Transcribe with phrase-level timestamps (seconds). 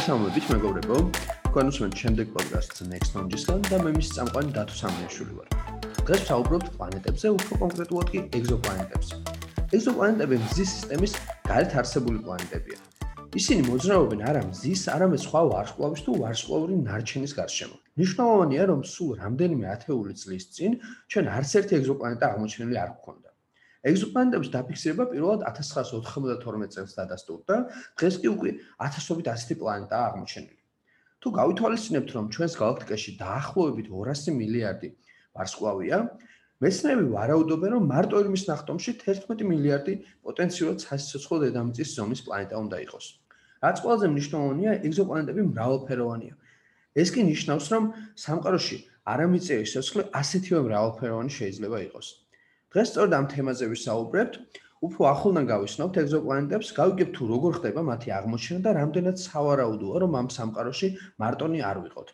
[0.00, 0.98] მოგესალმებით მეგობრებო.
[1.44, 5.48] თქვენ უსმენთ შემდეგ პოდკასტს Next Knowledge-სგან და მე მის წამყვანი დათო სამიაშვილი ვარ.
[6.08, 9.14] დღეს ვსაუბრობთ პლანეტებზე, უფრო კონკრეტულად კი ეგზოპლანეტებზე.
[9.76, 11.12] ეგზოპლანეტები მზის სისტემის
[11.50, 12.78] გარეთ არსებული პლანეტებია.
[13.40, 17.76] ისინი მოძრაობენ არა მზის, არამედ სხვა ვარსკვლავის თუ ვარსკვლავური ნარჩენის გარშემო.
[18.00, 20.80] მნიშვნელოვანია, რომ სულ რამდენიმე ათეული წლის წინ
[21.12, 23.29] ჩვენ არც ერთი ეგზოპლანეტა აღმოჩენილი არ გქონდა.
[23.80, 27.54] ეგზოპლანეტების დაფიქსირება პირველად 1992 წელს დადასტურდა.
[27.96, 30.60] დღეს კი უკვე ათასობით ასეთი პლანეტაა აღმოჩენილი.
[31.20, 34.88] თუ გავითვალისწინებთ, რომ ჩვენს galaktikaში დაახლოებით 200 მილიარდი
[35.36, 35.98] ვარსკვლავია,
[36.60, 39.94] მეცნიერები ვარაუდობენ, რომ მარტო ირმის ნახტომში 11 მილიარდი
[40.24, 43.06] პოტენციურად სასიცოცხლო დედამიწის ზომის პლანეტა უნდა იყოს.
[43.64, 46.34] რაც ყველაზე მნიშვნელოვანია, ეგზოპლანეტები მრავალფეროვანია.
[47.00, 47.84] ეს კი ნიშნავს, რომ
[48.24, 48.76] სამყაროში
[49.12, 52.06] არამიწიერი სიცოცხლე ასეთივე მრავალფეროვანი შეიძლება იყოს.
[52.70, 54.34] დღეს სწორედ ამ თემაზე ვისაუბრებთ.
[54.80, 60.28] უფრო ახლოდან გავისნობთ ეგზოპლანეტებს, გავიგებთ თუ როგორ ხდება მათი აღმოჩენა და რამდენად სავარაუდოა, რომ ამ
[60.32, 60.88] სამყაროში
[61.20, 62.08] მარტონი არ ვიყოთ.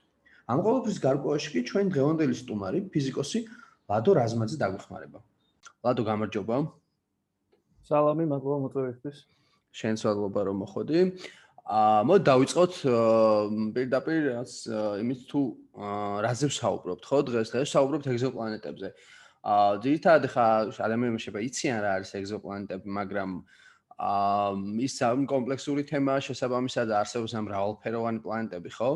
[0.51, 3.39] ამ ყოველფრის გარკვევაში კი ჩვენ დღევანდელი სტუმარი, ფიზიკოსი
[3.87, 5.19] ლადო რაზმაძე დაგვეხმარება.
[5.85, 6.57] ლადო, გამარჯობა.
[7.87, 9.17] სალამი, მადლობა მოწვევისთვის.
[9.77, 10.99] შენს ვალობა რომ მოხოდი.
[11.67, 12.75] აა მოდ დავიწყოთ
[13.77, 14.51] პირდაპირ რაც
[15.03, 15.41] იმით თუ
[16.27, 17.19] რაზე ვსაუბრობთ, ხო?
[17.31, 18.89] დღეს დღეს ვსაუბრობთ ეგზოპლანეტებზე.
[18.91, 19.16] აა
[19.47, 20.47] ძირითადად ხა
[20.87, 23.31] ადამიანები შეიძლება იციან რა არის ეგზოპლანეტები, მაგრამ
[23.97, 28.91] აა ის ამ კომპლექსური თემაა შესაბამისად არსებობს ამ მრავალფეროვანი პლანეტები, ხო?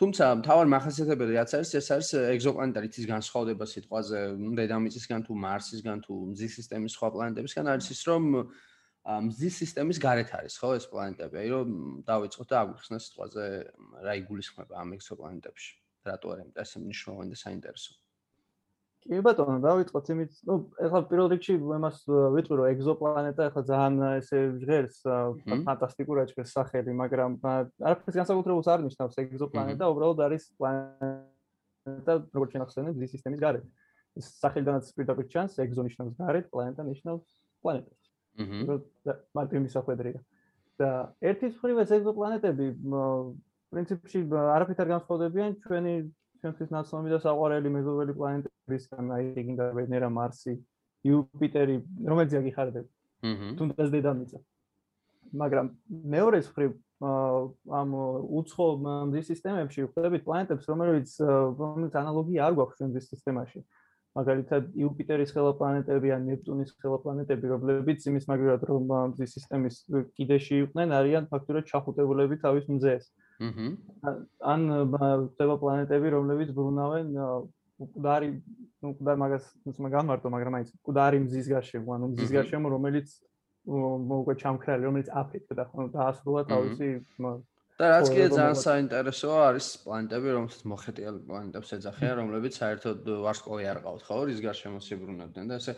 [0.00, 4.20] თუმცა მთავარ მახასიათებელი რაც არის, ეს არის ეგზოპლანეტა, რითიც განსხვავდება სიტყვაზე
[4.56, 8.22] დედამიწისგან თუ მარსისგან თუ მზის სისტემის სხვა პლანეტებისგან არის ის, რომ
[9.28, 11.34] მზის სისტემის გარეთ არის, ხო, ეს პლანეტები.
[11.42, 11.68] აი რომ
[12.08, 13.44] დავიწყოთ და აგვიხსნა სიტყვაზე
[14.06, 15.72] რა იგულისხმება ამ ეგზოპლანეტებში.
[16.08, 18.01] რატო არის ეს მნიშვნელოვანი და საინტერესო?
[19.02, 24.38] კი ბატონო, დავიწყოთ იმით, ну, ეხლა პირველ რიგში იმას ვიტყვი, რომ ეგზოპლანეტა ეხლა ძალიან ესე
[24.62, 24.98] ჟღერს
[25.66, 33.12] ფანტასტიკურად ჭრეს სახელი, მაგრამ არაფერს განსაკუთრებულს არ ნიშნავს ეგზოპლანეტა, უბრალოდ არის პლანეტა, როგორც შეხსენე, მზის
[33.16, 33.66] სისტემის გარეთ.
[34.12, 37.24] ეს სახელიდანაც პირდაპირ ჩანს, ეგზო ნიშნავს გარეთ, პლანეტა ნიშნავს
[37.64, 38.02] პლანეტას.
[38.38, 39.14] აჰა.
[39.34, 40.20] მარტო იმის ახვედრია.
[40.80, 40.90] და
[41.20, 42.66] ერთის მხრივ ეს ეგზოპლანეტები
[43.72, 45.94] პრინციპში არაფერით არ განსხვავდებიან ჩვენი
[46.42, 48.12] ჩვენთვის ნაცნობი და საყვარელი მეზობელი
[48.72, 50.54] პლანეტებისგან, აი ეგინდა ვენერა, მარსი,
[51.04, 51.76] იუპიტერი,
[52.08, 52.88] რომელიც აგიხარდება.
[53.22, 53.48] აჰა.
[53.58, 54.38] თუნდაც დედამიწა.
[55.32, 56.72] მაგრამ მეორე მხრივ
[57.02, 57.90] ამ
[58.38, 58.66] უცხო
[59.10, 61.10] მზის სისტემებში ვხვდებით პლანეტებს, რომელიც
[61.58, 63.60] რომელიც ანალოგია არ გვაქვს ჩვენ მზის სისტემაში.
[64.12, 68.84] მაგალითად, იუპიტერის ხელა პლანეტები ან ნეპტუნის ხელა პლანეტები, რომლებიც იმის მაგალითად რომ
[69.16, 69.76] მზის სისტემის
[70.20, 73.04] კიდეში იყვნენ, არიან ფაქტურად ჩახუტებულები თავის მზეს.
[73.40, 73.66] აჰა.
[74.04, 74.12] აჰა.
[74.52, 74.60] ან
[75.32, 77.06] ხდება პლანეტები, რომლებიც ბრუნავენ
[77.84, 78.28] მკვდარი,
[78.82, 83.08] ну, მკვდარ მაგას თუმცა გამარტო, მაგრამ აი, მკვდარი მზის გარშემო, ანუ მზის გარშემო, რომელიც
[83.62, 86.88] მოგა ჩამქრალი, რომელიც აფეთქდა, ხო, დაასრულა თავისი
[87.82, 93.78] და რაც კიდე ძალიან საინტერესოა არის პლანეტები, რომელსაც მოხეტიალ პლანეტებს ეძახიან, რომლებიც საერთოდ ვარსკვლავი არ
[93.86, 95.74] ყავთ, ხო, რის გარშემო სიბრუნებდნენ და ესე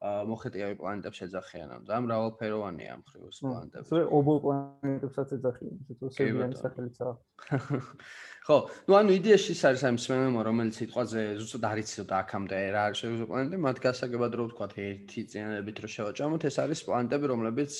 [0.00, 3.84] მოხეტიავი პლანეტებს ეძახიან ამ და მრავალფეროვანია ამ ხრივ ეს პლანეტები.
[3.88, 7.14] სულ ობოლ პლანეტებსაც ეძახიან, ისე სერვიანის სახელიცაა.
[8.50, 8.56] ხო,
[8.90, 12.80] ну ანუ იდეაში ის არის აი მსმენელმა რომელიც სიტყვაზე ზუსტად არ იცი და აქამდე რა
[12.90, 17.72] არის ეს პლანეტები, მათ გასაგებად რო ვთქვა ერთი წინადებით რო შევაჭამოთ, ეს არის პლანეტები, რომლებიც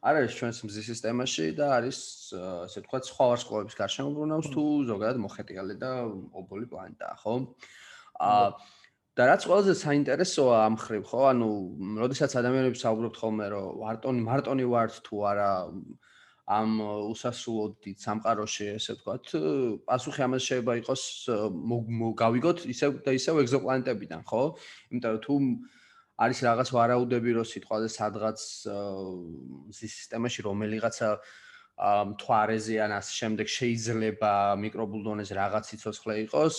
[0.00, 1.98] არ არის ჩვენს მზის სისტემაში და არის
[2.34, 5.90] ასე ვთქვა სხვა ვარსკვლავების გარშემო ბრუნავს თუ ზოგადად მოხეტიალე და
[6.42, 7.34] ობოლი პლანეტაა, ხო?
[8.18, 8.46] აა
[9.20, 11.20] და რაც ყველაზე საინტერესოა ამ ხრივ, ხო?
[11.30, 11.48] ანუ,
[12.02, 15.50] როდესაც ადამიანები საუბრობთ ხოლმე, რომ ვარტონი, მარტონი ვართ თუ არა
[16.46, 16.80] ამ
[17.12, 17.64] უსასრულო
[18.04, 19.26] სამყაროში, ესე ვთქვათ,
[19.86, 21.02] პასუხი ამას შეიძლება იყოს
[22.22, 24.42] გავიგოთ ისევ და ისევ ეგზოპლანეტებიდან, ხო?
[24.90, 25.34] იმიტომ რომ თუ
[26.20, 28.38] არის რაღაც ვარაუდები, რომ სიტყვაზე სადღაც
[29.72, 31.08] სისტემაში რომელიღაცა
[31.80, 36.56] მთვარეზე ან ასე შემდეგ შეიძლება მიკრობულდონეს რაღაც სიცოცხლე იყოს,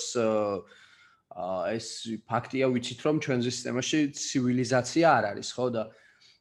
[1.72, 1.88] ეს
[2.25, 5.84] ფაქტია ვიცით რომ ჩვენს სისტემაში ცივილიზაცია არ არის ხო და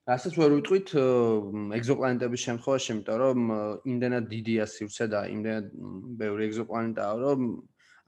[0.08, 0.93] რასაც ვერ ვიტყვით
[1.76, 3.50] ეგზოპლანეტების შემთხვევაში იმიტომ რომ
[3.93, 5.67] იმდენად დიდია სივრცე და იმდენად
[6.20, 7.41] ბევრი ეგზოპლანეტაა რომ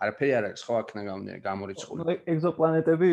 [0.03, 1.03] არაფერი არ არის ხო აქნა
[1.45, 2.17] გამორიცხული.
[2.33, 3.09] ეგზოპლანეტები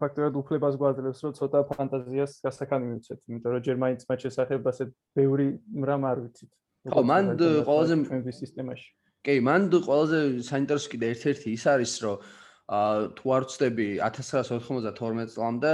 [0.00, 4.84] ფაქტობრივად უფლებას გვაძლევს რომ ცოტა ფანტაზიას გასახანი მივცეთ იმიტომ რომ ჯერ მაინც მათ შესახებ ასე
[5.16, 5.46] ბევრი
[5.84, 6.50] მრამ არ ვიცით.
[6.92, 7.24] ხო მან
[7.64, 8.88] ყველაზე ჩვენს სისტემაში.
[9.24, 12.16] კი მან ყველაზე საინტერესო კიდე ერთ-ერთი ის არის რომ
[12.64, 12.80] ა
[13.16, 15.72] თუ არ ვწდები 1992 წლამდე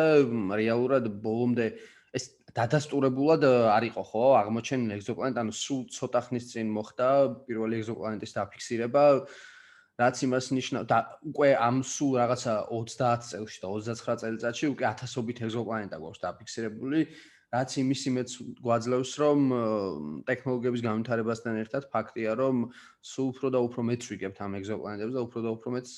[0.61, 1.91] რეალურად ბოლომდე ეს
[2.57, 7.09] დადასტურებულად არ იყო ხო აღმოჩენილი ეგზოპლანეტ ანუ სულ ცოტა ხნის წინ მოხდა
[7.49, 9.05] პირველი ეგზოპლანეტის დაფიქსირება
[10.01, 10.99] რაც იმას ნიშნავს და
[11.31, 17.01] უკვე ამ სულ რაღაცა 30 წელში და 29 წელიწადში უკვე ათასობით ეგზოპლანეტა გვაქვს დაფიქსირებული
[17.51, 19.41] რაც იმის იმედს გვაძლევს, რომ
[20.29, 22.71] ტექნოლოგიების განვითარებასთან ერთად ფაქტია, რომ
[23.03, 25.89] სულ უფრო და უფრო მეც ვიგებთ ამ ეგზოპლანეტებს და უფრო და უფრო მეც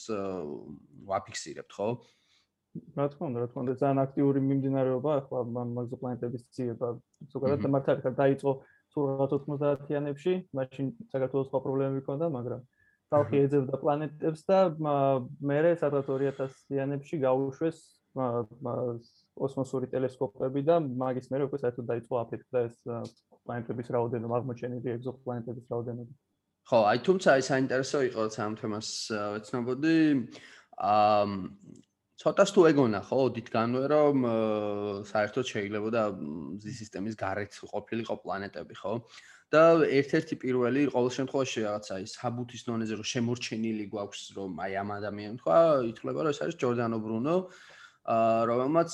[1.12, 1.88] ვაფიქსირებთ, ხო?
[2.72, 6.88] რა თქმა უნდა, რა თქმა უნდა, ძალიან აქტიური მიმდინარეობა ახლა ამ ეგზოპლანეტების ძიება.
[7.32, 8.52] ზოგადად მართალია დაიწყო
[8.92, 12.62] სულ 90-იანებში, მაშინ საქართველოს სხვა პრობლემები ჰქონდა, მაგრამ
[13.12, 17.78] ხალხი ეძებდა პლანეტებს და მე სადღაც 2000-იანებში გაუშვეს
[18.12, 22.76] კოსმოსური ტელესკოპები და მაგის მერე უკვე საერთოდ დაიწყო აფეთქდა ეს
[23.44, 26.12] პლანეტების რაოდენობა, აღმოჩენილი ეგზოპლანეტების რაოდენობა.
[26.68, 29.96] ხო, აი თუმცა აი საინტერესო იყო სამ თემას ვეცნობოდი.
[30.92, 31.24] აა
[32.22, 34.16] ცოტას თუ ეგონა ხო, დიდგანვე რომ
[35.10, 38.92] საერთოდ შეიძლება და მზის სისტემის გარეთ ყოფილიყო პლანეტები, ხო?
[39.52, 44.90] და ერთ-ერთი პირველი ყოველ შემთხვევაში რაღაცა ის საბუთის დონეზე რომ შემორჩენილი გვაქვს რომ აი ამ
[44.96, 45.58] ადამიანს თქვა,
[45.90, 47.36] ითვლება რომ ეს არის ჯორდანო ბრუნო.
[47.42, 48.90] აა რომელმაც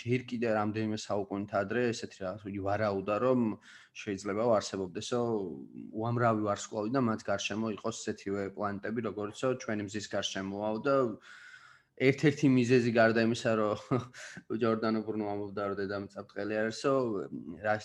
[0.00, 3.40] ჯერ კიდე რამდენიმე საუკუნით ადრე ესეთი რაღაც იგი ვარაუდა რომ
[3.92, 5.18] შეიძლება ვარსებობდესო
[6.00, 10.96] უამრავი ვარსკვლავი და მათ გარშემო იყოს ესეთივე პლანეტები როგორიცო ჩვენი მზის გარშემოა და
[11.96, 14.02] ერთ-ერთი მიზეზი გარდა იმისა რომ
[14.62, 16.92] ჯორდანო ბრუნო ამბობდა რომ დედამიწა ბრტყელი არისო
[17.64, 17.76] რა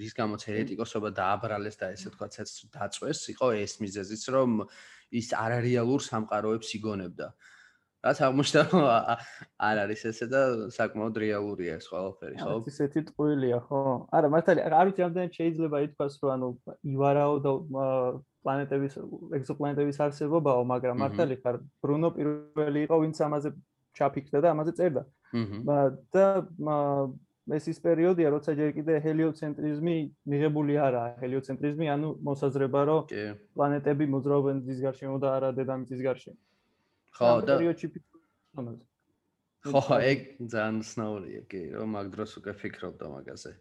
[0.00, 4.62] რის გამოც ერეტიკოსობა დააბრალეს და ესე თქვა ცეც დაწვეს იყო ეს მიზეზიც რომ
[5.20, 7.26] ის არარეალურ სამყაროებს იგონებდა.
[8.00, 8.62] რაც აღმოჩნდა
[9.68, 10.40] არ არის ესე და
[10.72, 12.56] საკმაოდ რეალურია ეს ყველაფერი ხო?
[12.56, 13.80] ეს ისეთი ტყუილია ხო?
[14.16, 16.48] არა მართალია არ ვიცი რამდენად შეიძლება ითქვას რომ ანუ
[16.94, 17.52] ივარაო და
[18.40, 18.94] პლანეტების
[19.40, 23.50] ეგზოპლანეტების არსებობაო მაგრამ მართალი ხარ ბრუნო პირველი იყო ვინც ამაზე
[24.00, 25.02] ჩაფიქრდა და ამაზე წერდა.
[26.14, 26.24] და
[27.56, 29.96] ეს ის პერიოდია როცა ჯერ კიდე ჰელიოცენტრიზმი
[30.32, 33.00] მიღებული არაა ჰელიოცენტრიზმი ანუ მოსაზრება რომ
[33.56, 36.38] პლანეტები მოძრაობენ მზის გარშემო და არა დედამიწის გარშემო.
[37.16, 38.20] ხო და პერიოდში ფიქრობ
[39.60, 40.20] ხო ეგ
[40.52, 43.52] ძალიან სნაურია კი რომ მაგ დროს უკვე ფიქრობდა მაგაზე.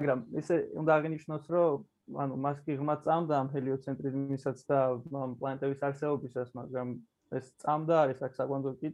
[0.00, 4.78] მაგრამ ესე უნდა აღინიშნოს რომ ანუ მას კი ღმა წამდა ამ ჰელიოცენტრიზმისაც და
[5.24, 6.88] ამ პლანეტების არსებობისას მაგრამ
[7.38, 8.88] ეს წამდა არის აქ საკვანძო კი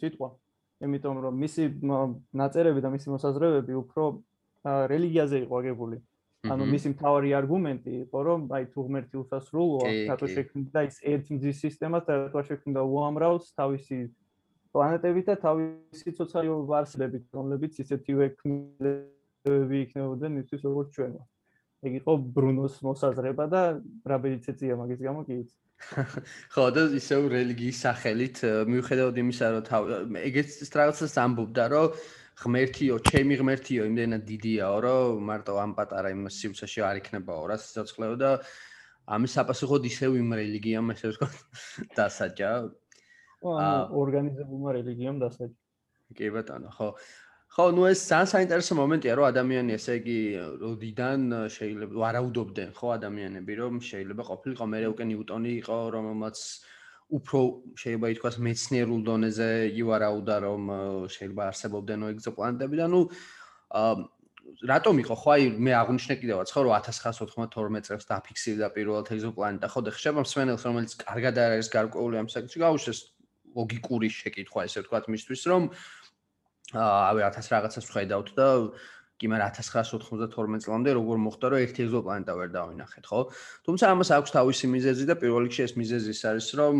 [0.00, 0.28] სიტყვა.
[0.88, 1.64] იმიტომ რომ მისი
[2.40, 4.04] ნაწერები და მისი მოსაზრებები უფრო
[4.94, 5.96] რელიგიაზე იყო აგებული
[6.46, 11.62] ანუ მისი მთავარი არგუმენტი იყო რომ აი თუ ღმერთი უსასრულოა, რატო შექმნიდა ის ერთ მზის
[11.66, 13.98] სისტემას და რატო შექმნიდა უამრავს თავისი
[14.70, 21.22] პლანეტებით და თავისი სოციალური ვარსებით, რომლებიც ისეთივე ქმნილებები იქნებოდნენ ისთვის როგორც ჩვენო.
[21.78, 23.62] ეგ იყო ბრუნოს მოსაზრება და
[24.02, 25.56] რა ბედიცეცია მაგის გამო კი იცი.
[26.54, 28.36] ხო და ისევ რელიგიის სახელით
[28.66, 29.82] მიუხედავად იმისა რომ თავ
[30.26, 31.86] ეგეც რაღაცას ამბობდა რომ
[32.38, 38.14] ღმერთიო, ჩემი ღმერთიო, იმდენად დიდიაო, რომ მარტო ამ პატარა იმ სივრცეში არ იქნებაო რა სიცოცხლეო
[38.22, 38.30] და
[39.08, 41.28] ამის საპასუხოდ ისევ იმ რელიგიამ ესე ვთქვა
[41.98, 42.50] დასაჯა.
[43.48, 45.56] აა ორგანიზებულმა რელიგიამ დასაჯა.
[46.16, 46.88] კი ბატონო, ხო.
[47.48, 50.18] ხო, ნუ ეს ძალიან საინტერესო მომენტია, რომ ადამიანი ესე იგი
[50.62, 51.20] როდიდან
[51.56, 56.36] შეიძლება ვარაუდობდნენ, ხო, ადამიანები, რომ შეიძლება ყოფილიყო მე უკვე ნიუტონი იყო, რომელმაც
[57.08, 57.40] უფრო
[57.80, 59.48] შეიძლება ითქვას მეცნიერულ დონეზე
[59.80, 60.62] ივარაუდა რომ
[61.14, 63.00] შეიძლება არსებობდნო ეგზოპლანეტები და ნუ
[64.68, 65.14] რატომ იყო?
[65.16, 70.20] ხო აი მე აღნიშნე კიდევაც ხო რომ 1992 წელს დაფიქსირდა პირველად ეგზოპლანეტა ხო და ხშირად
[70.24, 73.00] მსმენელს რომელიც კარგად არის გარკვეული ამ საკითხში გაუშვეს
[73.56, 75.62] ლოგიკური შეკითხვა ესე ვთქვათ მისთვის რომ
[76.76, 78.48] აი 1000 რაღაცას ვხედავთ და
[79.18, 83.20] კი მაგრამ 1992 წლამდე როგორ მოხდა რომ ერთი ეგზოპლანეტა ვერ დავინახეთ ხო?
[83.66, 86.76] თუმცა ამას აქვს თავისი მიზეზი და პირველ რიგში ეს მიზეზი ის არის რომ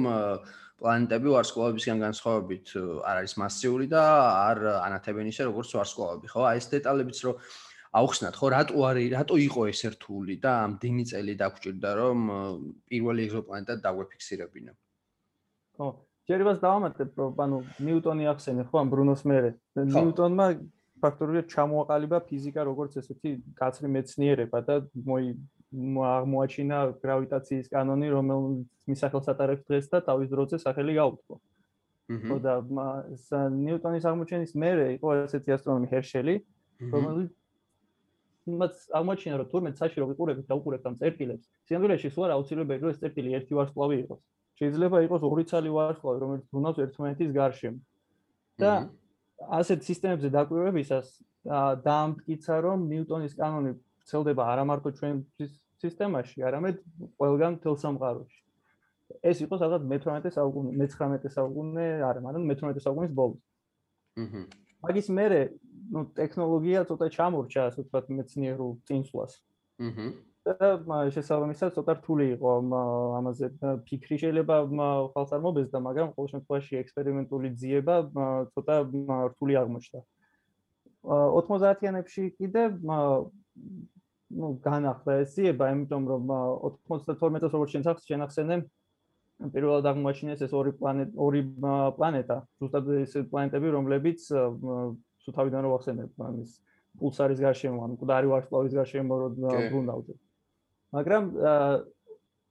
[0.79, 4.03] პლანეტები ვარსკვლავებისგან განსხვავებით არ არის მასიური და
[4.47, 6.41] არ ანათებენ ისე როგორც ვარსკვლავები ხო?
[6.47, 7.35] აი ეს დეტალებიც რომ
[7.99, 8.47] აუხსნათ ხო?
[8.55, 12.19] რატო არის რატო იყო ეს ერთული და ამდენი წელი დაგჭირდა რომ
[12.87, 14.73] პირველი ეგზოპლანეტა დაგვეფიქსირებინა?
[15.75, 15.89] ხო.
[16.29, 18.77] შეიძლება დავამატებ რომ ანუ ნიუტონი ახსენე ხო?
[18.79, 19.51] ამ ბრუნოს მერე.
[19.75, 20.47] ნიუტონმა
[21.03, 24.75] ფაქტობრივად ჩამოაყალიბა ფიზიკა როგორც ესეთი კაცრი მეცნიერება და
[25.09, 25.27] მოი
[26.09, 31.35] აღმოაჩინა გრავიტაციის კანონი, რომელიც მისახელს ატარებს დღეს და თავის დროზე სახელი გაუთხო.
[32.09, 32.55] ხო და
[33.53, 36.35] ნიუტონის აღმოჩენის მერე იყო ესეთი ასტრონომი ჰერშელი,
[36.89, 37.33] რომელიც
[38.49, 42.93] მათ აღმოჩინა, რომ თურმე ცაში რო ვიყურებით და უყურებთ ამ წერტილებს, სინამდვილეში სულ აუცილებელია რომ
[42.97, 44.21] ეს წერტილი ერთი ვარსკვლავი იყოს.
[44.57, 47.79] შეიძლება იყოს ორი ცალი ვარსკვლავი, რომელიც ბრუნავს ერთმანეთის გარშემო.
[48.59, 48.73] და
[49.39, 51.07] ასეთ სისტემებზე დაკვირვებისას
[51.85, 55.17] დაამტკიცა რომ ნიუტონის კანონი ვრცელდება არა მარტო ჩვენ
[55.79, 56.83] სისტემაში, არამედ
[57.19, 58.41] ყველგან თელ სამყაროში.
[59.25, 63.41] ეს იყო სადღაც მე-18 საუკუნე, მე-19 საუკუნე, არა, მაგრამ მე-18 საუკუნის ბოლოს.
[64.21, 64.43] აჰა.
[64.85, 65.41] მაგის მერე,
[65.95, 69.33] ну, ტექნოლოგია ცოტა ჩამორჩა, ასე ვთქვათ, მეცნიერულ წინსვლას.
[69.81, 70.07] აჰა.
[70.49, 70.69] და
[71.15, 72.53] შესაბამისად ცოტა რთული იყო
[73.19, 73.51] ამაზე
[73.89, 74.57] ფიქრი შეიძლება
[75.15, 77.97] ხალხს არ მობეზდა, მაგრამ ყოველ შემთხვევაში ექსპერიმენტული ძიება
[78.55, 78.77] ცოტა
[79.33, 80.01] რთული აღმოჩნდა.
[81.09, 82.63] 90-იანებში კიდე
[84.29, 86.23] ну განახლა ეს ძიება, იმიტომ რომ
[86.93, 88.57] 92 წელს როგორც შენ სახს შენახსენე
[89.39, 91.43] პირველად აღმოაჩინეს ეს ორი პლანეტა, ორი
[91.97, 96.51] პლანეტა, ზუსტად ეს პლანეტები, რომლებიც თუ თავიდან რო ახსენებ, ამის
[96.99, 100.19] პულსარის გარშემო, ან მკვდარი ვარსკვლავის გარშემო რო ბრუნავდნენ.
[100.97, 101.25] მაგრამ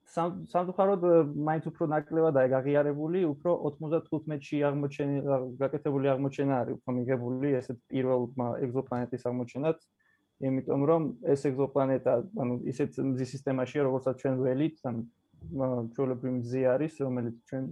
[0.07, 1.03] სამწუხაროდ
[1.47, 8.21] მაინც უფრო ნაკლებადაა გაღიარებული, უფრო 95-ში აღმოჩენილი გაკეთებული აღმოჩენა არის უფრო მიღებული ესეთ პირველ
[8.67, 9.77] ეგზოპლანეტის აღმოჩენად.
[10.47, 11.03] იმიტომ რომ
[11.33, 14.95] ეს ეგზოპლანეტა, ანუ ისეთ მზის სისტემაშია, როგორცაც ჩვენ ველით, ან
[15.97, 17.63] ჩვეულებრივი მზი არის, რომელიც ჩვენ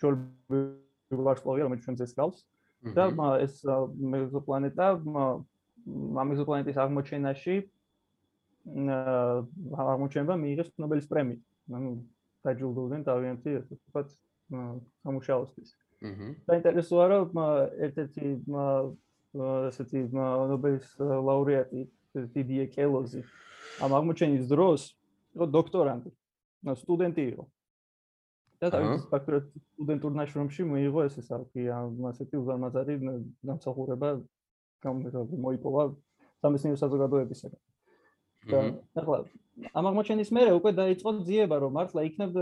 [0.00, 2.38] ჩვეულებრივი ვარსკვლავია, რომელიც ჩვენ ძეს გავს.
[2.94, 3.04] და
[3.40, 4.86] ეს ეგზოპლანეტა
[6.20, 7.54] ამ ეგზოპლანეტის აღმოჩენაში
[8.66, 11.38] აღმოჩენება მიიღეს ნობელის პრემია.
[11.76, 11.90] ანუ
[12.46, 14.08] დაჯილდოვდნენ თავიანთი ასე ვთქვათ
[15.02, 15.70] სამუშაოსთვის.
[16.06, 16.28] აჰა.
[16.46, 17.30] საინტერესოა რომ
[17.86, 18.26] ერთ-ერთი
[19.36, 21.82] ასეთი ნობელის ლაურეატი
[22.36, 23.22] დიდიე კელოზი
[23.84, 24.80] ამ აღმოჩენის დროს
[25.36, 26.10] იყო დოქტორანტი,
[26.82, 27.44] სტუდენტი იყო.
[28.60, 32.94] და თავის ფაქტურად სტუდენტურ ნაშრომში მიიღო ეს ეს არქი ამ ასეთი უზარმაზარი
[33.44, 34.10] დამსახურება
[34.80, 35.82] გამოიპოვა
[36.40, 37.52] სამეცნიერო საზოგადოებისგან.
[38.50, 38.60] და
[39.00, 39.18] ახლა
[39.72, 42.32] ამ აღმოჩენის მერე უკვე დაიწყო ძიება რომ მართლა იქნებ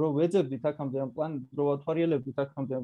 [0.00, 2.80] რომ ვეძებდით აქამდე ამ პლან რო ვათვალიერებდით აქამდე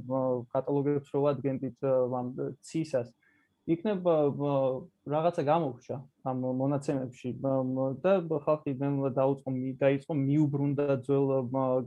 [0.55, 1.89] კატალოგებს რო ვადგენდით
[2.21, 2.27] ამ
[2.65, 3.13] ცისას.
[3.69, 4.09] იქნებ
[5.13, 5.97] რაღაცა გამოვრჩა
[6.33, 8.15] ამ მონაცემებში და
[8.47, 9.51] ხალხი ნელა დაუწყო
[9.85, 11.27] დაიწყო მიუბრუნდა ძველ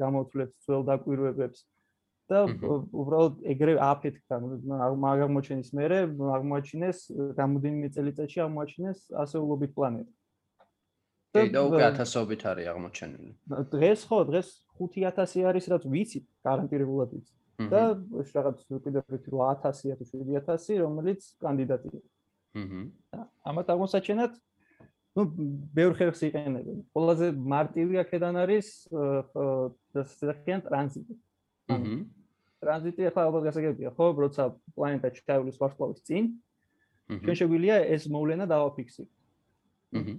[0.03, 1.59] გამოთვლებს ძველ დაკვირვებებს.
[2.31, 2.47] და
[2.95, 5.97] უბრალოდ ეგრე აფეთქა აღმოჩენის მერე
[6.37, 6.99] აღმოაჩინეს
[7.39, 10.20] რამოდენიმე წელიწადში აღმოაჩინეს ასეულობით პლანეტა
[11.31, 13.31] და უკვე 1000-ობით არის აღმოჩენილი.
[13.71, 17.33] დღეს ხო, დღეს 5000 არის, რაც ვიცი, გარანტირებულად ვიცი.
[17.71, 17.81] და
[18.35, 22.01] რაღაც კიდევ ერთი 8000 თუ 7000, რომელიც კანდიდატია.
[22.57, 22.81] აჰა.
[23.45, 24.31] ამათ აღმოსაჩენად
[25.15, 25.21] ну,
[25.75, 26.77] ბევრ ხერხს იყენებენ.
[26.95, 28.67] ყველაზე მარტივი აქედან არის
[29.93, 31.13] დასახიან ტრანზიტი.
[31.75, 31.95] აჰა.
[32.61, 34.43] ტრანზიტი ახლა ალბათ გასაგებია, ხო, როცა
[34.75, 36.23] პლანეტა ჩაივლის ვარსკვლავის წინ,
[37.11, 39.11] ჩვენ შეგვიძლია ეს მოვლენა დავაფიქსიროთ.
[39.97, 40.13] აჰა.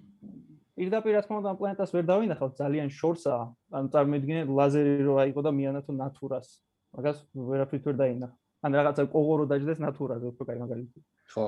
[0.77, 3.45] პირდაპირ რა თქმა უნდა ამ პლანეტას ვერ დავინახავთ ძალიან შორსაა.
[3.77, 6.49] ანუ წარმოიდგინეთ ლაზერი რო აიღო და მიანათო ნატურას
[6.97, 10.99] მაგას ვერაფრით ვერ დაინახა ან რაღაცა კოღორო დაждდეს ნატურაზე უფრო კაი მაგალითი
[11.33, 11.45] ხო.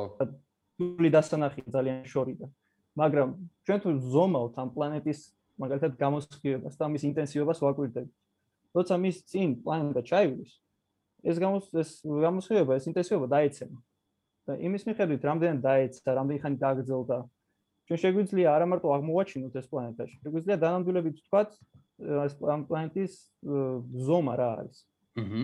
[0.77, 2.47] თული დასანახი ძალიან შორიდა
[3.01, 3.29] მაგრამ
[3.65, 5.21] ჩვენ თუ ზომავთ ამ პლანეტის
[5.63, 8.15] მაგალითად გამოსხივებას და მის ინტენსივობას ვაკვირდებით.
[8.75, 10.53] როცა მის წინ პლანეტა ჩაივლის
[11.25, 13.79] ეს გამოს ეს გამოსხივება ეს ინტენსივობა დაეცემა.
[14.45, 17.17] და იმის მიხედვით რამდენად დაეცა რამდენი ხანი დააგრძელდა
[17.85, 21.51] ჩვენ შეგვიძლია არა მარტო აღმოვაჩინოთ ეს პლანეტაში, შეგვიძლია დანამდვილებით ვთქვათ
[22.25, 23.13] ეს პლანეტის
[24.09, 24.79] ზომა რა არის.
[25.21, 25.43] აჰა.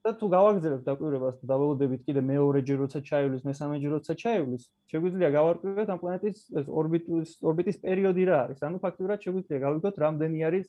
[0.00, 5.88] და თუ გავაგზავნებთ დაკვირვებას და დავალოდებით კიდე მეორეჯერ როცა ჩაივლის, მესამეჯერ როცა ჩაივლის, შეგვიძლია გავარკვიოთ
[5.92, 8.58] ამ პლანეტის ეს ორბიტის ორბიტის პერიოდი რა არის.
[8.64, 10.66] ანუ ფაქტურად შეგვიძლია გავიგოთ რამდენი არის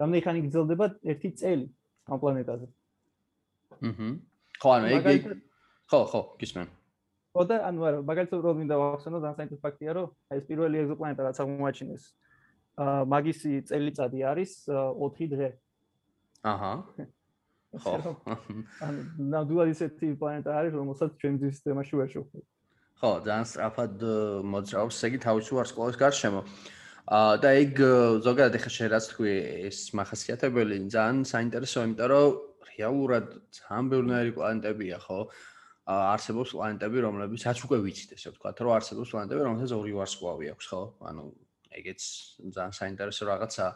[0.00, 1.66] რამდენი ხანი გრძელდება ერთი წელი
[2.08, 2.66] ამ პლანეტაზე.
[3.92, 4.08] აჰა.
[4.56, 5.04] ხო, ანუ ეგ
[5.92, 6.68] ხო, ხო, გისმენ.
[7.32, 11.22] ხო და ანუ არა მაგალითად რო მინდა ვახსენო ძალიან საინტერესო ფაქტია რომ ეს პირველი ეგზოპლანეტა
[11.26, 12.04] რაც აღმოაჩინეს
[12.82, 15.48] აა მაგისი წელიწადი არის 4 დღე.
[16.52, 16.72] აჰა.
[17.72, 17.94] ხო.
[18.84, 19.00] ანუ
[19.32, 22.48] ნამდვილად ისეთი პლანეტა არის რომელსაც ჩვენ ძის სისტემაში ვერ შევხვდებით
[23.00, 23.94] ხო ძალიან სწრაფად
[24.52, 26.40] მოძრაობს ესე იგი თავისი ვარსკვლავის გარშემო.
[27.16, 27.72] აა და ეგ
[28.28, 29.32] ზოგადად ეხა შენ რაც თქვი
[29.72, 32.28] ეს მახასიათებელი ძალიან საინტერესოა იმიტომ რომ
[32.76, 35.18] რეალურად ძალიან ბევრი პლანეტებია ხო
[35.86, 40.66] არსებობს პლანეტები, რომლებიც რაც უკვე ვიცით, ესე ვთქვათ, რომ არსებობს პლანეტები, რომელსაც ორი ვარსკვლავი აქვს,
[40.70, 40.82] ხო?
[41.10, 41.24] ანუ
[41.82, 42.00] ეგეც
[42.54, 43.72] ძალიან საინტერესო რაღაცაა.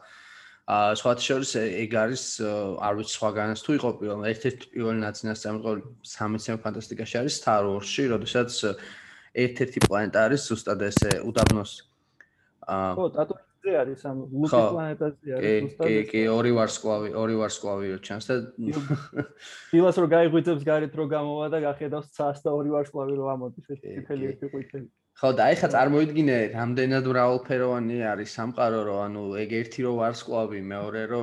[0.66, 2.22] აა სხვათა შორის ეგ არის
[2.82, 8.50] არ ვიცი სხვაგანაც თუ იყო პირველ ერთ-ერთი პირველი ნაცნასწამყოლი სამეცნიერო ფანტასტიკაში არის Star Wars-ში, როდესაც
[9.46, 11.72] ერთ-ერთი პლანეტა არის ზუსტად ესე უდაბნოს
[12.66, 17.38] აა ხო, დატო ზე არის ამ ლუკი პლანეტაზე არის უბრალოდ კი კი ორი ვარსკვლავი ორი
[17.40, 18.36] ვარსკვლავი ჩანს და
[19.72, 23.80] ფილოს რო გაიღვიძებს გარეთ რო გამოვა და გახედავს ცას და ორი ვარსკვლავი რო ამოდის ეს
[23.82, 24.88] წითელი ერთი ყვითელი.
[25.16, 31.02] ხო და ეხა წარმოიდგინე რამდენად მრავალფეროვანი არის სამყარო რო ანუ ეგ ერთი რო ვარსკვლავი მეორე
[31.12, 31.22] რო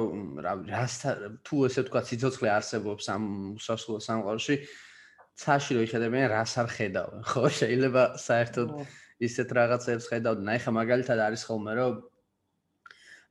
[0.73, 3.23] რასთან თუ ესე თქვა სიცოცხლე არსებობს ამ
[3.53, 4.57] უსასრულო სამყაროში
[5.43, 7.21] ცაში რო იხედებიან რას არ ხედავენ?
[7.29, 8.69] ხო შეიძლება საერთოდ
[9.29, 10.49] ისეთ რაღაცებს ხედავდნენ.
[10.53, 11.93] აი ხა მაგალითად არის ხოლმე რომ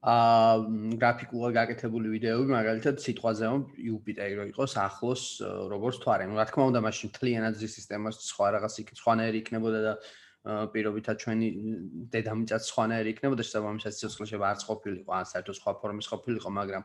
[0.02, 5.22] აა გრაფიკულად გაკეთებული ვიდეოები მაგალითად სიტყვაზე რომ იუპიტერი რო იყოს ახლოს
[5.70, 6.26] როგორც თვარე.
[6.26, 9.92] ну, რა თქმა უნდა, მაშინ თლიანად ზის სისტემას სხვა რაღაც იქ სხვანაირი იქნებოდა და
[10.74, 11.48] პირობითად ჩვენი
[12.18, 16.82] დედამიწაც სხვანაირი იქნებოდა, შესაბამისად სიცოცხლე შეიძლება არც ყოფილიყო, ან საერთოდ სხვა ფორმის ყოფილიყო, მაგრამ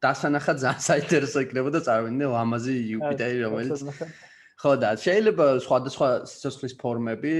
[0.00, 3.80] დასანახად ძალიან საინტერესო იქნებოდა წარმოიდგინე ლამაზი იუპიტერი, რომელიც
[4.62, 7.32] ხო და შეიძლება სხვადასხვა სიცოცხლის ფორმები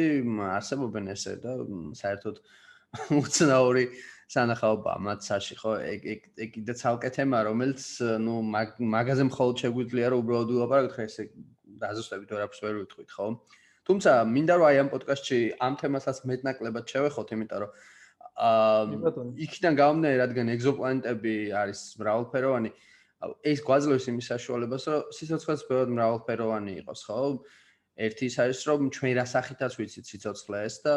[0.52, 1.52] არსებობენ ესე და
[1.96, 2.36] საერთოდ
[3.22, 3.84] უცნაური
[4.32, 5.72] სანახაობა მათსაში ხო?
[5.92, 7.82] ეგ ეგ ეგ კიდე ცალკე თემა რომელიც
[8.24, 8.34] ნუ
[8.94, 11.24] მაგაზე მხოლოდ შეგვიძლია რომ უბრალოდ ვილაპარაკოთ ხა ესე
[11.82, 13.26] დაზუსტებით ვერაფერს ვერ ვიტყვით ხო?
[13.88, 17.70] თუმცა მინდა რომ აი ამ პოდკასტში ამ თემასაც მეტნაკლებად შევეხოთ იმიტომ რომ
[18.32, 19.12] აა
[19.44, 22.70] იქიდან გამომდინარე რადგან ეგზოპლანეტები არის მრავალფეროვანი
[23.52, 27.18] ეს გვაძლევს იმის საშუალებას რომ სიცოცხლეც ბევრად მრავალფეროვანი იყოს ხო
[28.00, 30.94] ერთი ის არის რომ ჩვენ რა სახითაც ვიცით სიცოცხლეს და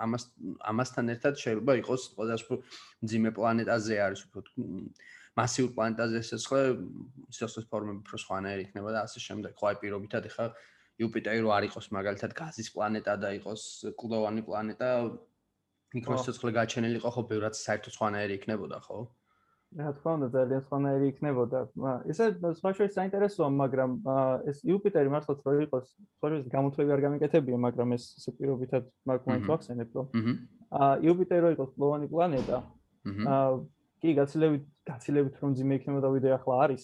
[0.00, 0.24] ამას
[0.72, 2.58] ამასთან ერთად შეიძლება იყოს ყველაზე
[3.04, 4.40] მძიმე პლანეტაზე არის უფრო
[5.40, 6.62] მასიურ პლანეტაზე სიცოცხლე
[7.36, 9.52] სიცოცხლის ფორმები უფრო სხვანაირი იქნება და ასე შემდეგ.
[9.60, 10.46] ხო აი პირობითად ეხა
[11.00, 13.62] იუპიტერი რო არ იყოს მაგალითად გაზის პლანეტა და იყოს
[14.00, 14.90] კლდოვანი პლანეტა
[16.00, 18.98] იქ რო სიცოცხლე გაჩენილი იყო ხო ბევრად საერთოდ სხვანაირი იქნებოდა ხო
[19.70, 21.58] რა თქმა უნდა ძალიან სხვანაირი იქნებოდა.
[22.10, 22.24] ესე
[22.58, 23.90] სხვა შეიძლება საინტერესოა, მაგრამ
[24.50, 25.86] ეს იუპიტერი მართლაც რო იყოს,
[26.18, 30.06] შეიძლება გამოთვლები არ გამიკეთებია, მაგრამ ეს ისე პირობითად მაგ მომენტს ვახსენებ, რომ
[30.74, 32.58] აა იუპიტერი რო იყოს პლოვანი პლანეტა,
[33.30, 33.50] აა
[34.02, 36.82] კი გაცილებით გაცილებით რომ ძიმე იქნებოდა ვიდრე ახლა არის.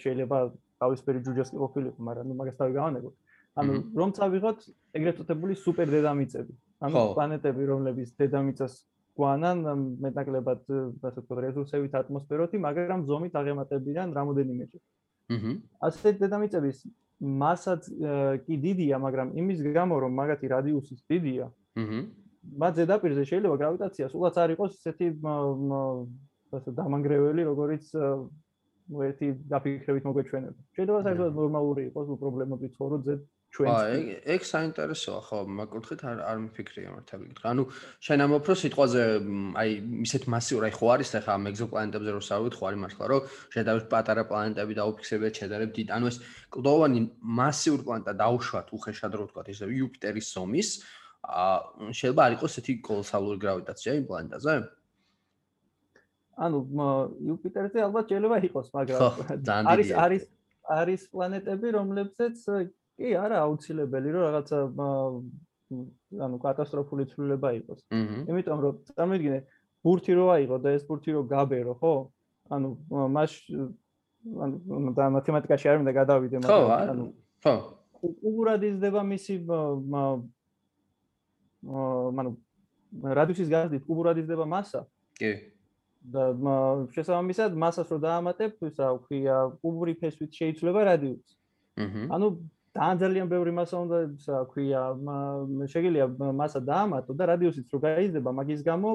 [0.00, 0.38] შეიძლება
[0.80, 3.14] თავისფერი ჯუჯას კი ყოფილიყო, მაგრამ ნუ მაგას თავი გავანებოთ.
[3.60, 4.58] ანუ რომ წავიღოთ
[4.96, 6.52] ეგრეთ წოდებული სუპერ დედამიწები.
[6.80, 8.72] ანუ პლანეტები, რომლებიც დედამიწას
[9.18, 9.56] გვანან
[10.04, 14.82] მეტაკლებად ასე ვთქვათ რეზურსებით ატმოსფეროთი, მაგრამ ზომით აღემატებიან რამოდენიმეჯერ.
[15.34, 15.52] აჰა.
[15.88, 16.78] ასე დედამიწების
[17.20, 17.82] მასაც
[18.46, 21.46] კი დიდია, მაგრამ იმის გამო რომ მაგათი რადიუსიც დიდია.
[21.80, 22.00] აჰა.
[22.40, 25.06] მათ ზედაპირზე შეიძლება გრავიტაცია სულაც არ იყოს ესეთი
[26.56, 27.84] ასე დამანგრეველი, როგორიც
[29.06, 30.60] ერთი დაფიქრებით მოგვეჩვენება.
[30.74, 36.36] შეიძლება საერთოდ ნორმალური იყოს, პრობლემები ცხოვროთ ზედ ჩვენს აი ეგ საინტერესოა ხო მაგკუთხით არ არ
[36.44, 37.46] მიფიქრია მართალი გითხრა.
[37.50, 37.62] ანუ
[38.06, 39.02] შენ ამ უფრო სიტყვაზე
[39.62, 39.70] აი
[40.06, 43.22] ისეთ მასიურ აი ხო არის ახლა ამ ეგზოპლანეტებზე რო საუბრობთ ხო არის მართლა რომ
[43.54, 46.16] შედარებით პატარა პლანეტები დაუფიქსებიათ შედარებით დიდ ანუ ეს
[46.54, 47.00] კლდოვანი
[47.42, 50.68] მასიურ პლანეტა დაუშვათ უხეშად რო ვთქვა ესე იუპიტერის ზომის
[51.20, 51.46] ა
[51.90, 54.54] შეიძლება არ იყოს ესეთი კოლოსალური გრავიტაცია იმ პლანეტაზე.
[56.40, 56.58] ანუ
[57.28, 60.22] იუპიტერზე ალბათ შეიძლება იყოს მაგრამ არის არის
[60.70, 62.36] არის პლანეტები რომლებზეც
[63.00, 64.58] კი, არა, აუცილებელი რომ რაღაცა
[66.20, 67.80] ანუ კატასტროფული ცვლილება იყოს.
[68.28, 69.38] იმიტომ რომ წარმოიდგინე,
[69.80, 71.94] ბურთი რო აიღო და ეს ბურთი რო გაბერო, ხო?
[72.52, 72.68] ანუ
[73.16, 73.32] მას
[74.44, 77.04] ანუ და მათემატიკაში არ მინდა გადავიდე, მაგრამ ანუ
[77.40, 77.54] ხო.
[78.04, 79.34] უბრალოდ იზრდება მისი
[82.20, 82.30] ანუ
[83.20, 84.84] რადიუსის გაზრდით უბრალოდ იზრდება მასა.
[85.16, 85.32] კი.
[86.00, 86.32] და
[86.96, 91.34] შესაბამისად მასას რო დაამატებ, ისა ვქვია, უბური ფესვით შეიძლება რადიუსი.
[91.76, 92.08] აჰა.
[92.08, 92.26] ანუ
[92.70, 93.98] ძალიან ძალიან ბევრი მასა უნდა
[94.50, 94.80] ქვია
[95.72, 98.88] შეიძლება მასა დაამატო და რადიუსიც რო გაიზრდება მაგის გამო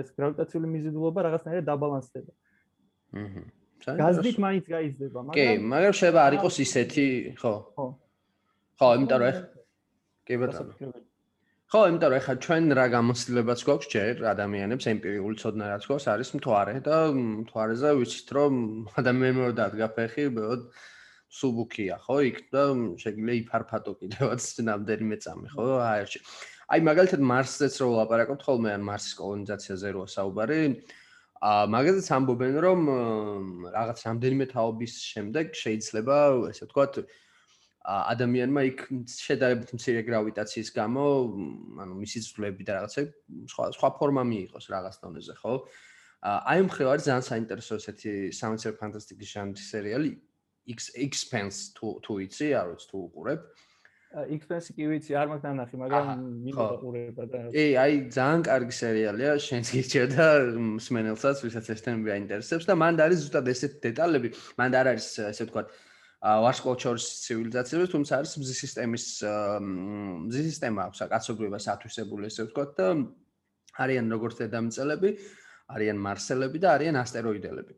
[0.00, 2.32] ეს გრავიტაციული მიზიდულობა რაღაცნაირად დაბალანსდება.
[3.12, 3.42] აჰა.
[3.82, 7.06] გაზდით მაინც გაიზრდება, მაგრამ კი, მაგრამ შეიძლება არ იყოს ისეთი,
[7.42, 7.54] ხო?
[7.76, 7.86] ხო.
[8.78, 9.36] ხო, იმიტომ რომ
[10.22, 10.72] კი ბატონო.
[11.72, 16.30] ხო, იმიტომ რომ ეხლა ჩვენ რა გამოცდილებაც გვაქვს ჯერ ადამიანებს ემპირიული ცოდნა რაც გვაქვს არის
[16.38, 18.52] მთვარე და მთვარეზე ვიცით რომ
[19.02, 20.60] ადამიანმა რო დადგა ფეხი, ბოდ
[21.32, 22.16] სუბუქია, ხო?
[22.28, 22.62] იქ და
[23.00, 25.66] შეიძლება იფარფატო კიდევაც ნამდვილი მეწამი, ხო?
[25.80, 26.20] აერჩი.
[26.72, 30.60] აი მაგალითად მარსზეც რო ვლაპარაკობთ ხოლმე ან მარსის კოლონიზაციაზე როა საუბარი,
[31.42, 32.80] აა მაგაზეც ამბობენ რომ
[33.74, 36.16] რაღაც რამდენიმე თაობის შემდეგ შეიძლება
[36.52, 37.00] ესე ვთქვათ
[37.82, 38.78] ადამიანმა იქ
[39.10, 41.06] შედარებით მცირე გრავიტაციის გამო,
[41.82, 43.00] ანუ მისი ძვლები და რაღაცა
[43.50, 45.54] სხვა სხვა ფორმა მიიღოს რაღაც დონეზე, ხო?
[46.22, 50.12] აი მხრივ არის ძალიან საინტერესო ესეთი სამეცნიერო ფანტასტიკის ჟანრის სერიალი
[50.68, 53.40] X expense თუ თუ იცი, არ ვიცი თუ უყურებ.
[54.28, 56.06] expense კი ვიცი, არ მაქვს ნანახი, მაგრამ
[56.44, 62.10] მინდა უყურება და კი, აი ძალიან კარგი სერიალია, შენც გიჩერდა და სმენელსაც, ვისაც ეს თემები
[62.12, 64.28] აინტერესებს და მანდ არის ზუსტად ესეთ დეტალები,
[64.60, 65.66] მანდ არ არის ესე ვთქვათ
[66.22, 69.06] ვარსკვლავთშორის ცივილიზაციები, თუმცა არის მზის სისტემის
[70.28, 72.86] მზის სისტემა აქვს აკაცობრიობას ათვისებული ესე ვთქვათ და
[73.82, 75.10] არიან როგორც დედამიწელები,
[75.72, 77.74] არიან მარსელები და არიან ასტეროიდელები.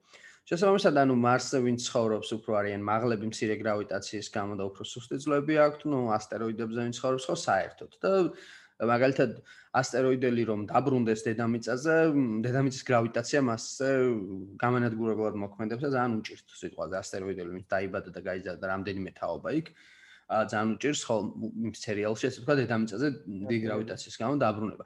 [0.50, 5.54] შესაბამისად, ანუ მარსზე ვინც ცხოვრობს, უფრო არიან მაღლები მცირე გრავიტაციის გამო და უფრო სუსტი ძვლები
[5.66, 7.90] აქვთ, ну, ასტეროიდებზე ვინც ცხოვრობს, ხო, საერთოდ.
[8.04, 8.12] და
[8.83, 9.30] მაგალითად,
[9.78, 11.96] ასტეროიდელი რომ დაბრუნდეს დედამიწაზე,
[12.46, 13.90] დედამიწის გრავიტაცია მასზე
[14.59, 19.66] გამანადგურებლად მოქმედებს და ძალიან უჭირთ სიტყვაზე ასტეროიდელი ვინც დაიბადა და გაიზარდა რამდენიმე თაობა იქ.
[20.24, 21.16] ა ძალიან უჭირს ხო
[21.68, 24.85] იმ სერიალში ესე ვთქვა დედამიწაზე დიდი გრავიტაციის გამო დაბრუნება.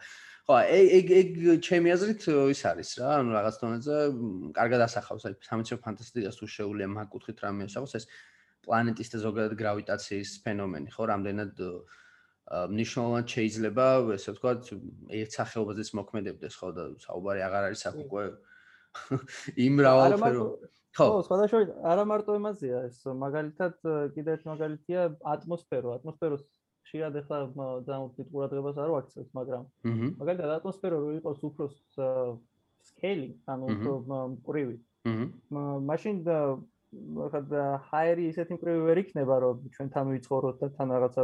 [0.49, 1.31] ხო, ეგ ეგ
[1.61, 3.97] ჩემი აზრით ის არის რა, ანუ რაღაც დონეზე
[4.57, 8.07] კარგად ასახავს აი სამეცნიერო ფანტასტიკას თუ შეუძლია მაგ კუთხით რამე ასახავს ეს
[8.65, 11.61] პლანეტის და ზოგადად გრავიტაციის ფენომენი, ხო, რამდენად
[12.49, 14.73] მნიშვნელოვნად შეიძლება, ესე ვთქვათ,
[15.21, 18.25] ერთ სახეობაზეც მოქმედებდეს, ხო და საუბარი აღარ არის აქ უკვე
[19.69, 20.45] იმ რავალფერო
[20.97, 21.61] ხო, სხვადასხვა
[21.93, 23.75] არა მარტო ემაზეა ეს, მაგალითად
[24.17, 25.03] კიდე ერთ მაგალითია
[25.35, 25.93] ატმოსფერო.
[26.01, 26.43] ატმოსფეროს
[26.88, 29.62] შეიძლება ახლა ძალიან უფრო ყურადღებას არ ვაქცევთ, მაგრამ
[30.20, 31.64] მაგალითად ატმოსფერო რო იყოს უფრო
[32.88, 33.92] სკეილი, ანუ უფრო
[34.35, 34.77] მკვრივი.
[35.90, 36.16] მაშინ
[37.33, 37.40] ხა
[37.88, 41.22] ჰაერი ისეთი მკვრივი ვერ იქნება, რომ ჩვენ თან ვიცხოვროთ და თან რაღაცა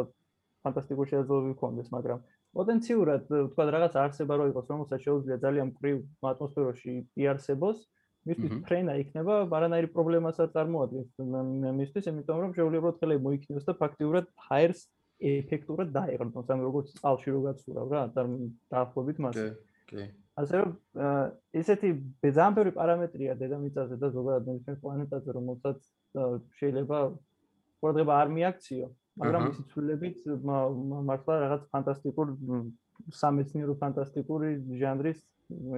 [0.65, 2.19] ფანტასტიკური შესაძლებლობები გქონდეს, მაგრამ
[2.55, 3.23] პოტენციურად
[3.53, 5.97] თქვა რაღაც არსება რო იყოს, რომელსაც შეუძლია ძალიან მკვრივ
[6.31, 6.93] ატმოსფეროში
[7.25, 7.79] იარსებოს,
[8.29, 11.11] მისთვის ფრენა იქნება, არანაირი პრობლემას არ წარმოადგენს
[11.81, 14.81] მისთვის, იმიტომ რომ შეუძლია რომ ხელები მოიქნიოს და ფაქტიურად ჰაერს
[15.21, 18.03] ეფექტურად დაეღრდნოს, ანუ როგორც წყალში რო გაცურავ რა,
[18.73, 19.37] დაახლოებით მას.
[19.39, 19.49] კი,
[19.91, 20.05] კი.
[20.35, 20.71] ასე რომ
[21.55, 21.91] ესეთი
[22.25, 25.79] ბეზამბერი პარამეტრია დედამიწაზე და ზოგადად ნებისმიერ პლანეტაზე, რომელსაც
[26.59, 26.99] შეიძლება
[27.79, 28.87] ყურადღება არ მიაქციო,
[29.23, 30.19] მაგრამ ისიც ცვლილებით
[31.11, 32.35] მართლა რაღაც ფანტასტიკურ
[33.15, 34.51] სამეცნიერო ფანტასტიკური
[34.83, 35.21] ჟანრის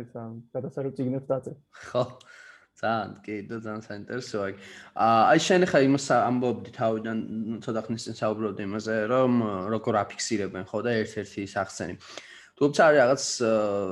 [0.01, 0.23] ისა
[0.57, 1.57] გადასარო ციგნებს დაწერ.
[1.91, 2.03] ხო.
[2.77, 4.49] ძალიან კი და ძალიან საინტერესოა.
[5.01, 7.19] აი შენ ხა იმას ამბობდი თავიდან
[7.65, 9.33] ცოტა ხნის წინ საუბრობდი იმაზე, რომ
[9.73, 11.95] როგორ აფიქსირებენ ხო და ერთ-ერთი სახსენი.
[12.57, 13.25] თუმცა არის რაღაც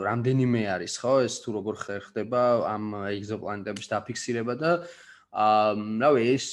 [0.09, 4.71] რამდენიმე არის ხო ეს თუ როგორ ხერხდება ამ ეგზოპლანეტების დაფიქსირება და
[5.37, 6.47] აა რავი ეს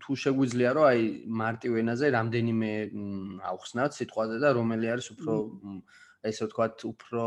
[0.00, 1.00] თუ შეგვიძლია რომ აი
[1.40, 2.70] მარტივ ენაზე რამდენიმე
[3.52, 5.34] ავხსნათ სიტყვაზე და რომელი არის უფრო
[6.30, 7.24] ესე ვთქვათ უფრო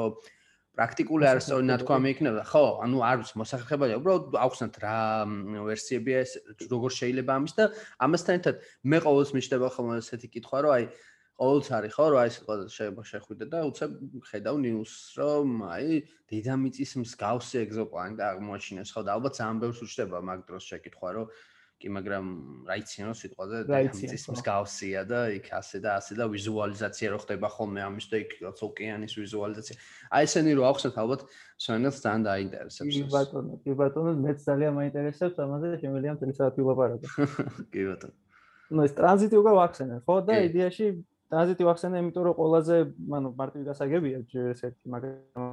[0.74, 2.44] პრაქტიკული არსო ნათქვამი იქნება.
[2.50, 4.98] ხო ანუ არ ვიცი მოსახერხებელია უბრალოდ ავხსნათ რა
[5.70, 6.32] ვერსიებია ეს
[6.66, 7.66] როგორ შეიძლება ამის და
[8.02, 8.56] ამასთან ერთად
[8.90, 10.86] მე ყოველთვის მიჩნდება ხოლმე ესეთი კითხვა რომ აი
[11.38, 13.92] ყოველთვის არის ხო რომ აი სიტყვა შეიძლება შეხვიდე და უცებ
[14.30, 15.88] ხედავ ნიუსს რომ აი
[16.34, 21.26] დედამიწის მსგავსი ეგზოპლანეტა აღმოაჩინეს ხო და ალბათ ძალიან ბევრს უჩნდება მაგ დროს შეკითხვა რომ
[21.84, 22.28] კი მაგრამ
[22.64, 27.84] რა იციან სიტყვაზე დედამიწის მსგავსია და იქ ასე და ასე და ვიზუალიზაცია რო ხდება ხოლმე
[27.84, 29.76] ამის და იქ რაც ოკეანის ვიზუალიზაცია.
[30.16, 31.26] აი ესენი რო ახსნათ ალბათ
[31.60, 37.08] სვენელს ძალიან დაინტერესებს კი ბატონო კი ბატონო მეც ძალიან მაინტერესებს ამაზე შემიძლია მთელი საათი ვილაპარაკო.
[37.76, 38.16] კი ბატონო
[38.72, 40.88] ну ეს ტრანზიტი უკვე ვახსენე ხო და იდეაში
[41.34, 42.78] ტრანზიტი ვახსენე იმიტომ რომ ყველაზე
[43.20, 44.24] ანუ მარტივი გასაგებია
[44.56, 45.52] ესეთი მაგრამ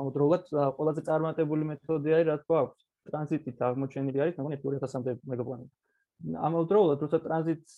[0.00, 5.74] აუდროულად ყველაზე წარმატებული მეთოდი არის რა თქმა უნდა ტრანზიტით აღმოჩენილი არის მაგალითად 2000-მდე მეგაპლანეტა.
[6.16, 7.72] ამავდროულად, როცა ტრანზიტს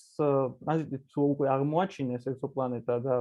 [0.62, 3.14] ტრანზიტით თუ უკვე აღმოაჩინეს ექსოპლანეტა და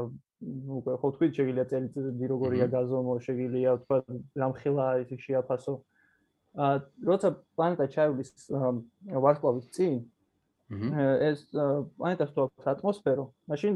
[0.77, 3.97] უკვე ხო თქვი შეიძლება წელიწადი როგორია გაზომო, შეიძლება თქვა
[4.41, 5.73] რამხელა ის შეაფასო.
[6.57, 6.75] აა
[7.09, 8.29] როცა პლანეტა ჩაივლის
[9.25, 9.97] ვარსკვლავის წინ,
[10.67, 11.39] ეს
[11.97, 13.73] პლანეტას თუ აქვს ატმოსფერო, მაშინ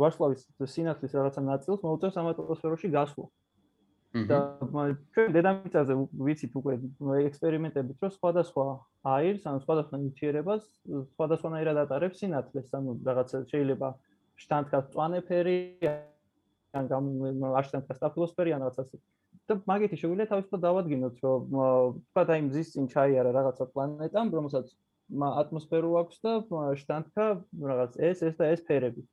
[0.00, 0.42] ვარსკვლავის
[0.76, 3.26] სინათლის რაღაცა ნაწილს მოუწევს ამ ატმოსფეროში გასვლა.
[4.24, 4.38] და
[5.12, 5.94] ჩვენ დედამიწაზე
[6.26, 6.74] ვიცით უკვე
[7.28, 8.66] ექსპერიმენტებით რომ სხვადასხვა
[9.12, 10.64] აირს, ანუ სხვადასხვა ნივთიერებას
[11.12, 13.88] სხვადასხვანაირად ატარებს სინათლეს, ანუ რაღაცა შეიძლება
[14.40, 15.58] შტანთქას წვანეფერი
[16.76, 17.04] ან გამ
[18.00, 18.96] სტაფილოსფერი ან რაღაც ასე.
[19.46, 21.42] და მაგითი შეგვიძლია თავისუფლად დავადგინოთ, რომ
[22.10, 24.66] თქვა და იმ მზის წინ ჩაიარა რაღაცა პლანეტამ, რომელსაც
[25.40, 26.32] ატმოსფერო აქვს და
[26.82, 27.26] შტანთქა
[27.70, 29.06] რაღაც ეს ეს და ეს ფერები.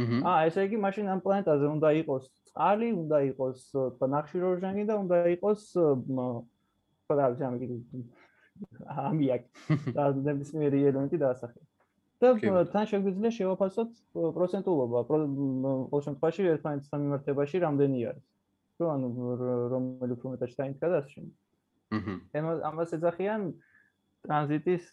[0.00, 2.24] აა ესე იგი მაშინ ამ პლანეტაზე უნდა იყოს
[2.56, 7.58] წყალი, უნდა იყოს თქვა ნახშირორჟანგი და უნდა იყოს თქვა რა ვიცი ამი
[8.88, 9.50] ამიაკი
[9.96, 11.72] და ნებისმიერი ელემენტი დაასახელოს.
[12.24, 13.90] და თან შეგვიძლია შევაფასოთ
[14.36, 18.24] პროცენტულობა ყოველ შემთხვევაში ერთმანეთთან მიმართებაში რამდენი არის.
[18.80, 19.08] რომ ანუ
[19.72, 21.34] რომელი უფრო მეტად შეიძლება და ასე შემდეგ.
[21.96, 22.52] აჰა.
[22.68, 23.42] ამას ეძახიან
[24.26, 24.84] ტრანზიტის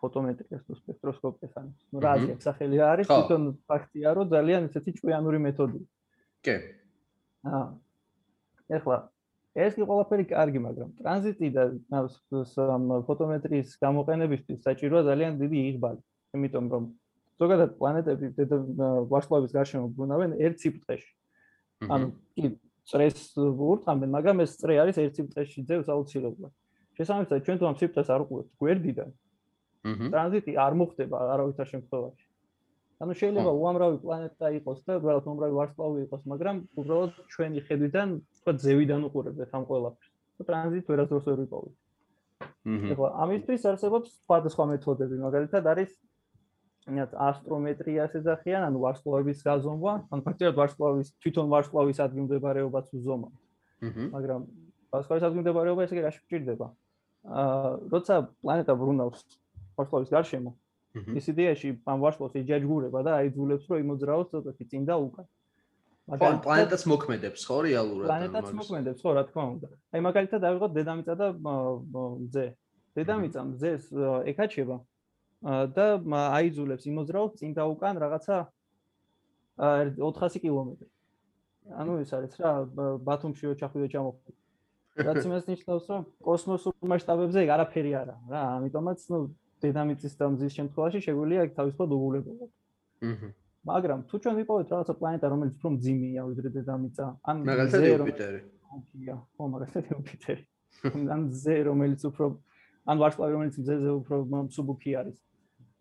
[0.00, 5.38] ფოტომეტრიას თუ სპექტროსკოპიას ან ნუ რა აქვს სახელი არის თვითონ ფაქტია რომ ძალიან ესეთი ჭკვიანური
[5.46, 5.86] მეთოდია.
[6.44, 6.56] კი.
[7.44, 7.64] აა
[8.78, 8.98] ეხლა
[9.54, 11.64] ეს კი ყველაფერი კარგი, მაგრამ ტრანზიტი და
[13.08, 16.00] ფოტომეტრიის გამოყენებისთვის საჭიროა ძალიან დიდი იღბალი.
[16.34, 16.84] იმიტომ რომ
[17.38, 18.26] ზოგადად პლანეტები
[19.12, 21.12] ვარსკვლავის გარშემო ბრუნავენ ერთ სიბრტყეში.
[21.94, 22.44] ანუ კი
[22.90, 26.52] წრეს ვურტყამენ, მაგრამ ეს წრე არის ერთ სიბრტყეში ძევს აუცილებლად.
[26.98, 29.10] შესაბამისად ჩვენ თუ ამ სიფრთხეს არ უყურებთ გვერდიდან
[29.84, 32.23] ტრანზიტი არ მოხდება არავითარ შემთხვევაში
[33.02, 38.52] ანუ შეიძლება უამრავი პლანეტა იყოს და უბრალოდ უამრავი ვარსკვლავი იყოს მაგრამ უბრალოდ ჩვენი ხედვიდან თქვა
[38.64, 40.10] ზევიდან უყურებთ ამ ყველაფერს.
[40.38, 41.74] და ტრანზიტ ვერასდროს ვერ ვიპოვეთ
[42.64, 45.14] ეხლა ამისთვის არსებობს სხვადასხვა მეთოდები.
[45.26, 45.90] მაგალითად არის
[46.84, 53.32] ნიათ ასტრომეტრიას ეძახიან ანუ ვარსკვლავების გაზომვა ან ფაქტობრივად ვარსკვლავის თვითონ ვარსკვლავის ადგილმდებარეობაც უზომავ
[54.16, 54.44] მაგრამ
[54.92, 56.68] ვარსკვლავის ადგილმდებარეობა ესე იგი რა შეჭirdება
[57.40, 59.24] აა როცა პლანეტა ბრუნავს
[59.80, 60.52] ვარსკვლავის გარშემო
[60.94, 65.26] ის იდეაში ამ ვარსკვლავს ეჯაჯგურება და აიძულებს რომ იმოძრაოს ცოტათი წინ და უკან.
[66.04, 69.68] მაგრამ პლანეტაც მოქმედებს ხო რეალურად პლანეტაც მოქმედებს ხო რა თქმა უნდა.
[69.94, 72.46] აი მაგალითად ავიღოთ დედამიწა და მზე
[72.94, 73.82] დედამიწა მზეს
[74.30, 74.76] ეკაჩება
[75.74, 75.86] და
[76.38, 78.36] აიძულებს იმოძრაოს წინ და უკან რაღაცა
[79.98, 80.88] 400 კილომეტრი.
[81.80, 82.52] ანუ ეს არის რა
[83.02, 84.32] ბათუმში ოჩახვიდე ჩამოხვიდე
[84.94, 89.18] რაც იმას ნიშნავს, რომ კოსმოსურ მასშტაბებზე ეგ არაფერი არა, რა, ამიტომაც, ну,
[89.62, 92.50] დედამიწის და მზის შემთხვევაში შეგვიძლია თავისუფლად უგულებელოთ.
[93.10, 93.28] აჰა.
[93.64, 98.40] მაგრამ თუ ჩვენ ვიპოვეთ რაღაცა პლანეტა, რომელიც უფრო მძიმეა ვიდრე დედამიწა, ან მაგალითად იუპიტერი.
[99.04, 100.42] ია, ხო, მაგალითად იუპიტერი.
[101.14, 102.24] ან ზე, რომელიც უფრო
[102.84, 104.16] ან ვარსკვლავი, რომელიც მზეზე უფრო
[104.48, 105.18] მსუბუქი არის.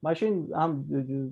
[0.04, 0.34] მაშინ
[0.64, 0.72] ამ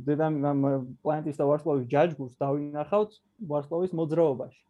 [0.08, 0.60] დედამ ამ
[1.04, 3.12] პლანეტის და ვარსკვლავის ჯაჯგურს დავინახავთ
[3.52, 4.62] ვარსკვლავის მოძრაობაში.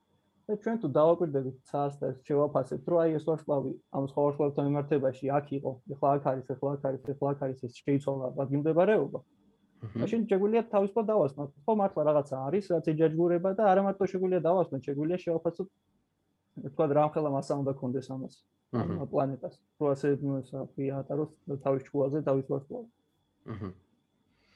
[0.51, 5.31] და ჩვენ თუ დავაკვირდებით ცას და შევაფასებთ, რომ აი ეს ვარსკვლავი ამ სხვა ვარსკვლავთან მიმართებაში
[5.37, 9.19] აქ იყო, ეხლა აქ არის, ეხლა აქ არის, ეხლა აქ არის, ეს შეიცვალა ადგილმდებარეობა.
[10.01, 14.81] მაშინ შეგვიძლია თავისუფლად დავასწროთ, ხო მართლა რაღაცა არის, რაც ეჯაჯგურება და არა მარტო შეგვიძლია დავასწროთ,
[14.87, 15.67] შეგვიძლია შევაფასოთ
[16.59, 18.35] თქვა რა ხელა მასა უნდა კონდეს ამას.
[18.75, 19.55] ამ პლანეტას.
[19.79, 20.07] რო ასე
[20.51, 21.31] საფიატაროს
[21.63, 22.87] თავის ჩუაზე თავის ვარსკვლავი.
[23.51, 23.69] აჰა.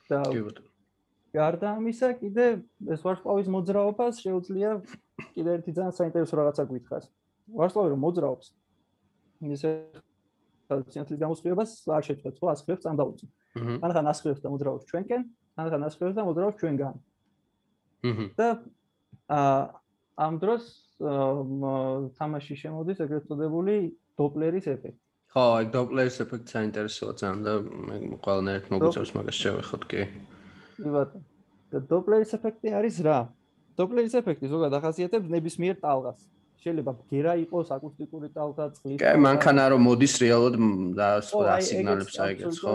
[0.10, 0.20] და
[1.36, 2.46] გარდა ამისა, კიდე
[2.96, 4.72] ეს ვარსკვლავის მოძრაობას შეუძლია
[5.36, 7.06] კიდე ერთი ძალიან საინტერესო რაღაცა გითხრას.
[7.60, 8.48] ვარსკვლავი რომ მოძრაობს,
[9.56, 9.70] ისე
[10.66, 13.26] სინათლის გამოსხივებას არ შეჭრეთ, ხო, ასხივებს ამ დაუწი.
[13.56, 15.22] ანახან ასხივებს და მოძრაობს ჩვენკენ,
[15.60, 16.96] ანახან ასხივებს და მოძრაობს ჩვენგან.
[18.36, 18.48] და
[20.16, 20.64] ამ დროს
[22.18, 23.76] თამაში შემოდის ეგრეთ წოდებული
[24.18, 25.02] დოპლერის ეფექტი.
[25.34, 30.02] ხო, ეგ დოპლერის ეფექტი საინტერესოა ძალიან და მე ყველანაირად მოგვიწევს მაგას შევეხოთ კი.
[30.78, 31.26] კი ბატონო.
[31.90, 33.18] დოპლერის ეფექტი არის რა?
[33.80, 36.20] დოპლერის ეფექტი ზოგადად ახასიათებს ნებისმიერ ტალღას.
[36.66, 38.98] შეიძლება გერა იყოს აკუსტიკური ტალღა, წყლის.
[38.98, 40.56] კი, მანქანა რომ მოდის რეალოდ
[40.98, 42.74] და ასიგნალებს აიგებს, ხო?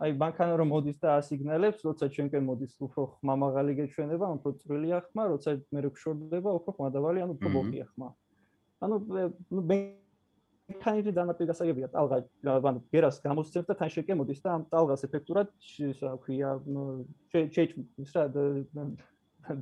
[0.00, 5.24] აი, მანქანა რომ მოდის და ასიგნალებს, როცა ჩვენკენ მოდის უფრო ხმამაღალი გეჩვენება, უფრო წვრილია ხმა,
[5.36, 8.08] როცა მე როქშორდება, უფრო ხმადავალი, ანუ უფრო ბოხია ხმა.
[8.80, 8.94] ანუ
[9.52, 9.76] ნუ მე
[10.70, 11.88] მექანიზმი დამატებით გასაგებია.
[11.94, 12.16] ტალღა
[12.70, 16.50] ანუ გერას გამოსცემს და თან შეკემოდის და ამ ტალღას ეფექტურად ისა ქვია
[17.32, 18.24] შეჭმის რა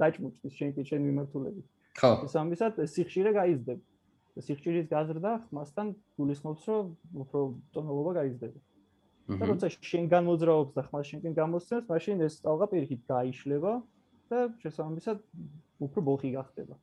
[0.01, 1.63] დაჭმის შენ შენ მიმართულები
[1.99, 2.11] ხო.
[2.27, 5.87] ეს ამისად სიხშირე გაიზრდება სიხშირის გაზრდა ხმასთან
[6.19, 6.91] გულისხმობს რომ
[7.25, 7.41] უფრო
[7.75, 13.73] ტონალობა გაიზრდება და როცა შენ განმოძრაობს და ხმას შენკენ გამოსცემს მაშინ ეს ტალღა პირიქით გაიშლება
[14.31, 15.19] და შესაბამისად
[15.89, 16.79] უფრო ბოლხი გახდება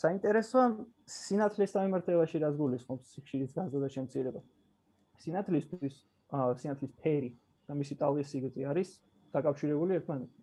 [0.00, 0.66] საინტერესოა
[1.06, 4.40] სინათლის სამიმართებაში რაც გულისხმობს სიხშირის გაზრდა და შემცირება.
[5.22, 5.94] სინათლისთვის
[6.34, 7.30] სინათლის ფერი
[7.68, 8.90] და მისი ტალღის სიგრძე არის
[9.34, 10.42] დაკავშირებული ერთმანეთთან.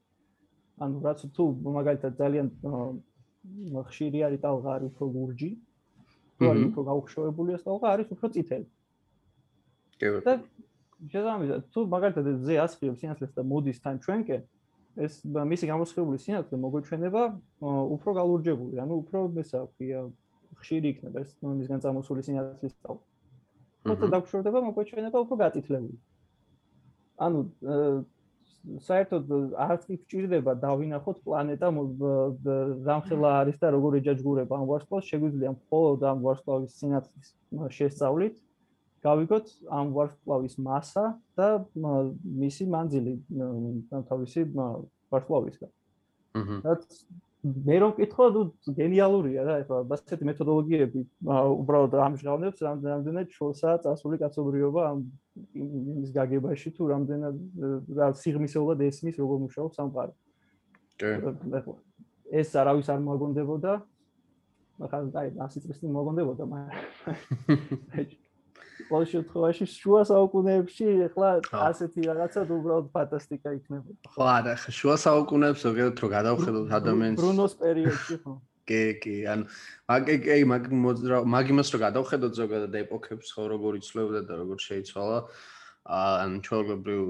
[0.82, 1.44] ანუ რაც თუ
[1.78, 2.48] მაგალითად ძალიან
[3.90, 5.52] ხშირი არის ტალღა არის უფრო ლურჯი,
[6.38, 8.68] თუ არის უფრო გაუხშოვებული ეს ტალღა არის უფრო წითელი.
[10.00, 10.26] კი ბატონო.
[10.26, 10.34] და
[11.12, 14.42] შესაბამისად თუ მაგალითად ზე ასხიებს სინათლეს და მოდის თან ჩვენკენ,
[15.00, 17.22] ეს მისი გამოსხებული სინათლე მოგვეჩვენება
[17.96, 20.02] უფრო გალურჯებული, ანუ უფრო ესა ქვია
[20.60, 23.00] ხშირი იქნება ეს მისგან წამოსული სინათლის თავი.
[23.88, 25.98] თუმცა დაგშორდება მოგვეჩვენება უფრო გაწითლებული.
[27.22, 27.40] ანუ
[28.62, 29.26] საერთოდ
[29.58, 31.68] არც კი გჭირდება დავინახოთ პლანეტა
[32.88, 37.28] რამხელა არის და როგორ ეჯაჯგურება ამ ვარსკვლავს, შეგვიძლია მხოლოდ ამ ვარსკვლავის სინათლის
[37.78, 38.36] შესწავლით
[39.06, 41.06] გავიგოთ ამ ვარსკვლავის მასა
[41.38, 41.48] და
[42.44, 43.14] მისი მანძილი
[44.10, 45.72] თავისი ვარსკვლავისგან.
[46.38, 46.58] აჰა.
[46.66, 46.84] რაც
[47.42, 48.42] მე რომ კითხო, ნუ
[48.78, 55.00] გენიალურია რა, ეხლა ასეთი მეთოდოლოგიები უბრალოდ ამჟღავნებს რამდენად შორსა წასული კაცობრიობა ამ
[55.58, 57.36] იმის გაგებაში თუ რამდენად
[57.98, 60.14] რა სიღმისეულად ესმის როგორ მუშაობს სამყარო.
[61.02, 61.10] კი.
[62.30, 63.72] ეს არავის არ მოაგონდებოდა.
[64.86, 68.06] ახლა აი, ასე წესი მოაგონდებოდა, მაგრამ
[68.92, 71.30] ყოველ შემთხვევაში შუა საუკუნეებში ახლა
[71.68, 74.12] ასეთი რაღაცა უბრალოდ ფანტასტიკა იქნებოდა.
[74.16, 78.34] ხო, არა, შუა საუკუნეებს ზოგადად რო გადავხედოთ ადამიანს ბრუნოს პერიოდში ხო.
[78.68, 79.48] კი, კი, ან
[79.90, 80.70] მაგ კი მაგ
[81.36, 85.20] მაგ იმას რო გადავხედოთ ზოგადად ეპოქებს ხო როგორ იცვლებოდა და როგორ შეიცვალა
[85.82, 87.02] ან ჩვეულებრივ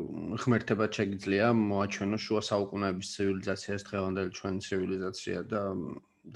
[0.41, 5.61] ღმერთებად შეგიძლია მოაჩვენო შუა საუკუნეების ცივილიზაციას დღევანდელი ჩვენი ცივილიზაცია და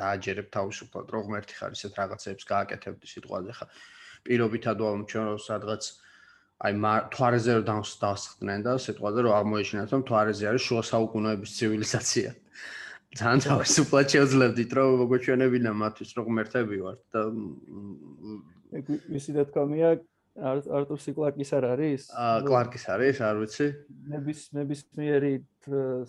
[0.02, 3.66] დააჯერებ თავისუფლად რომ ღმერთი ხარ ისეთ რაღაცებს გააკეთებდი სიტყვაზე ხა
[4.26, 5.84] პირობითად ვამჩვენ რომ სადღაც
[6.66, 6.74] აი
[7.14, 12.30] თვარეზე რომ დასხდნენ და სიტყვაზე რომ აღმოეჩინათ რომ თვარეზე არის შუა საუკუნეების ცივილიზაცია.
[13.16, 17.22] ძალიან თავისუფლად შეძლებდით რომ მოგოჩვენებინა მათთვის რომ ღმერთები ვართ და
[19.20, 19.90] ისი და თქომია
[20.36, 22.02] არტურ სიკლაკის არ არის?
[22.12, 23.68] აა კლარკის არის, არ ვიცი.
[24.12, 25.34] ნების ნებისმიერი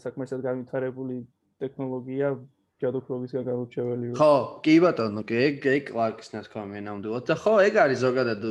[0.02, 1.22] საქმესად განვითარებული
[1.62, 2.35] ტექნოლოგია
[2.83, 4.33] ჯადოქრობისგან გაუჩეველი ხო
[4.65, 8.45] კი ბატონო კი ეგ ეგ კლარკის ნათქვამია ნამდვილად და ხო ეგ არის ზოგადად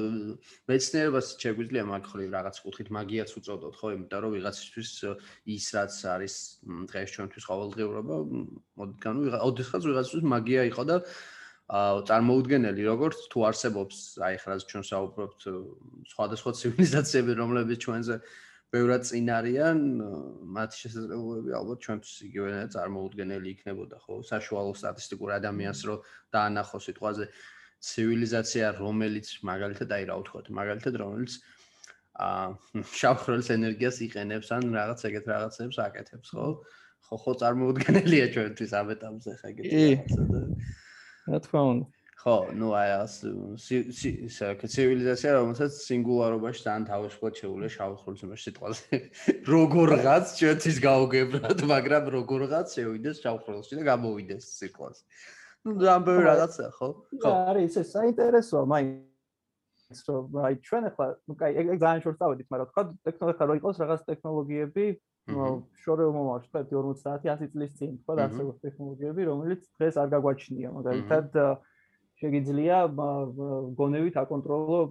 [0.72, 3.88] მეცნიერებას შეგვიძლია მაგ ხრივ რაღაც კუთხით მაგიაც უწოდოთ ხო?
[3.94, 4.92] იმიტომ რომ ვიღაცისთვის
[5.58, 6.36] ის რაც არის
[6.90, 8.16] დღეს ჩვენთვის ყოველდღიურობა
[8.82, 10.98] მოდგან ვიღა ოდესღაც ვიღაცისთვის მაგია იყო და
[11.66, 15.42] აა წარმოუდგენელი როგორც თუ არსებობს აი ხა რაც ჩვენ საუბრობთ
[16.14, 18.16] სხვადასხვა ცივილიზაციები რომლებიც ჩვენზე
[18.74, 19.82] ბევრად წინ არიან,
[20.56, 24.20] მათი შესაძლებლობები ალბათ ჩვენთვის იგივე წარმოუდგენელი იქნებოდა, ხო?
[24.30, 25.96] საშუალო სტატისტიკურ ადამიანს რო
[26.36, 27.28] დაანახო სიტყვაზე
[27.86, 31.38] ცივილიზაცია, რომელიც მაგალითად აი რა ვთქვათ, მაგალითად რომელიც
[32.26, 36.48] აა შავხროლის ენერგიას იყენებს ან რაღაც ეგეთ რაღაცებს აკეთებს, ხო?
[37.06, 40.42] ხო ხო წარმოუდგენელია ჩვენთვის ამ ეტაპზე ხა ეგეთი რაღაცა და
[41.30, 41.95] რა თქმა უნდა.
[42.25, 43.15] ხო, ну აი ას
[43.57, 48.99] ისე ცივილიზაცია რომელსაც სინგულარობაში თან თავისუფლად შეუძლია შავხროლის იმაში სიტყვაზე
[49.49, 55.01] როგორღაც ჩვენთვის გაუგებრად, მაგრამ როგორღაც შევიდეს შავხროლში და გამოვიდეს სიტყვაზე.
[55.65, 56.89] ну ამ ბევრი რაღაცა ხო?
[57.25, 57.31] ხო.
[57.53, 62.69] არის ეს საინტერესოა მაინც რომ აი ჩვენ ახლა ну кай ეგ ძალიან შორს დავედით მაგრამ
[62.69, 64.87] თქვა ტექნოლოგია რო იყოს რაღაც ტექნოლოგიები
[65.85, 71.29] შორეულ მომავალში თქვა 50-100 წლის წინ თქვა არსებობს ტექნოლოგიები რომელიც დღეს არ გაგვაჩნია მაგალითად
[72.26, 72.78] შეგიძლია
[73.80, 74.82] გონევით აკონტროლო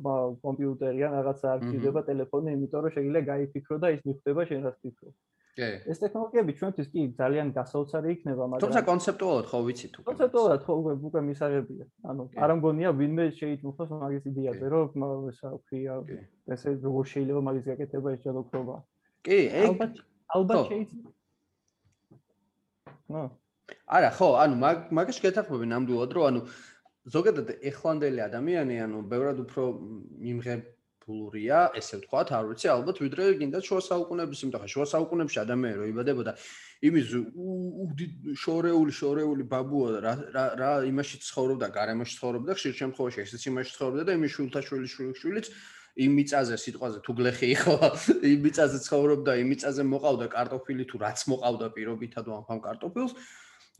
[0.46, 4.76] კომპიუტერი ან რაღაცა არ გიდება ტელეფონი იმიტომ რომ შეგიძლია გაიფიქრო და ის მიხვდება შენ რაც
[4.82, 5.14] ფიქრობ
[5.54, 5.68] კი.
[5.86, 10.06] ეს ტექნოლოგიები ჩვენთვის კი ძალიან გასაოცარი იქნება, მაგრამ თუმცა კონცეპტუალურად ხო ვიცით უკვე.
[10.10, 11.84] კონცეპტუალურად ხო უკვე უკვე მისაღებია.
[12.10, 15.94] ანუ არ ამგონია ვინმე შეიჭმოს მაგის იდეაზე, რომ ესა ვქია,
[16.54, 18.76] ესე როგორ შეიძლება მაგის გაკეთება ეს ჯადოქრობა.
[19.24, 19.92] კი, ეგ ალბათ
[20.34, 21.08] ალბათ შეიძლება.
[23.14, 23.22] ნო.
[23.86, 26.40] არა, ხო, ანუ მაგ მაგას შეგეთახმები ნამდვილად, რომ ანუ
[27.04, 29.64] ზოგადად ეხლანდელი ადამიანი, ანუ ბევრად უფრო
[30.24, 30.62] მიმღებ
[31.04, 35.76] ფულურია, ესე ვთქვათ, არ ვიცი, ალბათ ვიდრე გინდა შუა საუკუნეების, იმიტომ ხა შუა საუკუნეებში ადამიანი
[35.80, 36.32] რო იბადებოდა,
[36.88, 37.12] იმის
[38.40, 44.02] შორეული, შორეული ბაბუა რა რა რა იმაში ცხოვრობდა, გარემოში ცხოვრობდა, ხშირ შემთხვევაში ესეც იმაში ცხოვრობდა
[44.08, 44.88] და იმის შულთა შვილი
[45.20, 45.46] შვილიც
[45.94, 47.74] იმ მიწაზე სიტყვაზე თუ გლეხი იყო,
[48.32, 53.12] იმ მიწაზე ცხოვრობდა, იმ მიწაზე მოყავდა კარტოფილი თუ რაც მოყავდა პირობითად ვამფამ კარტოფილს.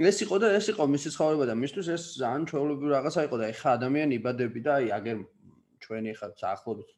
[0.02, 3.46] ეს იყო და ეს იყო მისი ცხოვრება და მისთვის ეს ძალიან ჩვეულებრივი რაღაცა იყო და
[3.54, 5.18] ეხა ადამიანი იბადები და აი აგერ
[5.86, 6.88] ჩვენი ხა ახლობით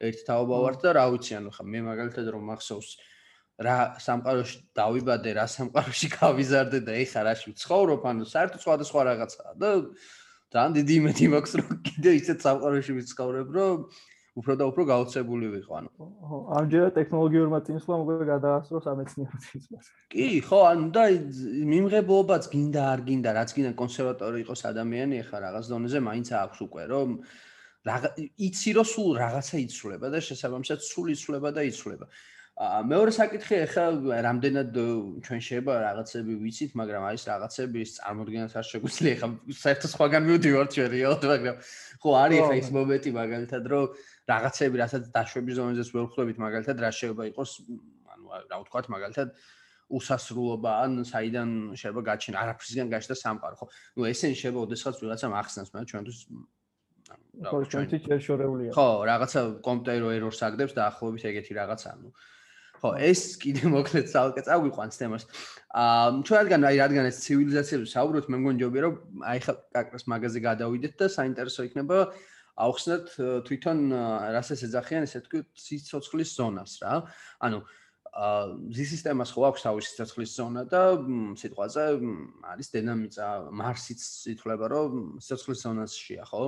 [0.00, 2.90] ერთ თაობა ვარ და რა ვიცი ანუ ხა მე მაგალითად რომ მახსოვს
[3.66, 9.70] რა სამყაროში დავიბადე რა სამყაროში გავიზარდე და ეხა რაში ვცხოვრობ ანუ საერთოდ სხვადასხვა რაღაცაა და
[10.54, 13.76] ძალიან დიდი იმედი მაქვს რომ კიდე ისეთ სამყაროში ვიცხოვრებ რომ
[14.38, 15.90] უფრო და უფრო გაოცებული ვიყო ანუ
[16.30, 21.04] ხო ამჯერად ტექნოლოგიურმა წინსვლამ უკვე გადაასწრო სამეცნიერო წინსვლას კი ხო ანუ და
[21.74, 26.84] მიმღებლობაც გინდა არ გინდა რაც გინდა კონსერვატორი იყოს ადამიანი ეხა რაღაც დონეზე მაინც აქვს უკვე
[26.94, 27.08] რომ
[27.88, 32.06] იცი რომ სულ რაღაცა იცვლება და შესაბამისად სულ იცვლება და იცვლება.
[32.60, 34.74] აა მეორე საკითხი ახლა რამდენად
[35.24, 39.28] ჩვენ შეიძლება რაღაცები ვიცით, მაგრამ არის რაღაცები წარმოადგენს არ შეგვიძლია ახლა
[39.64, 41.56] საერთოდ სხვაგან მივდივართ ჩვენ რეალურად, მაგრამ
[42.04, 43.84] ხო არის ახლა ის მომენტი მაგალითად რომ
[44.32, 47.50] რაღაცები რასაც დაშვების ზონაზეც ვერ ხვდებით მაგალითად რა შეიძლება იყოს
[48.14, 49.28] ანუ რა ვთქვათ მაგალითად
[49.90, 53.66] უსასრულობა ან საიდან შეიძლება გაჩენა არაფრისგან გაჩნდა სამყარო ხო
[53.98, 56.18] ნუ ესენი შეიძლება ოდესღაც ვიღაცამ ახსნას მაგრამ ჩვენთვის
[57.40, 58.70] ხო, ჩვენი ჩერშორეულია.
[58.74, 62.10] ხო, რაღაცა კომპიუტერი ერორს აგდებს და ახლობით ეგეთი რაღაცა, ნუ.
[62.80, 65.24] ხო, ეს კიდე მოკლედ ცალკე წაგვიყვანს თემას.
[65.72, 68.94] აა, ჩვენ რადგან აი რადგან ეს ცივილიზაციები საუბრობთ, მე მგონი ჯობია რომ
[69.30, 71.96] აი ხა კაკრას მაგაზე გადავიდეთ და საინტერესო იქნება
[72.60, 73.12] აუხსნათ
[73.48, 73.78] თვითონ
[74.36, 76.96] რასაც ეძახიან ესე თქვი სიცოცხლის ზონას რა.
[77.46, 77.60] ანუ
[78.10, 80.82] ზი სისტემას ხო აქვს თავისი სიცოცხლის ზონა და
[81.38, 81.84] სიტყვაზე
[82.50, 84.02] არის დედამიწა მარსიც
[84.34, 86.42] ითვლება რომ სიცოცხლის ზონაშია ხო?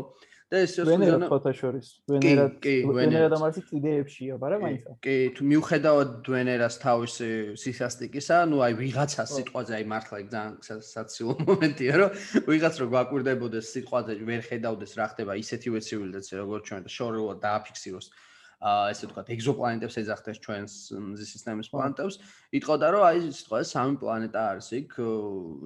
[0.53, 2.47] და ეს ვენერა ფოტოშორის ვენერა
[2.93, 4.83] ვენერა და მარსი იდეებშია, მაგრამ მაინც?
[5.07, 7.29] კი, თუ მიუხედავად ვენერას თავისი
[7.63, 12.11] სისასტიკისა, ну აი ვიღაცას სიტყვაზე აი მართლა ეგ ძალიან საციო მომენტია, რომ
[12.53, 18.07] ვიღაც რო გაკვირდებოდეს სიტყვაზე ვერ ხედავდეს რა ხდება ისეთივე ცივილიზაცია როგორც ჩვენ და შორეულად დააფიქსიროს.
[18.13, 18.32] აა
[18.63, 22.19] ესე ვთქვათ ეგზოპლანეტებს ეძახდეს ჩვენს მზის სისტემის პლანეტებს.
[22.55, 24.93] იტყოდა რომ აი სიტყვაზე სამი პლანეტა არის იქ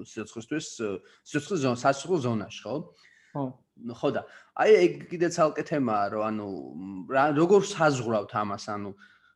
[0.09, 0.67] სიცოცხლისთვის
[1.29, 2.75] სიცოცხლის ზონა საცოცხლო ზონაში ხო?
[3.37, 3.43] ხო
[4.01, 4.21] ხო და.
[4.57, 6.47] აი ეგ კიდე ცალკე თემაა რომ ანუ
[7.37, 8.91] როგორ საზღვრავთ ამას ანუ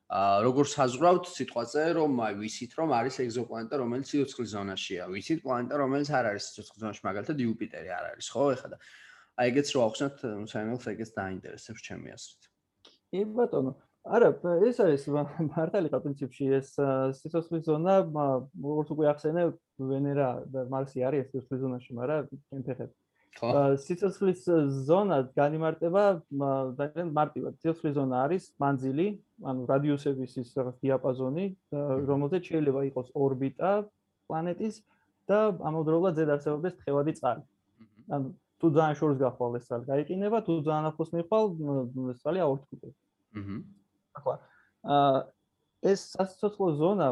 [0.09, 5.03] აა როგორ საზღვრავთ სიტყვაზე რომ აი ვიცით რომ არის ეგზოპლანეტა რომელიც სიცოცხლის ზონაშია.
[5.13, 8.77] ვიცით პლანეტა რომელიც არ არის სიცოცხლის ზონაში მაგალითად იუპიტერი არ არის ხო ეხლა და.
[9.37, 10.15] აი ეგეც რო ახსნათ
[10.49, 12.50] საინტერესო ეგეც დაინტერესებს ჩემი აზრით
[13.11, 13.75] კი ბატონო
[14.17, 14.31] არა
[14.69, 15.05] ეს არის
[15.51, 16.73] მართალი ხა პრინციპში ეს
[17.19, 19.45] სიცოცხლის ზონა როგორც უკვე ახსენე
[19.91, 22.91] ვენერა და მარსი არის სიცოცხლის ზონაში მაგრამ ჩვენ ფეხეთ
[23.39, 24.41] სიცოცხლის
[24.87, 26.03] ზონა განიმარტება
[26.79, 27.53] ძალიან მარტივად.
[27.63, 29.07] სიცოცხლის ზონა არის მანძილი,
[29.47, 31.45] ანუ რადიუსების ის რაღაც დიაპაზონი,
[32.11, 33.71] რომელზეც შეიძლება იყოს ორბიტა
[34.27, 34.75] პლანეტის
[35.31, 37.43] და ამავდროულად ზედ არსებობდეს თხევადი წყალი.
[38.11, 38.27] ანუ
[38.59, 41.45] თუ ძალიან შორს გახვალ ეს წყალი, გაიყინება, თუ ძალიან ახლოს მიხვალ,
[42.11, 43.00] ეს წყალი აორთქდება.
[43.39, 43.57] აჰა.
[44.17, 44.35] ახლა
[44.95, 45.19] აა
[45.81, 47.07] ეს სასიცოცხლო ზონა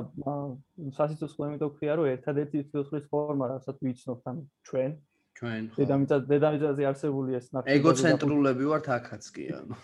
[0.98, 4.38] სასიცოცხლო იმიტომ ქვია, რომ ერთადერთი სიცოცხლის ფორმა, რასაც ვიცნობთ ამ
[4.70, 4.92] ჩვენ.
[5.40, 5.78] ჩვენ ხო.
[5.80, 9.76] დედამიწა დედამიწაზე არსებული ეს ნახე ეგოცენტრულები ვართ აქაც კი ანუ.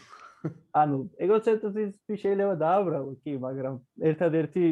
[0.82, 3.76] ანუ ეგოცენტრიზმი შეიძლება დააბრალო კი მაგრამ
[4.10, 4.66] ერთადერთი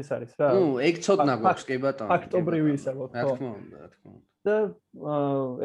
[0.00, 0.48] ეს არის რა.
[0.56, 4.26] ნუ ეგ ცოტნა გვაქვს კი ბატონო ფაქტობრივი ისა ხო რა თქმა უნდა რა თქმა უნდა.
[4.40, 4.56] და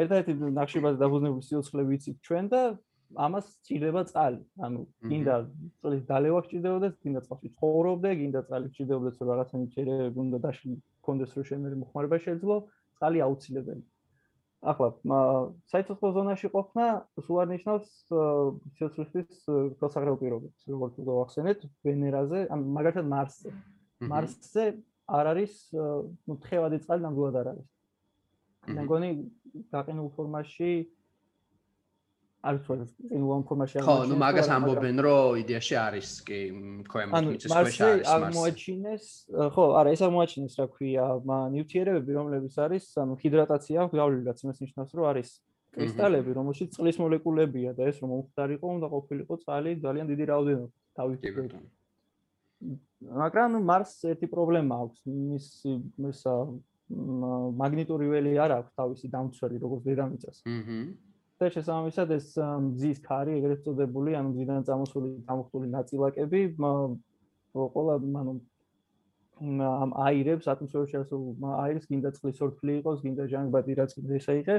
[0.04, 2.62] ერთადერთი ნახშირბაზე დაფუძნებული სიცოცხლე ვიცით ჩვენ და
[3.16, 4.40] ამას ჭირდება წყალი.
[4.66, 5.36] ანუ გინდა
[5.80, 11.32] წყლის დალევა გჭირდებოდეს, გინდა წყალში ცხოვრობდე, გინდა წყალი გჭირდებოდეს, რომ რაღაცანი ჭირებები უნდა დაშლი კონდეს
[11.36, 12.56] რომ შემერი მოხმარება შეძლო,
[12.96, 13.90] წყალი აუცილებელია.
[14.66, 14.88] ახლა
[15.70, 16.86] საიცოცხლო ზონაში ყოფნა
[17.22, 17.90] სულ არ ნიშნავს
[18.80, 19.46] სიცოცხლის
[19.78, 23.50] ხელსაღრელ პირობებს, როგორც გვახსენეთ, ვენერაზე, ან მაგალითად მარსზე.
[24.10, 24.66] მარსზე
[25.06, 25.54] არ არის,
[26.26, 27.70] ну, თხევადი წყალი ნამდვილად არ არის.
[28.74, 29.10] მე მგონი
[29.70, 30.72] გაყინულ ფორმაში
[32.50, 36.40] არ ვიცი ინუან ფორმაში არის ხო ნუ მაგას ამბობენ რომ იდეაში არის კი
[36.92, 39.06] ქვემოთ მიწის ქვეშ არის ანუ აღმოაჩინეს
[39.56, 41.06] ხო არა ეს აღმოაჩინეს რა ქვია
[41.56, 45.30] ნიუტრიენტები რომლებიც არის ანუ ჰიდრატაცია გავლილაც იმას ნიშნავს რომ არის
[45.76, 51.20] კრისტალები რომელშიც წყლის მოლეკულებია და ეს რომ მომხდარიყო უნდა ყოფილიყო წყალი ძალიან დიდი რაოდენობით თავით
[53.22, 55.48] მაგრამ მარს ერთი პრობლემა აქვს მის
[56.06, 56.22] მის
[57.60, 60.38] მაგნიტური ველი არ აქვს თავისი დამცველი როგორც დედამიწას.
[60.46, 60.80] აჰა
[61.40, 68.36] და შესაბამისად ეს მზის ქარი ეგრეთ წოდებული ანუ მზიდან წამოსული გამოხტული ნაწილაკები ყველა ანუ
[69.36, 71.24] ამ აირებს ატმოსფეროში ასულ
[71.60, 74.56] აირს გინდა წყლის ორთქლი იყოს გინდა ჟანგბადი რაც კიდე ესა იყო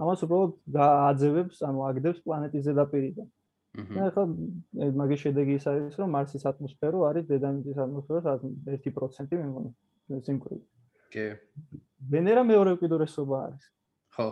[0.00, 3.28] ამას უბრალოდ გააძევებს ანუ აგდებს პლანეტის ზედაპირიდან.
[3.70, 4.22] და ხო
[5.00, 8.24] მაგის შედეგი ის არის რომ მარსის ატმოსფერო არის დედამიწის ატმოსფეროს
[8.66, 9.70] 1% მე მგონი
[10.26, 10.64] სიმკვრივე
[11.14, 11.26] კი.
[12.12, 13.64] ვენერა მეორე უკიდურესობა არის
[14.16, 14.28] ხო.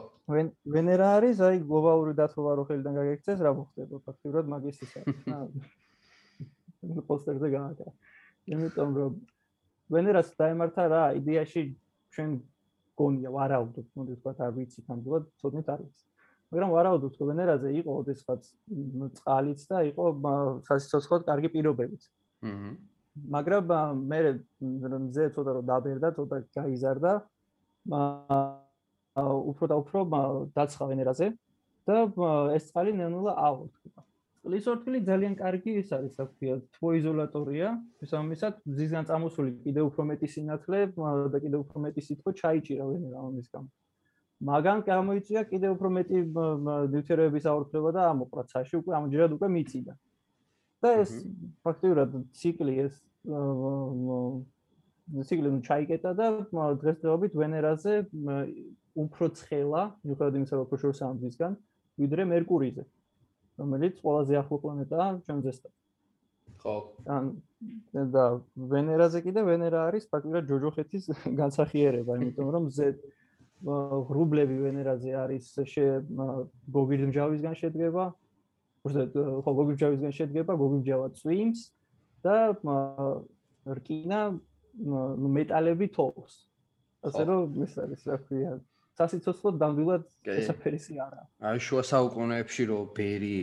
[0.74, 7.04] ვენერა არის აი გლობალური დათბობა რო ხელიდან გაგექცეს რა მოხდება ფაქტიურად მაგის ის არის რა
[7.08, 7.92] პოსტერზე გააკეთე
[8.54, 9.16] იმიტომ რომ
[9.94, 11.62] ვენერას დაემართა რა იდეაში
[12.16, 12.36] ჩვენ
[12.98, 15.96] გონია ვარაუდობ მოდი თქვა არ ვიცი თანდულად ცოტნით არის
[16.48, 18.42] მაგრამ ვარაუდობ რომ ვენერაზე იყო ოდესღაც
[19.18, 20.04] წყალიც და იყო
[20.68, 22.02] სასიცოცხლოდ კარგი პირობებიც.
[22.48, 22.70] აჰა
[23.34, 23.66] მაგრამ
[24.12, 24.20] მე
[25.08, 27.12] მზე ცოტა რომ დაბერდა ცოტა გაიზარდა
[29.50, 29.98] უფრო და უფრო
[30.56, 31.26] დაცხა ვენერაზე
[31.88, 31.96] და
[32.56, 34.02] ეს წყალი ნელა აღოთქვა.
[34.38, 37.68] წყლის ორთქლი ძალიან კარგი ის არის, რა ქვია, თვოიზოლატორია,
[38.00, 40.80] შესაბამისად, მზისგან წამოსული კიდევ უფრო მეტი სინათლე
[41.32, 43.68] და კიდევ უფრო მეტი სითბო ჩაიჭირა ვენერა ამის გამო.
[44.48, 46.18] მაგან გამოიწვია კიდევ უფრო მეტი
[46.94, 49.94] ნიუტრიენტების აღოთქვა და ამოყრა ცაში უკვე ამჯერად უკვე მიწიდა.
[50.78, 51.10] და ეს
[51.66, 52.94] ფაქტიურად ციკლი ეს
[55.08, 57.94] ციკლი ნუ ჩაიკეტა და დღესდღეობით ვენერაზე
[58.98, 61.52] უფრო ცხელა, მიუხედავად იმისა, რომ უფრო შორს ამბისგან,
[62.02, 62.84] ვიდრე მერკურიზე,
[63.62, 65.72] რომელიც ყველაზე ახლო პლანეტაა ჩვენზესთან.
[66.58, 66.74] ხო.
[67.06, 67.24] ან
[68.14, 71.04] და ვენერაზე კიდე ვენერა არის ფაქტობრივად ჯოჯოხეთის
[71.40, 72.88] განსახიერება, იმიტომ რომ ზე
[73.58, 75.44] ღრუბლები ვენერაზე არის
[76.74, 78.04] გოგირდმჟავისგან შედგება.
[78.86, 81.60] უბრალოდ ხო გოგირდმჟავისგან შედგება, გოგირდმჟავა წვიმს
[82.22, 82.36] და
[83.78, 84.20] რკინა
[85.38, 86.34] მეტალები თოვს.
[87.08, 88.52] ასე რომ ეს არის რა ქვია,
[88.98, 90.04] სასიცოცხლო დამდვილად
[90.34, 91.22] ესაფერისი არა.
[91.50, 93.36] აი შუა საუკუნეებში რო ბერი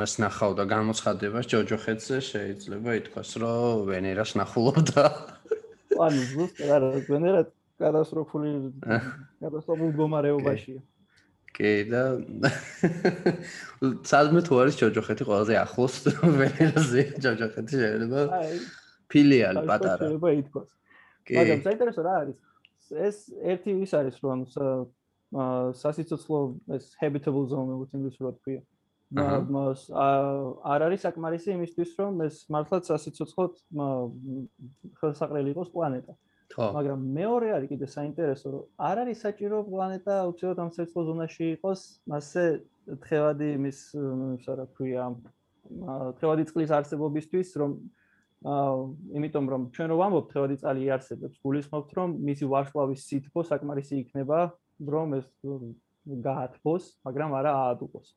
[0.00, 5.04] მას ნახავდა გამოცხადებას ჯოჯოხეთზე შეიძლება ითქვას რომ ვენერას ნახულობდა.
[6.08, 7.42] ანუ ზუსტად არა ვენერა
[7.82, 8.50] კატასტროფული
[9.44, 10.80] კატასტროფულ მდგომარეობაშია.
[11.58, 12.02] კი და
[14.48, 15.94] თუ არის ჯოჯოხეთი ყველაზე ახლოს
[16.40, 18.20] ვენერაზე ჯოჯოხეთი შეიძლება
[19.12, 19.98] ფილიალი პატარა.
[20.04, 20.70] შეიძლება ითქვას.
[21.38, 22.38] მაგრამ საინტერესო რა არის?
[23.08, 23.16] ეს
[23.52, 24.38] ერთი ის არის რომ
[25.82, 26.38] სასიცოცხლო
[26.76, 28.62] ეს habitable zone როგორც ინგლისურად ქვია.
[29.12, 29.88] მას
[30.72, 33.52] არ არის საკმარისი იმისთვის რომ ეს მართლაც სასიცოცხლოდ
[35.00, 36.12] ხელსაყრელი იყოს პლანეტა.
[36.56, 41.80] მაგრამ მეორე არის კიდე საინტერესო რომ არ არის საჭირო პლანეტა უცებად ამ სასიცოცხლო ზონაში იყოს,
[42.08, 42.44] მასე
[43.04, 43.78] თხევადი იმის
[44.40, 45.04] ისა რა ქვია
[46.16, 47.70] თხევადი წყლის არსებობისთვის რომ
[48.38, 54.38] იმიტომ რომ ჩვენ რო ვამბობთ თევადი წალი იარსებებს, გულისხმობთ რომ მისი ვარშავის სითბო საკმარისი იქნება,
[54.78, 55.26] რომ ეს
[56.06, 58.08] გაათბოს, მაგრამ არა აადუყოს.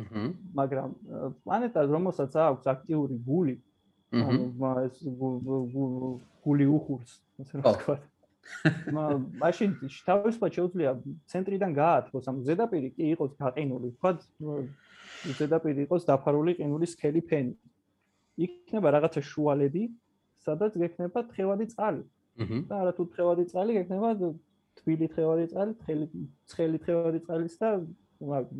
[0.00, 0.22] აჰა.
[0.56, 0.88] მაგრამ
[1.44, 3.56] პლანეტა რომელსაც აქვს აქტიური გული,
[4.16, 4.44] ანუ
[4.88, 7.10] ეს გული უხურს,
[7.40, 7.96] ასე რომ ვთქვა.
[8.94, 9.04] მა
[9.42, 9.70] მაშინ
[10.06, 10.90] თავისუფლად შეუძლია
[11.28, 14.10] ცენტრიდან გაათბოს, ანუ ზედაპირი კი იყოს გაყინული, ვთქვა,
[15.36, 17.54] ზედაპირი იყოს დაფარული ყინულის სქელი ფენი.
[18.36, 19.84] იქნება რაღაცა შუალედი,
[20.46, 22.02] სადაც გექნება თხევადი წყალი.
[22.36, 22.58] აჰა.
[22.68, 24.08] და არა თუ თხევადი წყალი გექნება
[24.76, 26.06] თბილი თხევადი წყალი, ცხელი
[26.52, 27.70] ცხელი თხევადი წყალის და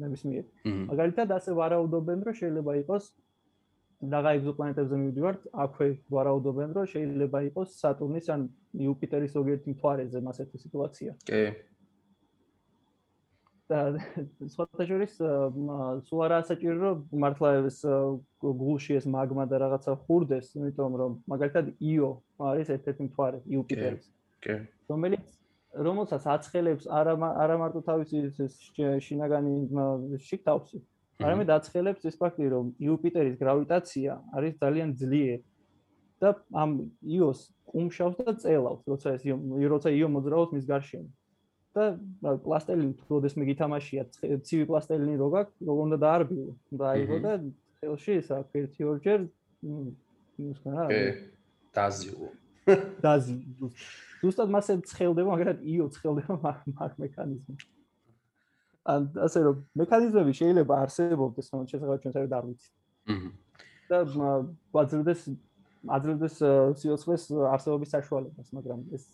[0.02, 0.44] ნებისმიერ.
[0.90, 3.04] მაგალითად ასე ვარაუდობენ, რომ შეიძლება იყოს
[4.12, 8.40] რაღა ეგზოპლანეტებზე მივიდივართ, აქვე ვარაუდობენ, რომ შეიძლება იყოს სატურნის ან
[8.76, 11.10] იუპიტერის ზოგიერთი მთვარეზე მასეთი სიტუაცია.
[11.28, 11.42] კი.
[13.70, 13.78] და
[14.52, 15.14] სხვათაშორის
[16.06, 17.78] სულ არა საჭირო რომ მართლა ეს
[18.42, 22.10] გულში ეს მაგმა და რაღაცა ხურდეს, იმიტომ რომ მაგალითად იო
[22.50, 24.06] არის ერთ-ერთი მთვარე იუპიტერის.
[24.46, 24.54] კი.
[24.86, 25.26] რომელიც
[25.76, 28.16] რომელსაც აცხელებს არა არა მარტო თავისი
[29.02, 29.54] შინაგანი
[30.28, 30.70] შიქთავს,
[31.26, 35.42] არამედ აცხელებს ეს ფაქტი, რომ იუპიტერის გრავიტაცია არის ძალიან ძლიერი
[36.22, 36.70] და ამ
[37.02, 39.22] იოს კუმშავს და წელავს, როცა ეს
[39.74, 41.10] როცა იო მოძრაობს მის გარშემო.
[41.76, 41.84] და
[42.44, 46.48] პლასტელინი თუ როდეს მე გითამაშია ცივი პლასტელინი რო გაქვს, როგორ უნდა დაარბიო.
[46.72, 47.32] უნდა აიღო და
[47.80, 49.20] ხელში ეს აქ ერთი ორჯერ
[50.40, 50.88] ის ხარა.
[51.76, 52.28] დაზიო.
[53.04, 53.68] დაზიო.
[54.24, 56.34] ზუსტად მასე ცხელდება, მაგრამ იო ცხელდება
[56.80, 57.56] მაგ მექანიზმი.
[58.86, 62.74] ან ასე რომ მექანიზმები შეიძლება არსებობდეს, მაგრამ შესაძლოა ჩვენ საერთოდ არ ვიცით.
[63.90, 63.98] და
[64.72, 65.20] გვაძლევდეს
[65.86, 66.36] აძლევდეს
[66.80, 67.24] სიოცხლეს
[67.54, 69.04] არსებობის საშუალებას, მაგრამ ეს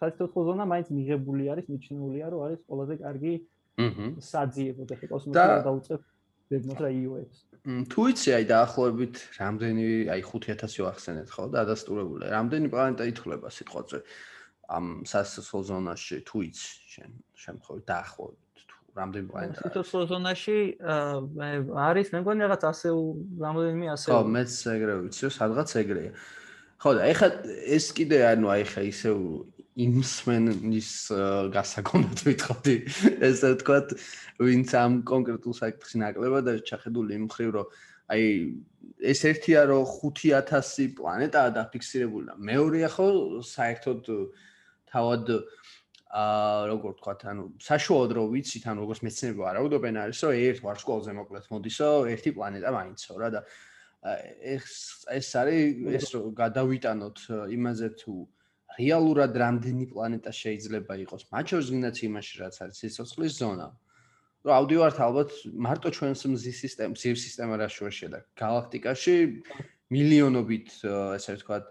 [0.00, 3.34] საერთოდ ზონა მაინც მიღებული არის, მიჩნეულია, რომ არის ყველაზე კარგი
[3.80, 4.06] აჰა.
[4.30, 5.98] საძიებო და კოსმოსში დაუწევ
[6.50, 7.38] დეგმოს რა იოებს.
[7.60, 9.86] თუ იცი აი დაახლოებით რამდენი
[10.16, 13.98] აი 5000 ვახსენეთ ხო და ადასტურებული რამდენი პლანეტა ითვლება სიტყვაზე
[14.72, 17.10] ამ სასწავლო ზონაში თუ იცი შენ
[17.44, 20.58] შემთხვევით დაახლოებით თუ რამდენი პლანეტა სასწავლო ზონაში
[21.84, 23.08] არის მე მგონი რაღაც ასეულ
[23.44, 26.12] რამდენიმე ასეულ ხო მეც ეგრე ვიცი სადღაც ეგრეა
[26.80, 27.28] ხო და ეხლა
[27.76, 29.10] ეს კიდე ანუ აი ხა ისე
[29.78, 30.90] იმსმენის
[31.54, 32.74] გასაგონად ვიტყოდი
[33.28, 33.94] ესე ვთქვათ
[34.42, 37.76] ვინც ამ კონკრეტულ საკითხში ნაკლებად არის ჩახედული იმ ხრივ რომ
[38.10, 38.24] აი
[39.12, 43.06] ეს ერთია რომ 5000 პლანეტაა დაფიქსირებული და მეორეა ხო
[43.46, 44.10] საერთოდ
[44.90, 45.30] თავად
[46.10, 51.12] აა როგორ ვთქვათ ანუ საშუალოდ რომ ვიცით ანუ როგორც მეცნიერები არაუდობენ არის რომ ერთ ვარსკვლავზე
[51.20, 53.40] მოკლედ მოდისო ერთი პლანეტა მაინცო რა და
[54.50, 54.66] ეს
[55.14, 57.18] ეს არის ეს რომ გადავიტანოთ
[57.54, 58.14] იმაზე თუ
[58.80, 61.22] რეალურად რამდენი პლანეტა შეიძლება იყოს?
[61.32, 63.68] მათ შორის გინდათ იმაში რაც არის სიცოცხლის ზონა.
[64.40, 69.16] რომ ავდივართ ალბათ მარტო ჩვენს მზის სისტემ მზის სისტემა რა შუაშია და galaktikაში
[69.92, 70.68] მილიონობით
[71.20, 71.64] ესე ვთქვათ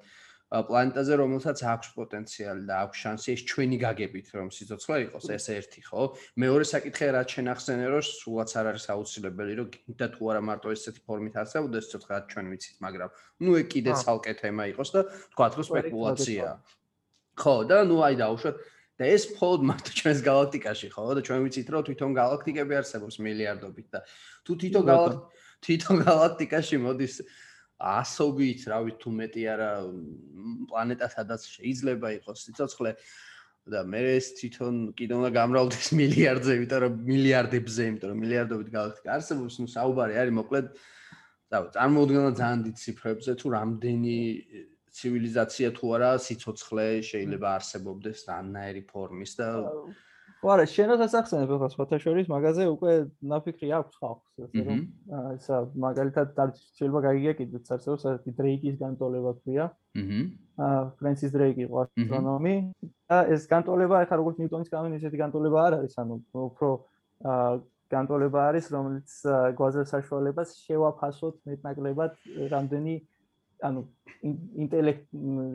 [0.50, 5.26] პლანეტაზე რომელსაც აქვს პოტენციალი და აქვს შანსი ეს ჩვენი გაგებით რომ სიცოცხლე იყოს.
[5.38, 6.02] ეს ერთი ხო?
[6.42, 11.02] მეორე საკითხია რაც შენახსენე რომ სულაც არ არის აუცილებელი რომ და თუ არა მარტო ესეთი
[11.06, 13.10] ფორმით არსებობდეს ცოტა რაც ჩვენ ვიცით მაგრამ
[13.46, 15.02] ნუ ეგ კიდე ცალკე თემა იყოს და
[15.38, 16.48] თქვა რომ სპეკულაცია
[17.40, 18.56] ხო და ნუ აი დაუშვათ.
[19.00, 21.04] და ეს მხოლოდ მარტო ჩვენს galaktikაში ხო?
[21.16, 24.00] და ჩვენ ვიცით რომ თვითონ galaktikები არსებობს მილიარდობით და
[24.44, 24.84] თუ თვითონ
[25.64, 27.16] თვითონ galaktikაში მოდის
[27.80, 29.72] ასობით, რა ვიცი, თუ მეტი არა
[30.68, 32.92] პლანეტა სადაც შეიძლება იყოს სიცოცხლე.
[33.70, 39.10] და მე ეს თვითონ კიდე უნდა გამრავლდეს მილიარდზე, იმიტომ რომ მილიარდებზე, იმიტომ რომ მილიარდობით galaktika
[39.14, 40.66] არსებობს, ну საუბარი არის მოკლედ
[41.54, 44.18] და წარმოუდგენლად ძალიან დიდ ციფრებზე თუ რამდენი
[45.00, 49.50] ცივილიზაცია თუ არა სიცოცხლე შეიძლება არსებობდეს რანაირი ფორმის და
[50.40, 52.92] ხო არა შენოსაც ახსენებ ხო სხვათა შორის მაგაზე უკვე
[53.32, 54.84] ნაფიქრი აქვს ხალხს ესე რომ
[55.36, 56.38] ისა მაგალითად
[56.80, 59.66] შეიძლება გაიგია კიდე წარსულს ასეთი დრეიკის განტოლება ქვია.
[60.60, 60.70] აჰა
[61.00, 62.56] ფრენსის დრეიკი იყო ასტრონომი
[63.12, 66.16] და ეს განტოლება ახლა როგორც ნიუტონის კანონი ესეთი განტოლება არ არის ანუ
[66.48, 66.70] უფრო
[67.96, 69.10] განტოლება არის რომელიც
[69.60, 72.12] გვაძლევს საშუალებას შევაფასოთ მეტნაკლებად
[72.54, 72.96] რამდენი
[73.68, 73.82] ანუ
[74.64, 75.02] ინტელექტ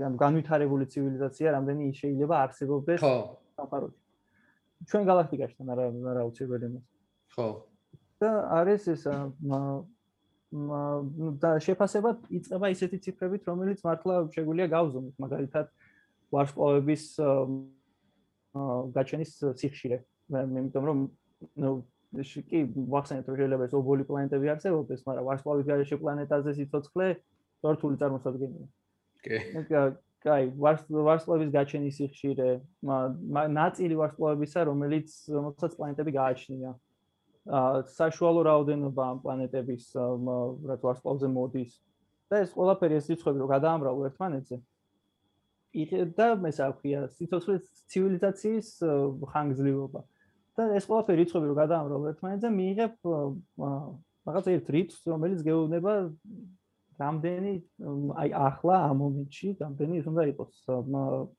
[0.07, 4.05] ანუ განვითარებული ცივილიზაცია რამდენი შეიძლება არსებობდეს საფაროში
[4.89, 5.07] ჩვენ
[5.59, 6.85] თან არა არა უცებელი მას.
[7.35, 7.47] ხო.
[8.21, 8.31] და
[8.61, 9.03] არის ეს
[10.55, 15.67] ნუ და შეფასება იწება ისეთი ციფრებით, რომელიც მართლა შეგვიძლია გავზომოთ, მაგალითად
[16.35, 17.05] ვარსკვლავების
[18.95, 19.31] გაჩენის
[19.61, 19.99] სიხშირე.
[20.31, 20.99] მე იმიტომ რომ
[21.59, 21.71] ნუ
[22.15, 22.59] კი
[22.95, 27.09] ვახსენეთ რომ შეიძლება ეს ობოლი პლანეტები არსებობდეს, მაგრამ ვარსკვლავის გარეშე პლანეტაზე სიცოცხლე
[27.65, 28.67] თორთული წარმოსადგენია.
[29.25, 29.37] კი.
[30.25, 32.49] კაი, ვარსკვლავის გაჩენის სიხშირე,
[33.53, 36.71] ნაწილი ვარსკვლავებისა, რომელიც რომელსაც პლანეტები გააჩნია.
[37.45, 39.85] აა საშუალო რაოდენობა ამ პლანეტების
[40.65, 41.73] რაც ვარსკვლავზე მოდის
[42.33, 44.57] და ეს ყველაფერი ეს რიცხვები რო გადაამრავლო ერთმანეთზე.
[46.17, 48.69] და მე საქვია სიცოცხლის ცივილიზაციის
[49.29, 50.01] ხანგრძლივობა.
[50.57, 52.95] და ეს ყველაფერი რიცხვები რო გადაამრავლო ერთმანეთზე, მიიღებ
[54.25, 55.93] რაღაც ერთ რიცხვს, რომელიც გეუბნება
[57.01, 57.53] რამდენი
[58.23, 60.53] აი ახლა ამ მომენტში რამდენი უნდა იყოს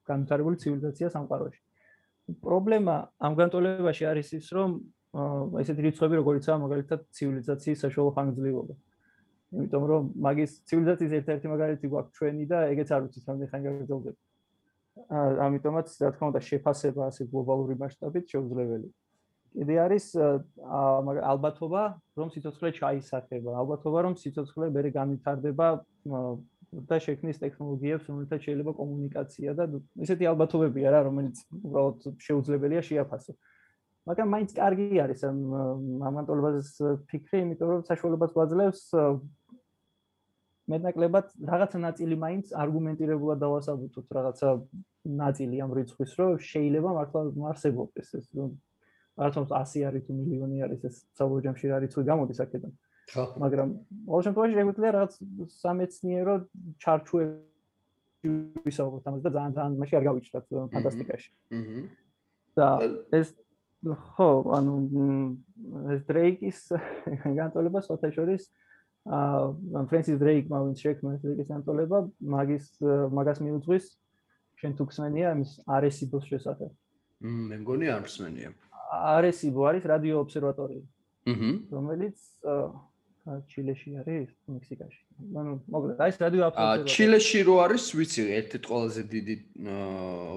[0.09, 1.61] განვითარებული ცივილიზაცია სამყაროში.
[2.41, 2.95] პრობლემა
[3.25, 4.69] ამ განტოლებაში არის ის, რომ
[5.61, 8.75] ესეთი რიცხვები როგორიცაა მაგალითად ცივილიზაციის საშუალო ხანგრძლივობა.
[9.55, 14.19] იმიტომ რომ მაგის ცივილიზაციის ერთ-ერთი მაგალითი გვაქვს ჩვენი და ეგეც არ ვიცით რამდენი ხანი გაგრძელდება.
[15.45, 18.93] ამიტომაც რა თქმა უნდა შეფასება ასე გლობალური მასშტაბით შეუძლებელია.
[19.55, 20.05] კიდე არის
[21.31, 21.83] ალბათობა,
[22.19, 25.67] რომ სიცოცხლე ჩაისახება, ალბათობა, რომ სიცოცხლე მერე განვითარდება
[26.75, 29.63] და შექმნის ტექნოლოგიებს, რომელთაც შეიძლება კომუნიკაცია და
[30.03, 33.31] ესეთი ალბათობებია რა, რომელიც უბრალოდ შეუძლებელია შეაფასო.
[34.05, 35.39] მაგრამ მაინც კარგი არის ამ
[36.09, 38.81] ამანტოლებაზე ფიქრი, იმიტომ რომ საშუალებას გვაძლევს
[40.65, 44.49] მეტნაკლებად რაღაცა ნაწილი მაინც არგუმენტირებულად დავასაბუთოთ რაღაცა
[45.21, 47.21] ნაწილი ამ რიცხვის რომ შეიძლება მართლა
[47.53, 48.25] არსებობდეს ეს
[49.15, 52.71] არც 100 არის თუ მილიონი არის ეს საბოლოოში რა რიცხვი გამოდის აქედან?
[53.13, 53.23] ხო.
[53.41, 53.69] მაგრამ
[54.09, 55.11] ყოველ შემთხვევაში შეგვიძლია რაღაც
[55.61, 56.35] სამეცნიერო
[56.81, 58.29] ჩარჩოები
[58.65, 61.29] ვისაუბროთ ამაზე და ძალიან ძალიან მაშინ არ გავიჩნდათ ფანტასტიკაში.
[61.53, 61.79] აჰა
[62.55, 62.67] და
[63.19, 63.27] ეს
[64.15, 64.73] ხო ანუ
[65.93, 66.59] ეს დრეიკის
[67.39, 68.29] განტოლება სოციალურ
[69.05, 71.97] აა ფრენსის დრეიკმა ვინც შექმნა ეს დრეიკის განტოლება
[72.35, 72.65] მაგის
[73.13, 73.85] მაგას მიუძღვის
[74.61, 76.71] შენ თუ ხსენია ამის არესიბოს შესახებ.
[77.21, 78.49] მ მე მგონი არ ხსენია
[79.15, 80.83] არესიბო არის რადიო ობსერვატორია
[81.25, 82.17] აჰა რომელიც
[83.25, 85.01] ჩილეში არის მექსიკაში.
[85.33, 86.89] ანუ მოკლედ აი ეს რადიო აბსოლუტურად.
[86.93, 89.35] ჩილეში რო არის, ვიცი, ერთ-ერთი ყველაზე დიდი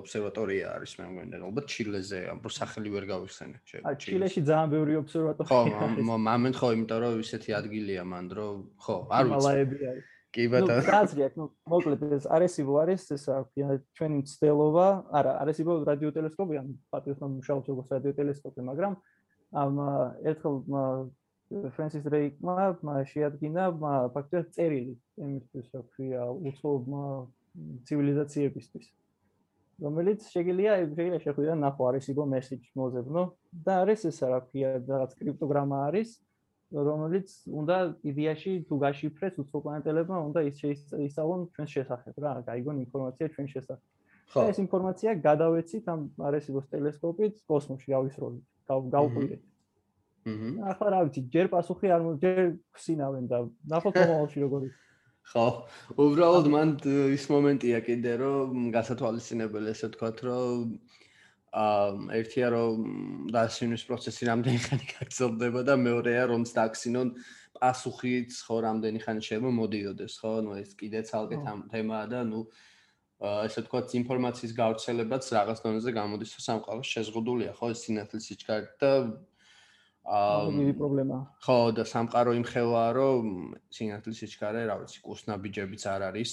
[0.01, 3.57] ობსერვატორია არის მე მგონი ალბათ ჩილეზე, ამბო სახელი ვერ გავიხსენე.
[3.85, 5.53] აი ჩილეში ძალიან ბევრი ობსერვატორია.
[5.53, 9.37] ხო, მომენტ ხო, იმიტომ რომ ისეთი ადგილია მან, რომ ხო, არ ვიცი.
[9.37, 10.07] მალაები არის.
[10.39, 10.79] კი ბატონო.
[10.79, 13.53] ნუ გაზრი აქვს, ნუ მოკლედ ეს არესიბო არის, ეს აქვს
[13.99, 14.87] ჩვენი მცდელობა,
[15.19, 18.93] არა, არესიბო რადიო ტელესკოპი, ან პატრიოტმა მუშაობს როგორც რადიო ტელესკოპი, მაგრამ
[19.63, 19.73] ამ
[20.31, 20.55] ერთხელ
[21.49, 22.55] ფრენსის დრეიკმა
[23.11, 23.65] შეადგინა
[24.15, 24.95] ფაქტობრივად წერილი
[25.27, 26.73] იმისთვის, რომ ქვია უცხო
[27.89, 28.87] ცივილიზაციებისთვის.
[29.79, 33.23] რომელიც შეგიძლია შეიძლება შეხვიდა ნახო არის იგო მესიჯ მოზებნო
[33.67, 36.09] და არის ეს რა ქვია რაღაც კრიპტოგრამა არის
[36.69, 37.77] რომელიც უნდა
[38.11, 43.85] იდეაში თუ გაშიფრეს უცხო პლანეტელებმა უნდა ის შეისწავლონ ჩვენს შესახებ რა გაიგონ ინფორმაცია ჩვენს შესახებ.
[44.29, 49.43] ხო ეს ინფორმაცია გადავეცით ამ არესიბოს ტელესკოპით კოსმოსში ავისროლით გავყვირეთ.
[50.29, 50.69] აჰა.
[50.73, 52.45] ახლა რა ვიცი, ჯერ პასუხი არ ჯერ
[52.77, 53.39] ხსინავენ და
[53.73, 54.69] ნახოთ მომავალში როგორი.
[55.33, 55.47] ხო,
[56.05, 56.69] უბრალოდ მან
[57.17, 60.77] ის მომენტია კიდე რომ გასათვალისწინებელი ესე ვთქვათ, რომ
[61.53, 62.79] ერთია რომ
[63.33, 67.09] დასვინის პროცესი რამდენი ხანი გაგრძელდება და მეორეა რომ დაქსინონ
[67.57, 70.33] პასუხიც ხო რამდენი ხანი შეიძლება მოდიოდეს, ხო?
[70.45, 71.37] ნუ ეს კიდე ცალკე
[71.73, 72.41] თემაა და ნუ
[73.49, 77.67] ესე ვთქვათ ინფორმაციის გავრცელებაც რაღაც დონეზე გამოდის თუ სამყაროს შეზღუდულია, ხო?
[77.75, 78.93] ეს სინათლის სიჩქარე და
[80.09, 81.17] აა მიდი პრობლემა.
[81.45, 83.25] ხო, და სამყარო იმხელაა, რომ
[83.69, 86.33] სინათლის სიჩქარე, რა ვიცი, კუსნაბიჯებიც არ არის.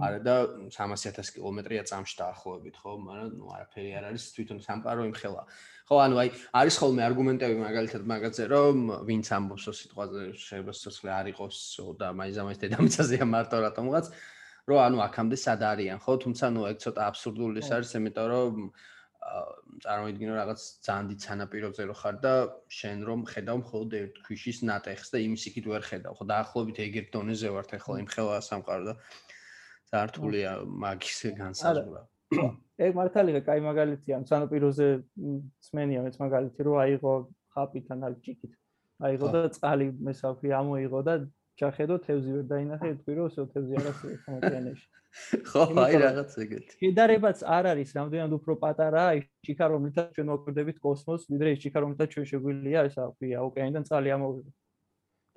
[0.00, 0.34] არა და
[0.72, 5.42] 300000 კილომეტრია წამში დაახლოებით, ხო, მაგრამ ნუ არაფერი არ არის, თვითონ სამყარო იმხელა.
[5.88, 6.28] ხო, ანუ აი,
[6.60, 8.76] არის ხოლმე არგუმენტები მაგალითად მაგაზე, რომ
[9.08, 11.56] ვინც ამბობს ო სიტყვაზე შეიძლება სიცოცხლე არ იყოს
[12.00, 14.06] და მაიზამაის დედამიწაზეა მარტო რატომღაც,
[14.70, 18.54] რომ ანუ აქამდე სად არიან, ხო, თუმცა ნუ ეგ ცოტა აბსურდული არის, იმიტომ რომ
[19.82, 22.32] წარმოიდგინო რაღაც ძალიან დიდ სანაპიროზე რო ხარ და
[22.78, 26.12] შენ რომ ხედავ მხოლოდ ერთ ქვიშის ნატეხს და იმის იქით ვერ ხედავ.
[26.18, 28.94] ხო დაახლოებით ეგერ დონეზე ვართ ახლა იმ ხელა სამყარო და
[29.92, 32.02] ზართულია მაგის განსაზღვრა
[32.86, 34.88] ეგ მართალია კაი მაგალითია სანაპიროზე
[35.68, 37.14] წმენია მეც მაგალითი რო აიღო
[37.54, 38.52] ხაპიდან ალ ჭიქით.
[39.06, 41.14] აიღო და წყალი მესაფრი ამოიღო და
[41.60, 44.86] ჩახედო თევზი ვერ დაინახე თქვი რომ სულ თევზი არ არის ხომატიანეში
[45.50, 46.74] ხო აი რაღაც ეგეთი.
[46.80, 51.78] შედარებაც არ არის რამდენად უფრო პატარა აი ჩიქა რომლითაც ჩვენ მოკვდებით კოსმოსს ვიდრე ის ჩიქა
[51.84, 54.52] რომლითაც ჩვენ შეგვიძლია ეს აქვია ოკეანიდან წყალი ამოვიღო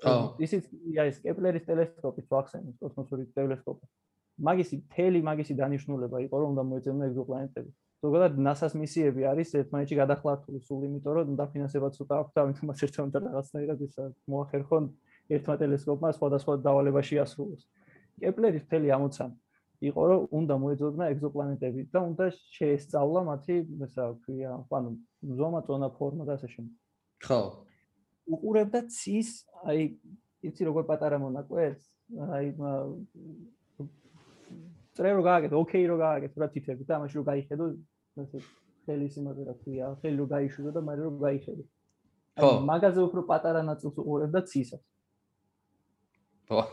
[0.06, 0.16] ხო
[0.48, 0.64] ისიც
[1.04, 3.86] აი ეს კეპლერის ტელესკოპი ვახსენე კოსმოსური ტელესკოპი
[4.38, 7.72] მაგისი თელი მაგისი დანიშნულება იყო რომ უნდა მოეწენა ეგზოპლანეტები
[8.06, 12.84] ზოგადად NASA-ს მისიები არის ერთმანეთში გადახლართული სულ იმიტომ რომ დაფინანსება ცოტა აქვს და ამიტომ მას
[12.88, 13.96] ერთმანეთთან რაღაცნაირად ის
[14.34, 14.90] მოახერხონ
[15.36, 17.64] ერთმა ტელესკოპმა სხვადასხვა დავალებაში ასრულოს.
[18.22, 19.36] კეპლერის მთელი ამოცანა
[19.90, 22.26] იყო რომ უნდა მოეძებნა ეგზოპლანეტები და უნდა
[22.58, 23.56] შეესწავლა მათი,
[23.86, 24.92] ესა ვქვია, ანუ
[25.40, 26.76] ზომა, ზონა, ფორმა და ასე შემდეგ.
[27.26, 27.42] ხო.
[28.26, 29.30] უყურებდა ცის,
[29.68, 29.82] აი,
[30.48, 31.84] იცი როგორ პატარა მონაკვეთს,
[32.38, 32.46] აი
[34.96, 37.66] წრე რო გააკეთე, ოკეი რო გააკეთე, რა თითები და ამაში რო გაიხედო,
[38.24, 38.40] ესე
[38.86, 41.64] ხელი სიმაზე რა ქვია, ხელი რო გაიშვიდო და მე რო გაიხედო.
[42.40, 42.50] ხო.
[42.70, 44.84] მაგაზე უფრო პატარა ნაწილს უყურებდა ცისაც.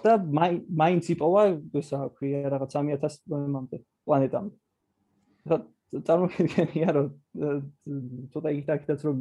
[0.05, 0.13] და
[0.69, 1.43] მაინც იპოვა
[1.81, 4.57] ესა ქვია რაღაც 3000 მომენტე პლანეტამდე.
[5.49, 5.57] ხა
[5.93, 7.07] წარმოგიდგენია რომ
[8.33, 9.17] ცოტა იქ-აქაც რომ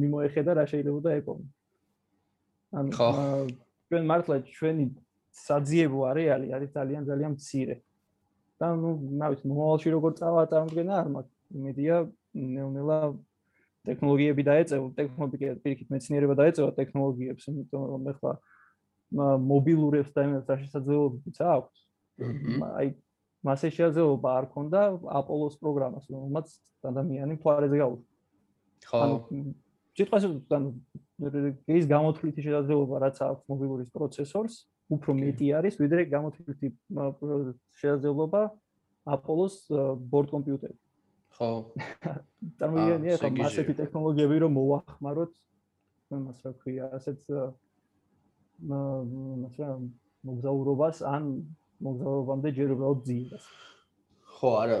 [0.00, 1.46] მიმოეხედა რა შეიძლება და ეკონა.
[2.72, 2.90] ანუ
[3.88, 4.84] ჩვენ მართლა ჩვენი
[5.32, 7.76] საძიებო არეალი არის ძალიან ძალიან მცირე.
[8.62, 8.90] და ნუ
[9.20, 11.38] ნავის მომავალში როგორ წავა წარმოგენა არ მაქვს.
[11.58, 11.96] იმედია
[12.32, 12.98] ნელ-ნელა
[13.82, 18.32] ტექნოლოგიები დაეწევა, ტექნოლოგიები პირიქით მეცნიერება დაეწევა ტექნოლოგიებს, იმიტომ რომ ეხლა
[19.12, 21.80] მობილურებს და იმას შესაძლებლობებიც აქვს.
[22.22, 22.88] აი
[23.42, 24.80] მასე შესაძლებლობა არ ქონდა
[25.18, 26.46] აპოლოს პროგრამას, რომელმაც
[26.86, 28.06] ადამიანი ფარეზე გაუშვი.
[28.86, 28.98] ხო.
[29.02, 29.16] ანუ
[30.56, 30.68] ანუ
[31.68, 34.54] ის გამოთვლითი შესაძლებლობა რაც აქვს მობილურის პროცესორს,
[34.90, 36.68] უფრო მეტი არის ვიდრე გამოთვლითი
[37.80, 38.42] შესაძლებლობა
[39.16, 39.56] აპოლოს
[40.10, 40.82] ბორდ კომპიუტერში.
[41.38, 41.50] ხო.
[42.60, 45.32] წარმოგიდგენია ხომ ასეთი ტექნოლოგიები რომ მოახმაროთ
[46.12, 47.20] იმას რა ქვია, ასეთ
[48.62, 49.68] მასა
[50.28, 51.28] მოგზაურობას ან
[51.82, 53.46] მოგზაურობამდე ჯერ უბრალოდ ძიებას.
[54.42, 54.78] ხო, არა,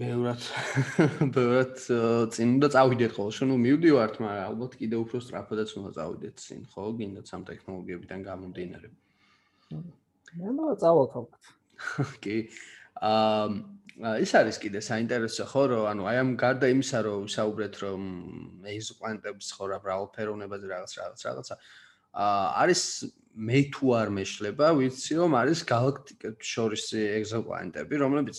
[0.00, 0.46] ბევრად
[1.36, 1.74] ბევრად
[2.34, 6.84] წინ უნდა წავიდეთ ხოლმე, შენ მივდივართ, მაგრამ ალბათ კიდე უფრო სწრაფადაც უნდა წავიდეთ წინ, ხო,
[7.00, 8.88] გინდათ სამ ტექნოლოგიებიდან გამომდინარე.
[9.72, 11.50] მე მოვა წავალ თავად.
[12.24, 12.36] კი.
[12.98, 18.02] აა ის არის კიდე საინტერესო ხო, რომ ანუ აი ამ გარდა იმისა, რომ ვისაუბრეთ, რომ
[18.72, 21.56] ეგზოპლანეტების ხო რა ბრალფეროვნებაზე რაღაც რაღაც რაღაცა
[22.14, 22.82] აა არის
[23.38, 26.84] მე თუ არ მეშლება, ვიცი რომ არის galaktikებს შორის
[27.18, 28.38] ეგზოპლანეტები, რომლებიც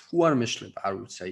[0.00, 1.30] თუ არ მეშლება, არ ვიცი,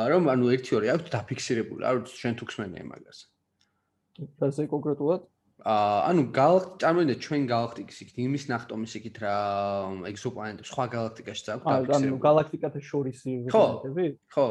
[0.00, 3.18] აი რომ ანუ 1-2 აქვს დაფიქსირებული, არ ვიცი, შენ თუ ხსმენია მაგას.
[4.20, 5.26] ასე კონკრეტულად?
[5.60, 9.34] აა ანუ galaktik წარმოიდგინე ჩვენ galaktikis იქით იმის ნახტომის იქით რა
[10.10, 12.08] ეგზოპლანეტებს სხვა galaktikაში აქვს დაფიქსირებული.
[12.08, 14.04] ანუ galaktikათა შორის ეგზოპლანეტები?
[14.32, 14.46] ხო.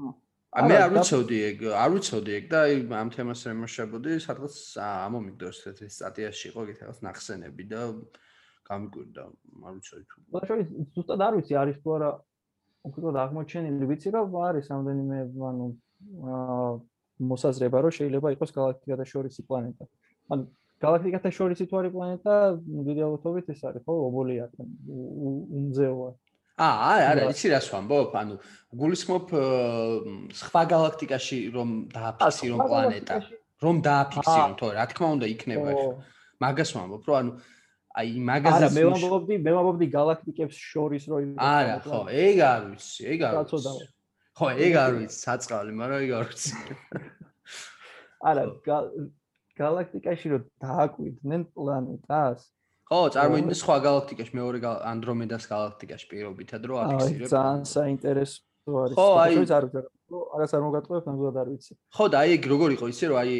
[0.00, 0.10] ხო.
[0.50, 2.60] აი მე არ ვიცოდი ეგ, არ ვიცოდი ეგ და
[3.00, 7.80] ამ თემას რემოშებოდი, სადღაც ამომიგდო ესეთი სტატიაში იყო იქით რაღაც ნახსენები და
[8.66, 9.22] გამიკვირდა,
[9.62, 10.16] არ ვიცოდი თუ.
[10.34, 10.66] და შორის
[10.96, 12.10] ზუსტად არ ვიცი არის თუ არა
[12.88, 15.18] უკეთოდ აღმოჩენილი ვიცი რომ არის ამდენიმე
[15.50, 15.66] ანუ
[17.30, 19.84] მოსაზრება რომ შეიძლება იყოს galaktikata შორისი პლანეტა.
[20.30, 20.42] ანუ
[20.80, 22.34] galaktikata შორისი თუ არის პლანეტა,
[22.88, 24.58] დიდი ალბათობით ეს არის ხო, ობოლი არის.
[25.60, 26.10] უმზეოა.
[26.60, 28.10] აა, არა, იცი რას ვამბობ?
[28.20, 28.34] ანუ
[28.80, 29.26] გულისხმობ
[30.40, 33.16] სხვა galaktikაში რომ დააფიქსირონ პლანეტა,
[33.64, 35.82] რომ დააფიქსირონ, თორე რა თქმა უნდა იქნება ეს.
[36.40, 37.32] მაგას ვამბობ, რომ ანუ
[37.98, 43.08] აი მაგაზე მე ვამბობდი მე ვამბობდი galaktikებს შორის რო იმ არა ხო ეგ არ ვიცი
[43.14, 43.86] ეგ არ ვიცი
[44.38, 46.52] ხო ეგ არ ვიცი საწყალი მაგრამ ეგ არ ვიცი
[48.30, 48.44] არა
[49.60, 52.44] galaktikაში რო დააკვირდნენ პლანეტას
[52.90, 54.60] ხო წარმოიდგინე სხვა galaktikაში მეორე
[54.92, 57.26] ანდრომედას galaktikაში პირობითად რო აფიქსირებ.
[57.26, 59.64] აი ძალიან საინტერესო არის ხო აი არ
[60.34, 61.72] არას არ მოგატყუებ ნამდვილად არ ვიცი.
[61.96, 63.34] ხო და აი როგორ იყო იცი რომ აი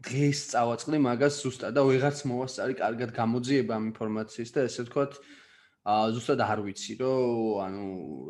[0.00, 5.39] დღეს წავაწყდი მაგას ზუსტად და ვეღარც მოვასწარი კარგად გამოძიება ამ ინფორმაციის და ესე ვთქვათ აა
[5.88, 7.84] ზუსტად არ ვიცი რომ ანუ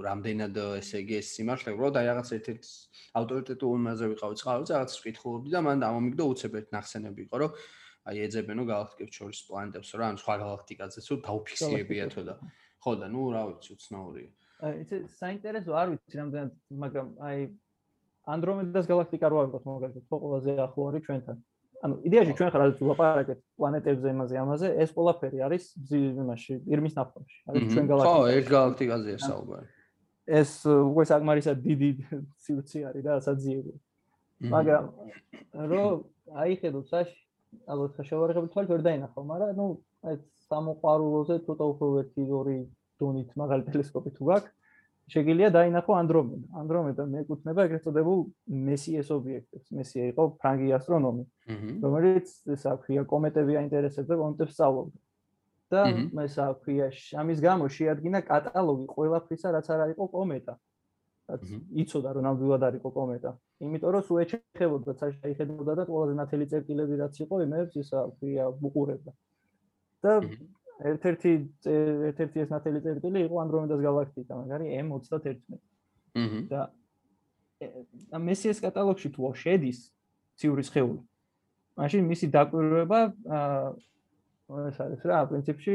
[0.07, 2.69] რამდენად ესე იგი ეს სიმართლე რომ და რაღაც ერთ-ერთ
[3.21, 7.51] ავტორიტეტულ მასზე ვიყავი წყალზე რაღაც ვკითხულობდი და მან ამომიგდო უცებ ერთ ნახსენები იყო რომ
[8.07, 12.35] აი ეძებენო galaktikებს შორის პლანეტებს რა ან სხვა galaktikაზე თუ დაუფიქსირებიათო და
[12.87, 14.31] ხო და ნუ რა ვიცი უცნაურია
[14.71, 16.55] აი ეს საინტერესო არ ვიცი რამდენად
[16.87, 17.39] მაგრამ აი
[18.31, 21.37] ანდრომედას galaktika რო ავიღოთ მაგალითად ხო ყველაზე ახლო არის ჩვენთან
[21.81, 24.69] ანუ იდეაში ჩვენ ხარ რაც ვლაპარაკეთ პლანეტებზე იმაზე ამაზე.
[24.85, 29.67] ეს ყველაფერი არის იმაში ირმის ნაფთაში არის ჩვენ galaktikaში ხო ერთ galaktikaზეა საუბარი.
[30.41, 31.91] ეს უკვე საკმარისად დიდი
[32.45, 33.73] სიუცი არის და ასაძიები
[34.53, 34.85] მაგრამ
[35.73, 35.85] რო
[36.45, 37.17] აიხედო საში
[37.67, 39.67] ალბათ ხაშავარღები თვალით ვერ დაინახო მაგრამ ნუ
[40.07, 40.15] აი
[40.49, 42.59] სამოყვარულოზე ცოტა უფრო ერთი ორი
[43.01, 44.53] დონით მაღალი ტელესკოპი თუ გაქვს
[45.11, 46.47] შეგიძლია დაინახო ანდრომედა.
[46.61, 48.19] ანდრომედა მეეკუთვნება ეგრეთ წოდებულ
[48.71, 49.67] მესიეს ობიექტებს.
[49.79, 51.25] მესია იყო ფრანგი ასტრონომი,
[51.85, 54.99] რომელიც ესა ქვია კომეტები აინტერესებდა, კომეტებს სწავლობდა.
[55.71, 55.83] და
[56.27, 56.87] ესა ქვია
[57.23, 60.55] ამის გამო შეადგინა კატალოგი ყველაფრისა, რაც არ არის კომეტა.
[61.31, 61.43] რაც
[61.83, 63.31] იცოდა რომ ნამდვილად არის კომეტა.
[63.63, 69.13] იმიტომ რომ სულ ეჩეხებოდა, საერთოდ და ყველაზე ნათელი წერტილები რაც იყო, იმებს ესა ქვია უყურებდა.
[70.03, 70.13] და
[70.81, 71.33] ერთ-ერთი
[72.11, 75.61] ერთ-ერთი ეს ნათელი წერტილი იყო ანდრომედას galaktika, მაგარი M31.
[76.17, 76.41] აჰა.
[76.51, 76.61] და
[78.11, 79.79] და მესიეს კატალოგში თუ შედის
[80.41, 81.01] ციურის ხეული.
[81.77, 83.69] მაშინ მისი დაკვირვება აა
[84.71, 85.75] ეს არის რა, პრინციპში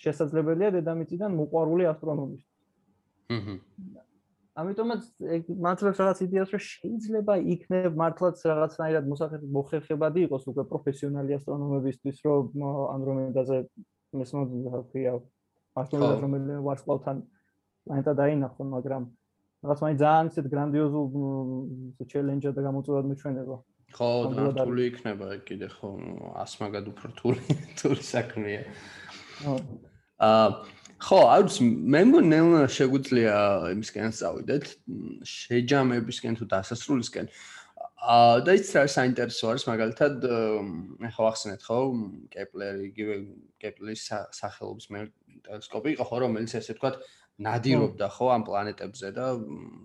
[0.00, 2.42] შესაძლებელია დედამიწიდან მოყვარული ასტრონომის.
[3.34, 3.54] აჰა.
[4.54, 5.06] ამიტომაც
[5.66, 12.64] მართლაც რაღაც იდეას რომ შეიძლება იქნებ მართლაც რაღაცნაირად მოსახერხებადი მოხერხებადი იყოს უკვე პროფესიონალი ასტრონომებისთვის რომ
[12.94, 13.58] ანდრომედაზე
[14.20, 15.14] მესმოდა ხია
[15.82, 17.22] ასტრონომები რომელიც ვარსკვლავთან
[17.84, 19.02] პლანეტა დაინახონ მაგრამ
[19.64, 21.06] რაღაც მაინც ძალიან ისეთ გრანდიოზულ
[22.14, 23.56] ჩელენჯა და გამოწვევად მიჩვენება
[23.94, 25.90] ხო ნამდვილი იქნება კიდე ხო
[26.42, 27.42] ასმაგად უფრო რთული
[27.74, 28.62] რთული საქმეა.
[30.28, 30.46] აა
[31.02, 32.38] ხო, არის მე მგონი
[32.70, 33.34] შეგვიძლია
[33.74, 34.64] იმისკენ წავიდეთ,
[35.26, 37.28] შეჯამებისკენ თუ დასასრულისკენ.
[38.04, 40.26] აა და ის რა საინტერესო არის მაგალითად
[41.08, 41.78] ახლა ახსენეთ ხო,
[42.34, 43.14] კეპლერი, იგივე
[43.64, 44.02] კეპლერის
[44.38, 45.00] სახელობის მე
[45.48, 47.00] ტელესკოპი იყო ხო, რომელიც ესე ვთქვათ
[47.48, 49.26] ნადირობდა ხო ამ პლანეტებზე და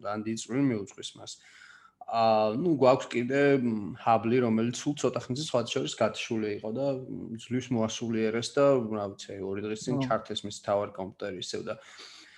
[0.04, 1.32] ძალიან დიდი წვლილი მიუძღვის მას.
[1.40, 1.59] აა
[2.10, 3.42] აა ნუ გვაქვს კიდე
[4.02, 6.86] ჰაბლი რომელიც სულ ცოტა ხნის სხვა შორის გათშული იყო და
[7.46, 11.76] ძლივს მოასულიერეს და რა ვიცი ორი დღის წინ ჩარტეს მის თავარ კომპიუტერი ისევ და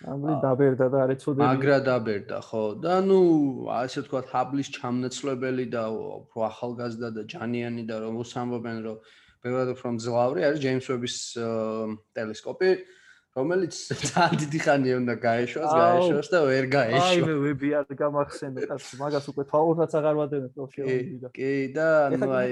[0.01, 1.45] ამბლი დაბერდა და არის ცუდები.
[1.45, 2.63] მაგრა დაბერდა ხო.
[2.84, 3.19] და ნუ
[3.69, 8.97] ასე თქვა ჰაბლის ჩამნაცვლებელი და უფრო ახალგაზრდა და ჯანიანი და რომ უსამბობენ რომ
[9.45, 11.15] ბევრად უფრო მძლავრი არის ჯეიმს ვების
[12.17, 12.69] ტელესკოპი
[13.32, 13.75] რომელიც
[14.11, 17.11] ძალიან დიდი ხანია უნდა გაეშვას, გაეშვას და ვერ გაეშვა.
[17.11, 21.29] აი მე ვები არ გამახსენე, კაცო, მაგას უკვე თვალურაც აღარ ვადევნებ ხელშეუდი და.
[21.38, 22.51] კი და ანუ აი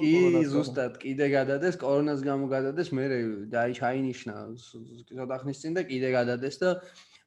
[0.00, 0.12] კი
[0.48, 3.04] ზუსტად კიდე გადადეს, კორონას გამო გადადეს, მე
[3.52, 4.34] დაი ჩაინიშნა
[5.12, 6.70] ცოტა ხნის წინ და კიდე გადადეს და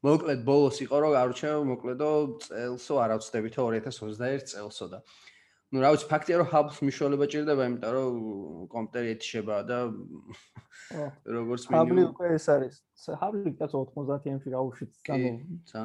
[0.06, 2.10] მოკლედ ბოლოს იყო რომ არჩევ მოკლედო
[2.46, 5.00] წელსო არ ავწდებითო 2021 წელსო და
[5.76, 8.14] ну, რა ვიცი, ფაქტია რომ hub-ს მნიშვნელობა ჭირდება, იმიტომ რომ
[8.72, 9.80] კომპიუტერი ეთიშება და
[11.36, 12.76] როგორც მინიმუმ hub-ი უკვე ეს არის.
[13.22, 15.30] hub-ი კაც 90-იანში გაუშვით, ანუ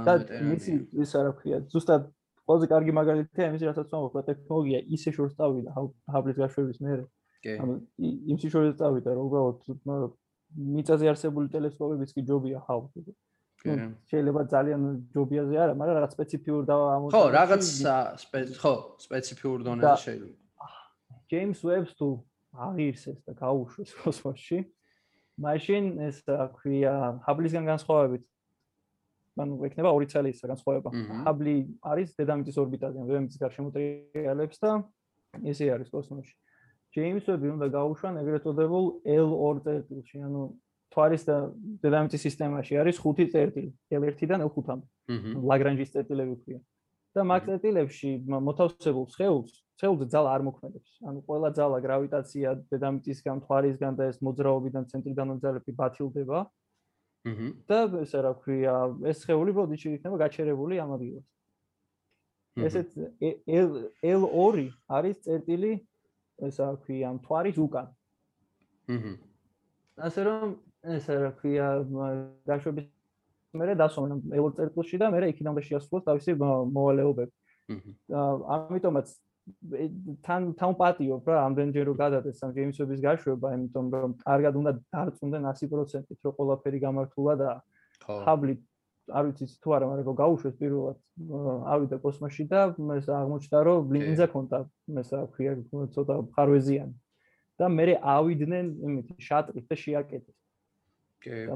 [0.07, 0.14] და
[0.47, 0.72] მისი
[1.03, 2.07] ის არა ქვია, ზუსტად
[2.47, 5.70] ყველაზე კარგი მაგალითია იმის, რასაც ვამბობ, ტექნოლოგია ისე შორს წავიდა
[6.14, 7.05] hub-ის გაშვების მერე.
[7.62, 7.74] ანუ
[8.30, 10.14] იმის შორს წავიდა, რომ უბრალოდ
[10.74, 12.59] მიწაზე არსებული ტელესკოპებიც კი ჯობია
[13.61, 13.87] hub-ზე.
[14.11, 14.81] შეიძლება ძალიან
[15.15, 17.15] ჯობიაზე არა, მაგრამ რაღაც სპეციფიურ და ამოწმე.
[17.15, 17.63] ხო, რაღაც
[18.61, 20.37] ხო, სპეციფიურ დონეზე შეიძლება.
[21.31, 22.09] ჯეიმს ვებს თუ
[22.51, 24.59] აღირსეს და გაუშვეს კოსმოსში.
[25.41, 26.17] მაშინ ეს
[26.59, 26.95] ქვია
[27.25, 28.25] ჰაბლისგან განსხვავებით.
[29.41, 30.91] ანუ ექნება ორი წელისა განსხვავება.
[31.25, 34.71] ჰაბლი არის დედამიწის ორბიტაზე, დედამიწის გარშემო ტრიალებს და
[35.49, 36.35] ესე არის კოსმოსში.
[36.93, 40.43] ჯეიმს ვები უნდა გაუშვან ეგრეთ წოდებულ L2 წერტილში, ანუ
[40.91, 41.36] თვარის და
[41.82, 44.86] დედამიწის სისტემაში არის ხუთი წერტილი, L1-დან L5-მდე.
[45.51, 46.61] ლაგრანჟის წერტილები ქვია.
[47.11, 50.91] და მაგ წერტილებში მოთავსებულ სხეულს, სხეულზე ძალა არ მოქმედებს.
[51.03, 56.38] ანუ ყველა ძალა, გრავიტაცია დედამიწისგან, თვარისგან და ეს მოძრაობიდან ცენტრიდან მოძრაობები ბათილდება.
[57.26, 57.49] აჰა.
[57.68, 58.74] და ესე რა ქვია,
[59.05, 61.26] ეს სხეული პროდიჩი იქნება გაჩერებული ამ ადგილას.
[62.57, 62.88] ესეც
[64.01, 65.72] L2 არის წერტილი,
[66.41, 67.86] ესა ქვია, თვარის უკან.
[68.88, 69.12] აჰა.
[70.01, 70.49] ასე რომ
[70.85, 71.66] ესე რა ქვია
[72.49, 72.87] დაშვების
[73.61, 77.33] მერე დასვენ ეულ წერტილში და მერე იქიდან უნდა შეასრულოს თავისი მოვალეობები.
[77.70, 78.31] აჰა.
[78.57, 79.12] ამიტომაც
[80.24, 85.45] თან თან პატიო რა ამდენჯერ რო გადადეს ამ გეიმსების გაშვება, იმიტომ რომ კარგად უნდა დარწმუნდნენ
[85.51, 87.51] 100%-ით რომ ყველაფერი გამართულა და
[88.07, 88.55] ჰაბლი
[89.11, 90.99] არ ვიცი თუ არა, მაგრამ გაუშვეს პირველად
[91.74, 92.61] ავიდა კოსმოსში და
[92.95, 94.59] ეს აღმოჩნდა რომ ლინზა კონტა,
[95.03, 95.53] ეს რა ქვია,
[95.95, 96.95] ცოტა ხარვეზიანი.
[97.61, 100.39] და მე ავიდნენ იმით შატრით და შეაკეთეს.
[101.23, 101.47] კი.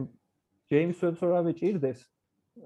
[0.70, 2.00] ჯეიმს ვებს რა მეჭirdეს.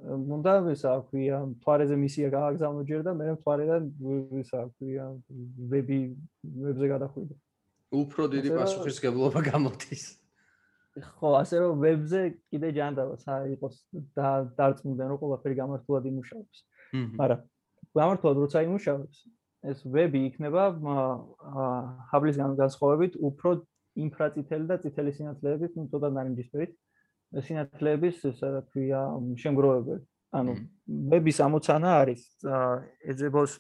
[0.05, 3.83] მუნდა ესა ქვია, თვარეზე მისია გააგზავნო ჯერ და მე თვარედან
[4.37, 5.05] ესა ქვია,
[5.73, 5.99] ვები
[6.45, 7.35] ვებზე გადახვიდე.
[7.89, 10.05] უფრო დიდი პასუხისგებლობა გამოდის.
[10.99, 12.21] ხო, ასე რომ ვებზე
[12.53, 13.75] კიდე ჯანდავა, საერთოდ იყოს
[14.13, 14.29] და
[14.59, 16.59] დარწმუნდნენ რომ ყველაფერი გამართულად იმუშავებს.
[17.17, 17.41] მაგრამ
[17.97, 19.19] გამართულად როცა იმუშავებს,
[19.73, 20.63] ეს ვები იქნება
[22.13, 23.51] ჰაბლის განსხვავებით უფრო
[23.99, 26.73] ინფრაწითელი და წითელი სინათლეებით, ну, ცოტა ნარინჯისფერით.
[27.45, 29.01] სინათლეების რა ქვია
[29.43, 30.03] შემგროვებელი.
[30.39, 30.53] ანუ
[31.13, 32.23] ვების ამოცანა არის
[33.13, 33.53] ეძებოს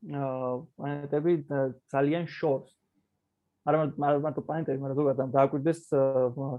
[0.00, 1.32] აა პლანეტები
[1.92, 2.70] ძალიან შორს.
[3.68, 5.80] არა მარტო პლანეტები, მაგრამ ზოგადად დააკვირდეს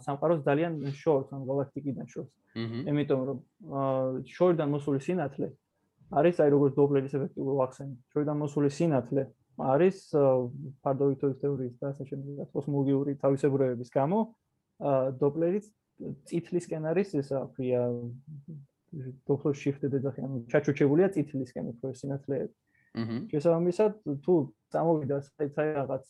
[0.05, 2.31] სამყაროს ძალიან შორს, ანუ galaktikიდან შორს.
[2.89, 3.37] იმიტომ რომ
[4.27, 5.49] შორიდან მოსული სინათლე
[6.11, 7.95] არის აი როგორც დოპლერის ეფექტი ვახსენე.
[8.11, 9.23] შორიდან მოსული სინათლე
[9.73, 9.97] არის
[10.83, 14.19] ფარდოვიტოვის თეორიის და ასე შემდეგ კოსმოლოგიური თავისებურებების გამო
[15.21, 15.69] დოპლერიც
[16.29, 17.81] წითლისკენ არის ესა ქვია
[19.29, 22.53] დოპლერ შიფტ ეძახი ანუ ჩაჩუჩებულია წითლისკენ უფრო სინათლეები.
[23.01, 23.17] აჰა.
[23.31, 23.93] შესაბამისად
[24.25, 24.33] თუ
[24.73, 26.03] წამოვიდა საერთოდ რაღაც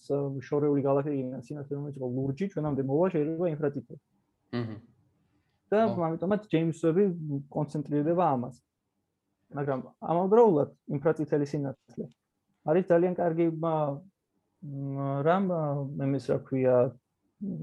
[0.47, 4.01] შორეული galaxy-იდან სინათლე რომელიც იყო ლურჯი ჩვენამდე მოვა შეიძლება ინფრაწითელი.
[4.61, 4.75] აჰა.
[5.71, 5.77] და
[6.07, 7.03] ამიტომაც ჯეიმს ვები
[7.57, 8.55] კონცენტრირდება ამას.
[9.51, 9.79] მაგრამ
[10.11, 12.05] ამავდროულად ინფრაწითელი სინათლე
[12.69, 13.47] არის ძალიან კარგი
[15.27, 15.45] რამ
[15.97, 16.75] მემეს რა ქვია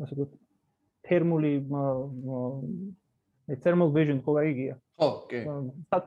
[0.03, 0.33] ასე ვთქვათ
[1.07, 1.53] თერმული
[3.65, 4.75] thermal vision ხო გაიგია?
[4.99, 5.41] ხო, კი.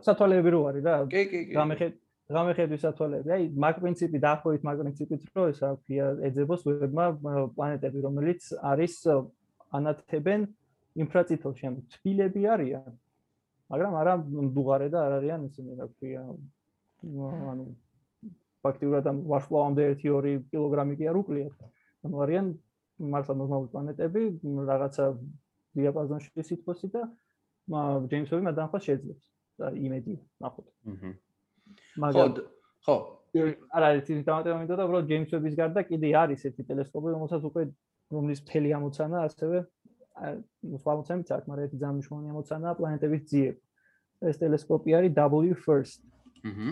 [0.06, 0.96] სათვალეები რო არის რა?
[1.10, 1.54] კი, კი, კი.
[1.58, 1.94] გამეხეთ
[2.32, 3.30] გამეხედვის სათვალეები.
[3.36, 7.06] აი, მაგ პრინციპი დაახლოებით მაგ პრინციპით რო ეს აქვია ეძებოს ვებმა
[7.56, 8.96] პლანეტები, რომელიც არის
[9.80, 10.42] ანათებენ
[11.02, 12.92] ინფრაწითელში, ანუ თბილები არიან.
[13.72, 14.14] მაგრამ არა
[14.56, 16.22] დუღარე და არ არიან ისინი რა ქვია
[17.52, 17.66] ანუ
[18.66, 21.56] ფაქტიურად ამ ვარშავამდე 1-2 კილოგრამი კი არ უკლიათ.
[22.06, 22.48] ანუ არიან
[23.02, 24.22] მართლა ნორმალური პლანეტები,
[24.72, 25.06] რაღაცა
[25.78, 27.02] დიაპაზონში სიტყვასი და
[28.12, 29.26] ჯეიმს ვები მაგან ხას შეძლებს
[29.62, 30.68] და იმედი ნახოთ.
[30.92, 31.12] აჰა.
[32.04, 32.30] მაგრამ
[32.86, 32.96] ხო,
[33.72, 37.64] არა ის თამატება მინდა და უბრალოდ ჯეიმს ვების გარდა კიდე არის ერთი ტელესკოპი, რომელსაც უკვე
[38.12, 39.58] რომლის ფელი ამოცანა ასევე
[40.82, 43.60] სხვა ამოცანით აქვს, მაგრამ ერთი ძალიან მნიშვნელოვანი ამოცანაა პლანეტების ძიება.
[44.22, 46.02] ეს ტელესკოპი არის W first.
[46.46, 46.70] აჰა.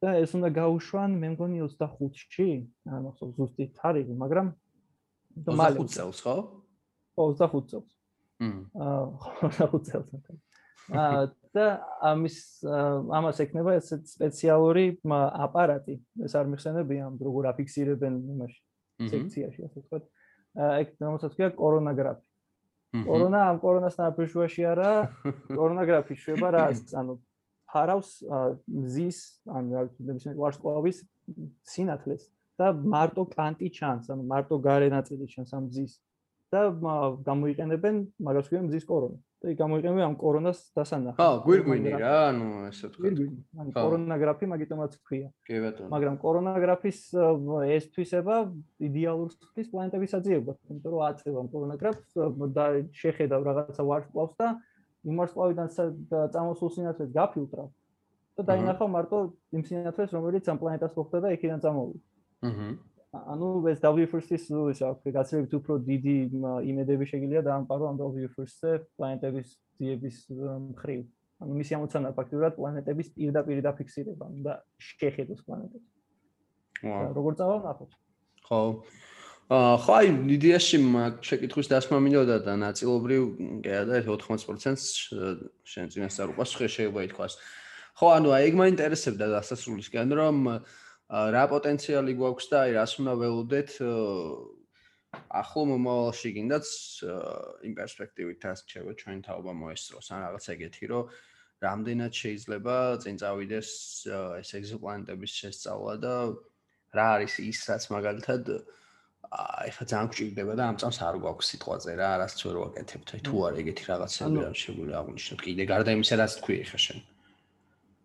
[0.00, 2.48] და ეს უნდა გაუშვან, მე მგონი 25-ში,
[2.88, 4.48] არ მახსოვს ზუსტი თარიღი, მაგრამ
[5.46, 6.36] 25 წელს, ხო?
[7.16, 7.90] ხო, 25 წელს.
[8.40, 9.02] აა
[9.60, 10.40] 25 წელს.
[10.90, 11.20] აა
[11.50, 11.66] და
[12.06, 12.36] ამის
[13.18, 16.00] ამას ეკნება ეს სპეციალური აპარატი.
[16.24, 18.60] ეს არ მიხსენებია ამ როგორ აფიქსირებენ იმაში
[19.10, 20.04] სექციაში, ასე ვთქვათ.
[20.56, 22.24] აა ეგ რომელსაც ქვია კორონაგრაფი.
[22.90, 24.90] კორონა ამ კორონასთან აფრიშუაში არა
[25.58, 26.64] კორონა გრაფი შვება რა
[26.98, 27.14] ანუ
[27.70, 28.10] ფარავს
[28.66, 29.18] მზის
[29.56, 30.98] ან რა ვიცი ნებისმიერი ვარსკვლავის
[31.72, 32.28] სინათლეს
[32.60, 35.92] და მარტო კანტი ჩანს, ანუ მარტო გარე ნაწილი ჩანს ამ მზის
[36.50, 36.62] და
[37.24, 37.96] გამოიყენებენ
[38.26, 39.18] მაგას ვიდრე მზის კორონა.
[39.40, 41.16] და გამოიყენება ამ კორონას დასანახად.
[41.16, 43.00] ხო, გვირგვინი რა, ანუ ესე თქვა.
[43.00, 45.28] გვირგვინი, ანუ კორონაგრაფი მაგიტომაც ქვია.
[45.48, 45.88] კი ბატონო.
[45.94, 46.98] მაგრამ კორონაგრაფის
[47.76, 48.36] ეს თვისება
[48.84, 52.10] იდეალურ თვლის პლანეტების აძიება, იმიტომ რომ აწევამ კორონაგრაფს
[52.52, 52.66] და
[53.00, 54.48] შეხედავ რაღაცა ვარსკვლავს და
[55.08, 55.68] იმ ვარსკვლავიდან
[56.34, 57.64] წამოსულ სინათლეს გაფილტრა
[58.40, 59.18] და დაინახავ მარტო
[59.56, 62.00] იმ სინათლეს, რომელიც ამ პლანეტას მოხდა და იქიდან წამოვიდა.
[62.48, 62.68] აჰა.
[63.10, 66.16] ანუ ეს W1-ის ის აქვს გაცილებით უფრო დიდი
[66.70, 69.48] იმედები შეგიძლია დაამყარო ამ W1-ზე პლანეტების
[69.80, 71.00] ძიების მხრივ.
[71.42, 75.88] ანუ მისი ამოცანა ფაქტურად პლანეტების პირდაპირ დაფიქსირება და შეხედოს პლანეტებს.
[76.86, 77.90] აა როგორ წავალნახოთ?
[78.46, 78.60] ხო.
[79.50, 80.78] ხო აი იდეაში
[81.26, 83.22] შეკითხვის დასმა მინდოდა და ნაწილობრივ
[83.66, 84.84] არა 80%-ს
[85.66, 87.34] შენ წინასწარ უპასუხე შეიძლება ითქვას.
[87.98, 90.38] ხო ანუ აი ეგ მაინტერესებდა დასასრულისკენ რომ
[91.10, 93.70] რა პოტენციალი გვაქვს და აი რას უნდა ველოდეთ
[95.42, 96.66] ახლო მომავალში გინდაც
[97.66, 101.04] იმ პერსპექტივით რას შეიძლება ჩვენ თაობა მოესწროს ან რაღაც ეგეთი რომ
[101.66, 103.70] რამდენად შეიძლება წინ წავიდეს
[104.14, 106.14] ეს ეგზოპლანეტების შესწავლა და
[106.94, 108.42] რა არის ის რაც მაგალითად
[109.30, 113.34] ხა ძალიან გვჭირდება და ამ წამს არ გვაქვს სიტყვაზე რა რას ჩვენ ვაკეთებთ აი თუ
[113.46, 116.98] არ ეგეთი რაღაცები არ შეგვიძლია აღნიშნოთ კიდე გარდა იმისა რაც თქვი ხა შენ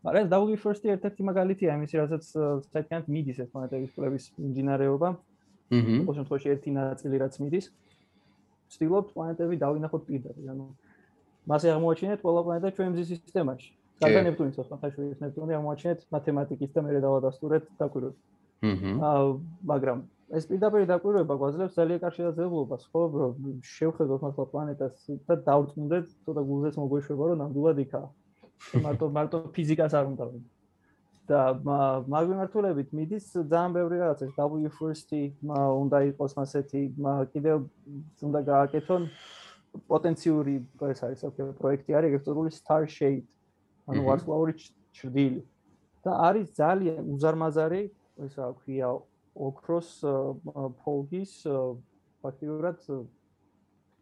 [0.05, 5.09] მაგრამ W first-ი ერთ-ერთი მაგალითია იმისი, რასაც საერთოდ მიდის ეს პლანეტების კვლევის მიმდინარეობა.
[5.73, 5.95] აჰა.
[6.05, 7.65] ყოველ შემთხვევაში ერთი ნაწილი რაც მიდის.
[8.69, 10.65] ვცდილობთ პლანეტები დავინახოთ პირდაპირ, ანუ
[11.49, 13.69] მასე აღმოაჩინეთ ყველა პლანეტა ჩვენ მზის სისტემაში.
[14.01, 18.17] გარდა ნეპტუნის, ხო, ხაშურის ნეპტუნი აღმოაჩინეთ მათემატიკის და მერე დავადასტურეთ დაკვირვებით.
[18.61, 19.21] აჰა.
[19.65, 19.97] მაგრამ
[20.33, 23.01] ეს პირდაპირ დაკვირვება გვაძლევს ძალიან კარგ შესაძლებლობას, ხო,
[23.61, 24.95] შევხედოთ მართლა პლანეტას
[25.29, 28.07] და დავწუნდეთ, ცოტა გულზეც მოგვეშვება, რომ ნამდვილად იქაა.
[28.85, 30.49] მარტო მარტო ფიზიკას არ უნდა ვიდე.
[31.25, 31.57] და
[32.05, 36.81] მაგმართულებით მიდის ძალიან ბევრი რაღაცა, W first-ი უნდა იყოს მასეთი,
[37.33, 37.57] კიდევ
[38.29, 39.01] უნდა გააკეთონ
[39.89, 40.55] პოტენციური,
[40.93, 43.25] ეს არის ოქრო პროექტი არის ეგრეთწოდებული Star Shade,
[43.89, 44.53] ანუ ვარსკვლავური
[44.93, 45.41] ჭრდილი.
[46.05, 47.81] და არის ძალიან უზარმაზარი,
[48.21, 48.89] ესა ქვია
[49.35, 49.89] ოქროს
[50.81, 51.31] ფოლგის
[52.23, 52.79] ფაქტიურად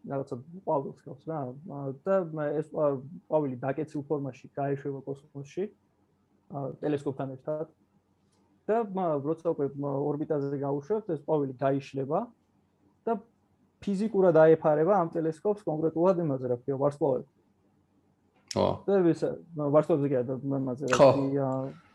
[0.04, 1.40] რაღაცა ყვავილს ხავს რა.
[2.04, 5.64] და ეს ყვავილი დაკეცილ ფორმაში გაეშვება კოსმოსში
[6.80, 7.68] ტელესკოპთან ერთად.
[8.64, 8.76] და
[9.20, 12.20] როცა უკვე ორბიტაზე გაუშვებთ ეს ყვავილი გაიშლება
[13.04, 13.12] და
[13.84, 17.28] ფიზიკურად აეფარება ამ ტელესკოპს კონკრეტულად იმაზე რა ქვია ვარსკვლავები
[18.54, 19.20] ხო და ეს
[19.74, 21.48] ვარსკვლავებზე კი არა მამაზე რა ქვია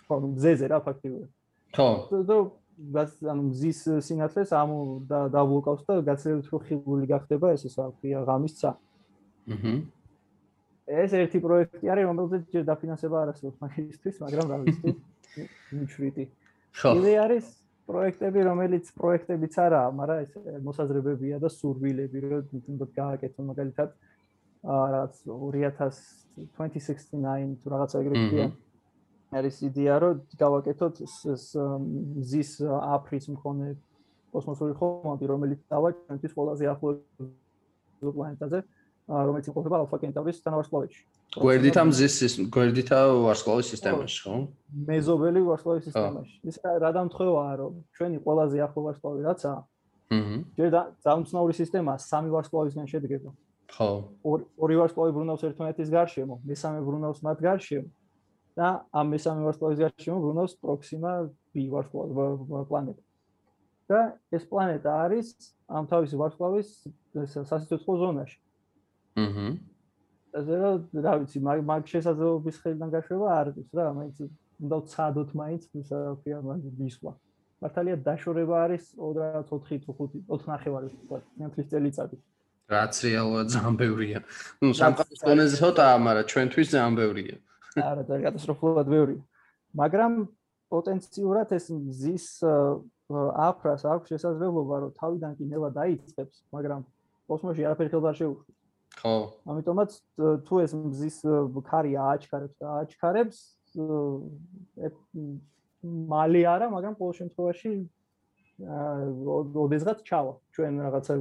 [0.05, 1.29] ხო მზეზე რა ფაქტიურად.
[1.73, 1.89] ხო.
[2.29, 2.37] და
[2.79, 4.71] რაც ანუ მზის სინათლეს ამ
[5.09, 8.71] და დაბლოკავს და გაცილებით უფრო ხილული გახდება ეს ისე ვთქვია ღამის ცა.
[9.55, 9.73] აჰა.
[10.89, 14.89] ეს ერთი პროექტი არის რომელზეც ჯერ დაფინანსება არ არსებობს მაგისტრის, მაგრამ რა ვიცი,
[15.75, 16.25] მიჩვიტი.
[16.79, 16.89] ხო.
[16.97, 17.45] იდე არის
[17.89, 20.31] პროექტები, რომელიც პროექტებიც არაა, მაგრამ ეს
[20.65, 23.89] მოსაზრებებია და სურვილები, რომ თუნდაც გააკეთონ მაგალითად
[24.59, 28.45] აა რაც 2069 თუ რაღაცა ეგრეთია.
[28.49, 28.68] აჰა.
[29.29, 30.95] არის იდეა რომ გავაკეთოთ
[32.29, 33.67] ზის აფრის მქონე
[34.33, 36.89] კოსმოსური ხომალდი რომელიც დავა ჩვენთვის ყველაზე ახლო
[38.01, 38.59] პლანეტაზე
[39.09, 41.01] რომელიც იმყოფება ალფა კენტავრის თანავარსკვლავედში
[41.37, 42.15] გვერდითა მზის
[42.49, 44.37] გვერდითა ვარსკვლავის სისტემაში ხო?
[44.89, 46.35] მეზობელი ვარსკვლავის სისტემაში.
[46.49, 50.69] ის რა დამთხევაა რომ ჩვენი ყველაზე ახლო ვარსკვლავი რაცა აჰა ჯერ
[51.05, 53.29] დამცნაური სისტემა სამი ვარსკვლავისგან შედგება.
[53.77, 53.89] ხო.
[54.25, 57.89] ორი ვარსკვლავი ბრუნავს ერთმანეთის გარშემო მესამე ბრუნავს მათ გარშემო
[58.57, 61.11] და ამ მესამე ვარსკვლავის გარშემო ბრუნავს პროქსიმა
[61.53, 63.03] B ვარსკვლავი პლანეტა.
[63.89, 65.27] და ეს პლანეტა არის
[65.65, 66.69] ამ თავისი ვარსკვლავის
[67.49, 68.37] სასიცოცხლო ზონაში.
[69.17, 69.47] აჰა.
[70.39, 74.15] ასე რომ, რა ვიცი, მაგ შესაძლებლობის ხელიდან გაშვება არ არის რა, მაინც
[74.61, 75.97] უნდა ვცადოთ მაინც, ისა
[76.49, 77.13] მაგ მისვლა.
[77.59, 79.83] მართალია დაშორება არის 4 თუ 5
[80.29, 82.15] 4 ნახევარი თქვა, ნათლის წელიწადი.
[82.69, 84.19] რაც რეალურად ძალიან ბევრია.
[84.61, 87.35] ნუ სამყაროს დონეზე ცოტაა, მაგრამ ჩვენთვის ძალიან ბევრია.
[87.77, 89.17] არა და კატასტროფულად ბევრი.
[89.77, 90.13] მაგრამ
[90.73, 92.25] პოტენციურად ეს მზის
[93.09, 96.81] აფრას აქვს შესაძლებლობა რომ თავიდან კი ნელა დაიწყებს, მაგრამ
[97.29, 98.57] კოსმოსში არაფერი ხელს არ შეუშვებს.
[98.99, 99.15] ხო.
[99.49, 99.89] ამიტომაც
[100.45, 101.17] თუ ეს მზის
[101.69, 103.37] ქარი ააჩქარებს და ააჩქარებს
[106.13, 107.71] მალე არა, მაგრამ ყოველ შემთხვევაში
[108.59, 110.33] ოდესღაც ჩავა.
[110.53, 111.13] ჩვენ რაღაცა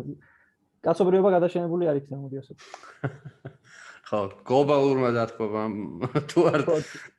[0.82, 2.52] კაცობრიობა გადაშენებული არ იქნება, მოდი ასე.
[4.08, 5.74] ხო, გლობალურმა დათქობამ
[6.32, 6.62] თუ არ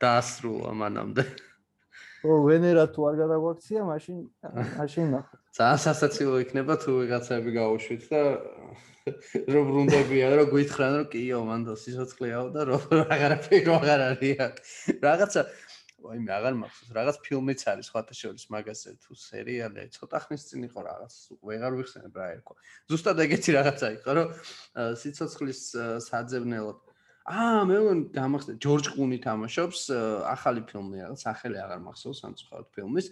[0.02, 1.24] დაასრულა მანამდე.
[2.26, 4.16] ო ვენერა თუ არ გადაგვაქცია, მაშინ
[4.74, 5.34] მაშინ ნახო.
[5.54, 8.22] ძალიან სასაცილო იქნება თუ ვიღაცები გაუშვით და
[9.54, 14.36] რომ ბრუნდებიან, რომ გითხრან, რომ კიო, მან და სიცოცხლეაო და რომ აღარაფერი რო აღარ არის.
[15.06, 15.40] რაღაცა
[16.00, 20.60] აი მე აღარ მახსოვს, რაღაც ფილმიც არის სხვათა შორის მაგაზე თუ სერიალი, ცოტა ხნის წინ
[20.70, 22.56] იყო რაღაც, ვეღარ ვიხსენებ რა ერქვა.
[22.88, 24.28] ზუსტად ეგეთი რაღაცა იყო, რომ
[25.00, 25.60] სიცოცხლის
[26.08, 26.72] საძებნელო
[27.30, 29.80] აა მე მგონი დამახსენე ჯორჯ კუნი თამაშობს
[30.24, 33.06] ახალი ფილმი რაღაც სახელი აღარ მახსოვს ამ სხვა ფილმის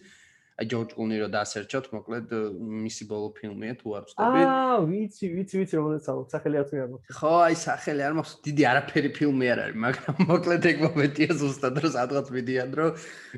[0.59, 2.33] აი ჯორჯ კუნი რო დასერჩოთ მოკლედ
[2.67, 7.15] მისი ბოლო ფილმია თუ არ ვწდები აა ვიცი ვიცი ვიცი რომელსაც ალბათ სახელი არ ვთქვი
[7.15, 11.79] ხო აი სახელი არ მახსოვს დიდი არაფერი ფილმი არ არის მაგრამ მოკლედ ეგ მომენტია ზუსტად
[11.79, 12.91] რომ სადღაც მიდიან რომ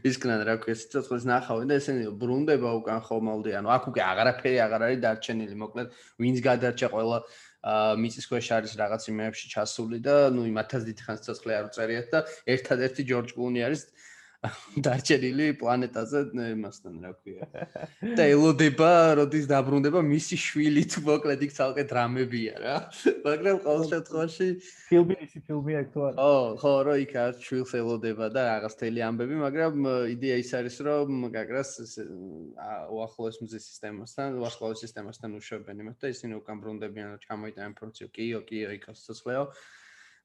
[0.09, 4.81] ისკნან რა ქვია სიცოცხლის ნახავენ და ესენი ბრუნდება უკან ხომალდი ანუ აქ უკვე აღარაფერი აღარ
[4.89, 5.89] არის დარჩენილი მოკლედ
[6.25, 7.19] ვინც გადარჩა ყველა
[7.61, 12.07] აა მიწის ქვეშ არის რაღაც იმეებში ჩასული და ნუ იმათაც დიდი ხანს ცოცხლე არ უწერიათ
[12.09, 12.19] და
[12.57, 13.83] ერთადერთი ჯორჯ კლუნი არის
[14.85, 17.47] დარჩენილი პლანეტაზე იმასთან რა ქვია.
[18.17, 22.77] და ელოდება, როდის დაბრუნდება მისი შვილი თუ მოკლედ იქ ცალკე დრამებია რა.
[23.27, 24.47] მაგრამ ყოველ შემთხვევაში
[24.89, 26.17] ფილმი ისი ფილმია თუ არა.
[26.25, 26.33] ო,
[26.63, 29.75] ხო, რო იქ არ შვილს ელოდება და რაღაც თელი ამბები, მაგრამ
[30.17, 31.71] იდეა ის არის, რომ გაგრას
[32.97, 38.09] უახლოეს მზის სისტემასთან, უახლოეს სისტემასთან უშვებენ იმათ და ისინი უკან ბრუნდებიან, რომ ჩამოიტანენ პროცესო.
[38.17, 39.45] კიო, კიო, იქაც ცოცხლეო.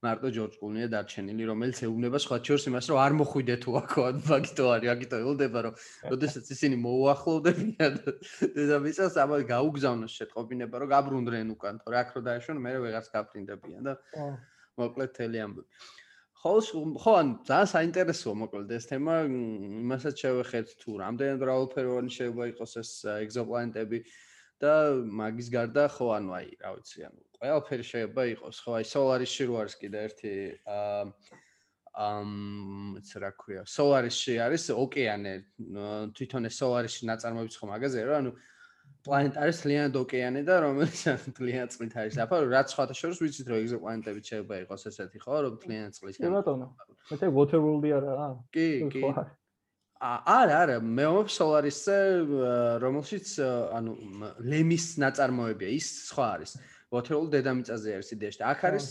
[0.03, 4.65] მარტო ჯორჯ კუნია დარჩენილი, რომელიც ეუბნება სხვა ჩორს იმას, რომ არ მოხვიდე თუ აქო, მაგითო
[4.75, 5.73] არის, აგითო ელოდება, რომ
[6.15, 7.93] ოდესაც ისინი მოუახლოვდებიან
[8.59, 13.93] დედამისას, აბა გაუგზავნოს შეტყობინება, რომ გაბრუნდნენ უკან, თორე აქ რო დაეშვენ, მე ვეღარც გაფრინდებიან და
[14.83, 15.69] მოკლედ თელი ამბები.
[16.45, 16.53] ხო,
[17.01, 22.91] ხო, ან ძალიან საინტერესოა მოკლედ ეს თემა, იმასაც შევეხეთ თუ რამდენად რაულფეროვანი შეიძლება იყოს ეს
[23.25, 23.99] ეგზოპლანეტები
[24.63, 24.73] და
[25.21, 29.55] მაგის გარდა ხო, ანუ აი, რა ვიცი, ანუ ყველაფერი შეიძლება იყოს, ხო, აი Solaris-ში რო
[29.61, 30.33] არის კიდე ერთი
[30.65, 31.01] აა
[31.95, 32.31] ამ
[32.99, 35.33] იცი რა ქვია, Solaris-ში არის ოკეანე,
[36.15, 38.33] თვითონ ეს Solaris-ში ნაწარმოებიც ხო მაგაზე რა, ანუ
[39.05, 41.01] პლანეტა არის ლიანად ოკეანე და რომელიც
[41.45, 42.19] ლიანად წყლით არის.
[42.25, 46.19] აფა რაც სხვათა შორის ვიცით რომ ეგზოპლანეტები შეიძლება იყოს ესეთი ხო, რომ ლიანად წყლით.
[46.19, 46.67] კი ბატონო.
[47.13, 48.29] მე Waterworld-ი არა?
[48.51, 49.03] კი, კი.
[50.05, 51.97] არა, არა, მე ვამბობ Solaris-ზე,
[52.83, 53.35] რომელშიც
[53.77, 53.93] ანუ
[54.45, 56.53] ლემის ნაწარმოებია, ის სხვა არის.
[56.93, 58.87] ვოთერულ დედამიწაზე არის იდეაში და აქ არის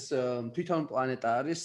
[0.57, 1.63] თვითონ პლანეტა არის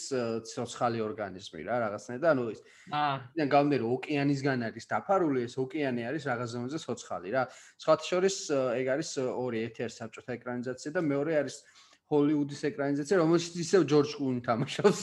[0.50, 2.22] ცოცხალი ორგანიზმი რა რაღაცნაირად.
[2.24, 2.60] და ანუ ის
[2.94, 7.44] აა გამნერ ოკეანისგან არის დაფარული ეს ოკეანე არის რაღაც ზონაზე ცოცხალი რა.
[7.82, 8.38] სხვათა შორის
[8.80, 11.56] ეგ არის ორი ერთი არის საბჭოთა ეკრანიზაცია და მეორე არის
[12.10, 15.02] ჰოლივუდის ეკრანიზაცია რომელშიც ისევ ჯორჯ კლუნი თამაშობს.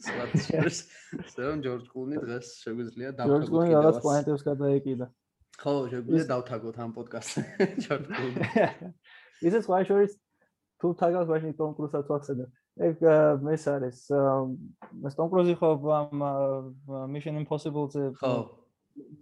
[0.50, 0.78] შორის
[1.22, 5.06] ისევ ჯორჯ კლუნი დღეს შეგვიძლია დავთაგოთ ჯორჯ კლუნი რაღაც პლანეტებს გადაეკიდა.
[5.62, 7.42] ხო შეგვიძლია დავთაგოთ ამ პოდკასტზე
[7.86, 8.42] ჯორჯ კლუნი.
[9.46, 10.16] ისე სხვა შორის
[10.82, 12.50] თუ თაგავს მაშინ ტომ კრუსაც ვახსენებ.
[12.80, 12.96] ეგ
[13.54, 13.98] ეს არის
[15.06, 15.70] ეს ტომ კრუზი ხო
[16.00, 16.18] ამ
[17.14, 18.34] Mission Impossible-ზე ხო.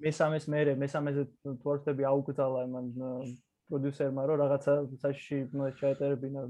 [0.01, 1.22] მესამეს მერე მესამეზე
[1.62, 2.87] თორსები აუკრძალა იმან
[3.68, 4.72] პროდიუსერმა რომ რაღაცა
[5.03, 5.39] საშიში
[5.81, 6.43] ჩაეტერებინა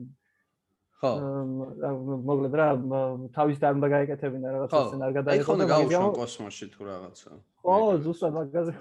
[0.99, 1.12] ხო
[2.28, 2.68] მოგლედ რა
[3.36, 7.30] თავის დარმა გაიკეთებინა რაღაცა სცენარ გადაიღო და გაუშვა კოსმოსში თუ რაღაცა
[7.62, 7.76] ხო
[8.07, 8.72] ზუსტად მაგაზე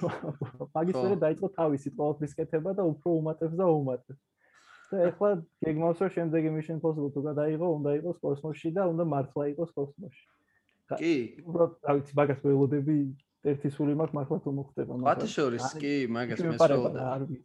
[0.78, 4.24] მაგის მერე დაიწყო თავისი ყოველთვის კეთება და უფრო უმატებს და უმატებს
[4.92, 5.30] და ეხლა
[5.66, 10.26] გეგმავს რომ შემდეგი Mission Impossible თუ გადაიღო, უნდა იყოს კოსმოსში და უნდა მართლა იყოს კოსმოსში.
[10.96, 11.16] კი.
[11.44, 12.96] უბრალოდ დავით მაგას ველოდები
[13.52, 15.08] ერთი სული მაქვს მართლა თუ მოხდება მაგრამ.
[15.12, 17.36] ხათა შორის კი მაგას მესველოდები.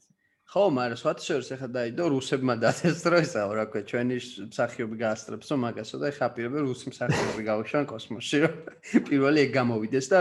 [0.53, 4.17] ხო, მაგრამ სხვათა შორის ეხლა დაიდო რუსებმა დაწესროისა, რა ქვია, ჩვენი
[4.53, 8.53] მსახიობი გაასწრებს, რომ მაგასო და ეხლა პირები რუსი მსახიობი გავუშვან კოსმოსში, რომ
[9.09, 10.21] პირველი ეგ გამოვიდეს და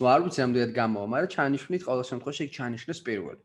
[0.00, 3.42] ნუ არ ვიცი ამდენად გამოვა, მაგრამ ჩანიშნით ყოველ შემთხვევაში ეგ ჩანიშნეს პირველი.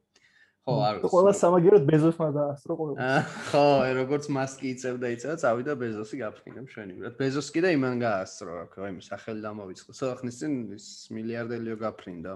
[0.62, 1.10] ხო, არ ვიცი.
[1.12, 2.96] ყველა სამაგიეროდ ბეზოსმა დაასწრო ყველა.
[3.52, 3.68] ხო,
[3.98, 7.14] როგორც მასკი იწევდა იწევა, წავიდა ბეზოსი გაფრინდა მშვენივრად.
[7.18, 9.92] ბეზოსი და იმან გაასწრო, რა ქვია, იმის სახელი დამოვიწყო.
[10.00, 12.32] სოხნის წინ ის მილიარდელიო გაფრინდა.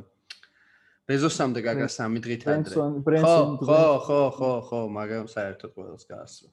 [1.06, 2.76] ბეზოსამდე გაგა სამი დღით ადრე.
[3.22, 6.50] ხო, ხო, ხო, ხო, ხო, მაგრამ საერთოდ ყველას გაასწრო.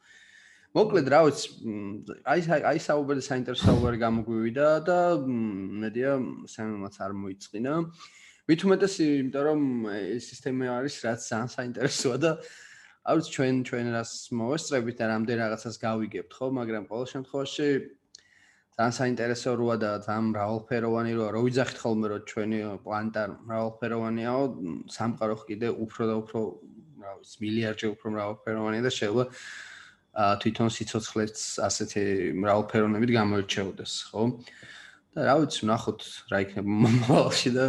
[0.72, 1.48] მოკლედ, რა ვიცი,
[2.24, 2.40] აი
[2.72, 4.98] აი საუბარი საინტერესო საუბარი გამოგვივიდა და
[5.84, 6.12] მედია
[6.48, 7.74] სამემაც არ მოიწინა.
[8.48, 9.60] მით უმეტესი, იმიტომ რომ
[9.92, 12.30] ეს სისტემა არის რაც ძალიან საინტერესოა და
[13.12, 17.68] არც ჩვენ ჩვენ რას მოვესწრებით და რამდენ რაღაცას გავიგებთ, ხო, მაგრამ ყოველ შემთხვევაში
[18.72, 24.42] ძალიან საინტერესო როა და ძალიან მრავალფეროვანი როა, რო ვიძახით ხოლმე რომ ჩვენი პლანეტა მრავალფეროვანიაო,
[24.96, 26.40] სამყარო კიდე უფრო და უფრო,
[27.04, 29.24] რა ვიცი, მილიარდჯერ უფრო მრავალფეროვანია და შეიძლება
[30.12, 31.36] ა თვითონ სიცოცხლეც
[31.68, 32.02] ასეთი
[32.40, 34.22] მრავალფეროვნებით გამოირჩეოდეს, ხო?
[35.12, 36.00] და რა ვიცი, ნახოთ
[36.32, 37.64] რა იქნება მომავალში და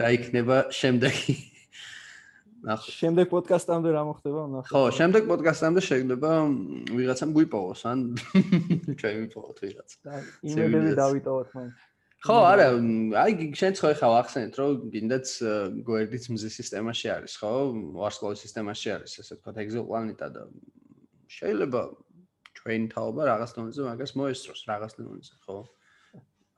[0.00, 1.36] რა იქნება შემდეგი.
[2.64, 2.94] ნახოთ.
[2.98, 4.70] შემდეგ პოდკასტამდე რა მოხდება, ნახოთ.
[4.72, 6.30] ხო, შემდეგ პოდკასტამდე შეიძლება
[6.98, 7.98] ვიღაცამ გვიპოვოს, ან
[8.98, 9.90] ჩვენ ვიპოვოთ ვიღაც.
[10.02, 10.12] და
[10.42, 11.76] იმედები დავიტოვოთ მაინც.
[12.18, 12.66] ხო, არა,
[13.22, 15.26] აი შენ ხო ხა ახსენეთ, რომ გინდაც
[15.86, 17.52] გვერდიც მზის სისტემაში არის, ხო?
[17.94, 20.42] ვარსკვლავის სისტემაში არის, ესე ვთქვათ, ეგზოპლანეტა და
[21.30, 21.80] შეიძლება
[22.58, 25.58] ჩვენ თაობა რაღაც დონეზე მაგას მოესწროს, რაღაც დონეზე, ხო?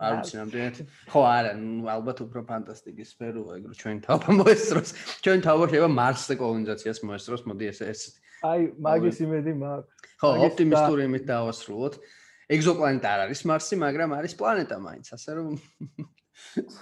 [0.01, 0.77] არ ვიცი ნამდვილად.
[1.13, 1.53] ხო, არა,
[1.95, 4.91] ალბათ უფრო ფანტასტიკის სფეროა, ეგ რომ ჩვენ თაობა მოესწროს.
[5.25, 8.01] ჩვენ თაობა შეიძლება მარსზე კოლონიზაციას მოესწროს, მოდი ესე ეს.
[8.41, 10.09] აი, მაგის იმედი მაქვს.
[10.21, 11.95] ხო, ოპტიმისტური იმით დავასრულოთ.
[12.51, 15.49] ეგზოპლანეტა არ არის მარსი, მაგრამ არის პლანეტა მაინც, ასე რომ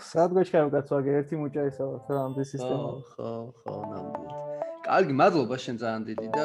[0.08, 2.90] სად გეშქავ კაცვაგე ერთი მუჭა ისაა რა ამ სისტემა.
[3.12, 3.30] ხო,
[3.60, 4.48] ხო, ნამდვილად.
[4.88, 6.44] კარგი, მადლობა შენ ძალიან დიდი და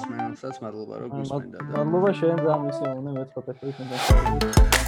[0.00, 4.79] სმენელსაც მადლობა რომ გვისმენდა და მადლობა შენ ძალიან მისიამოვნე მე თქვა ეს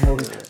[0.00, 0.49] შენ და ეს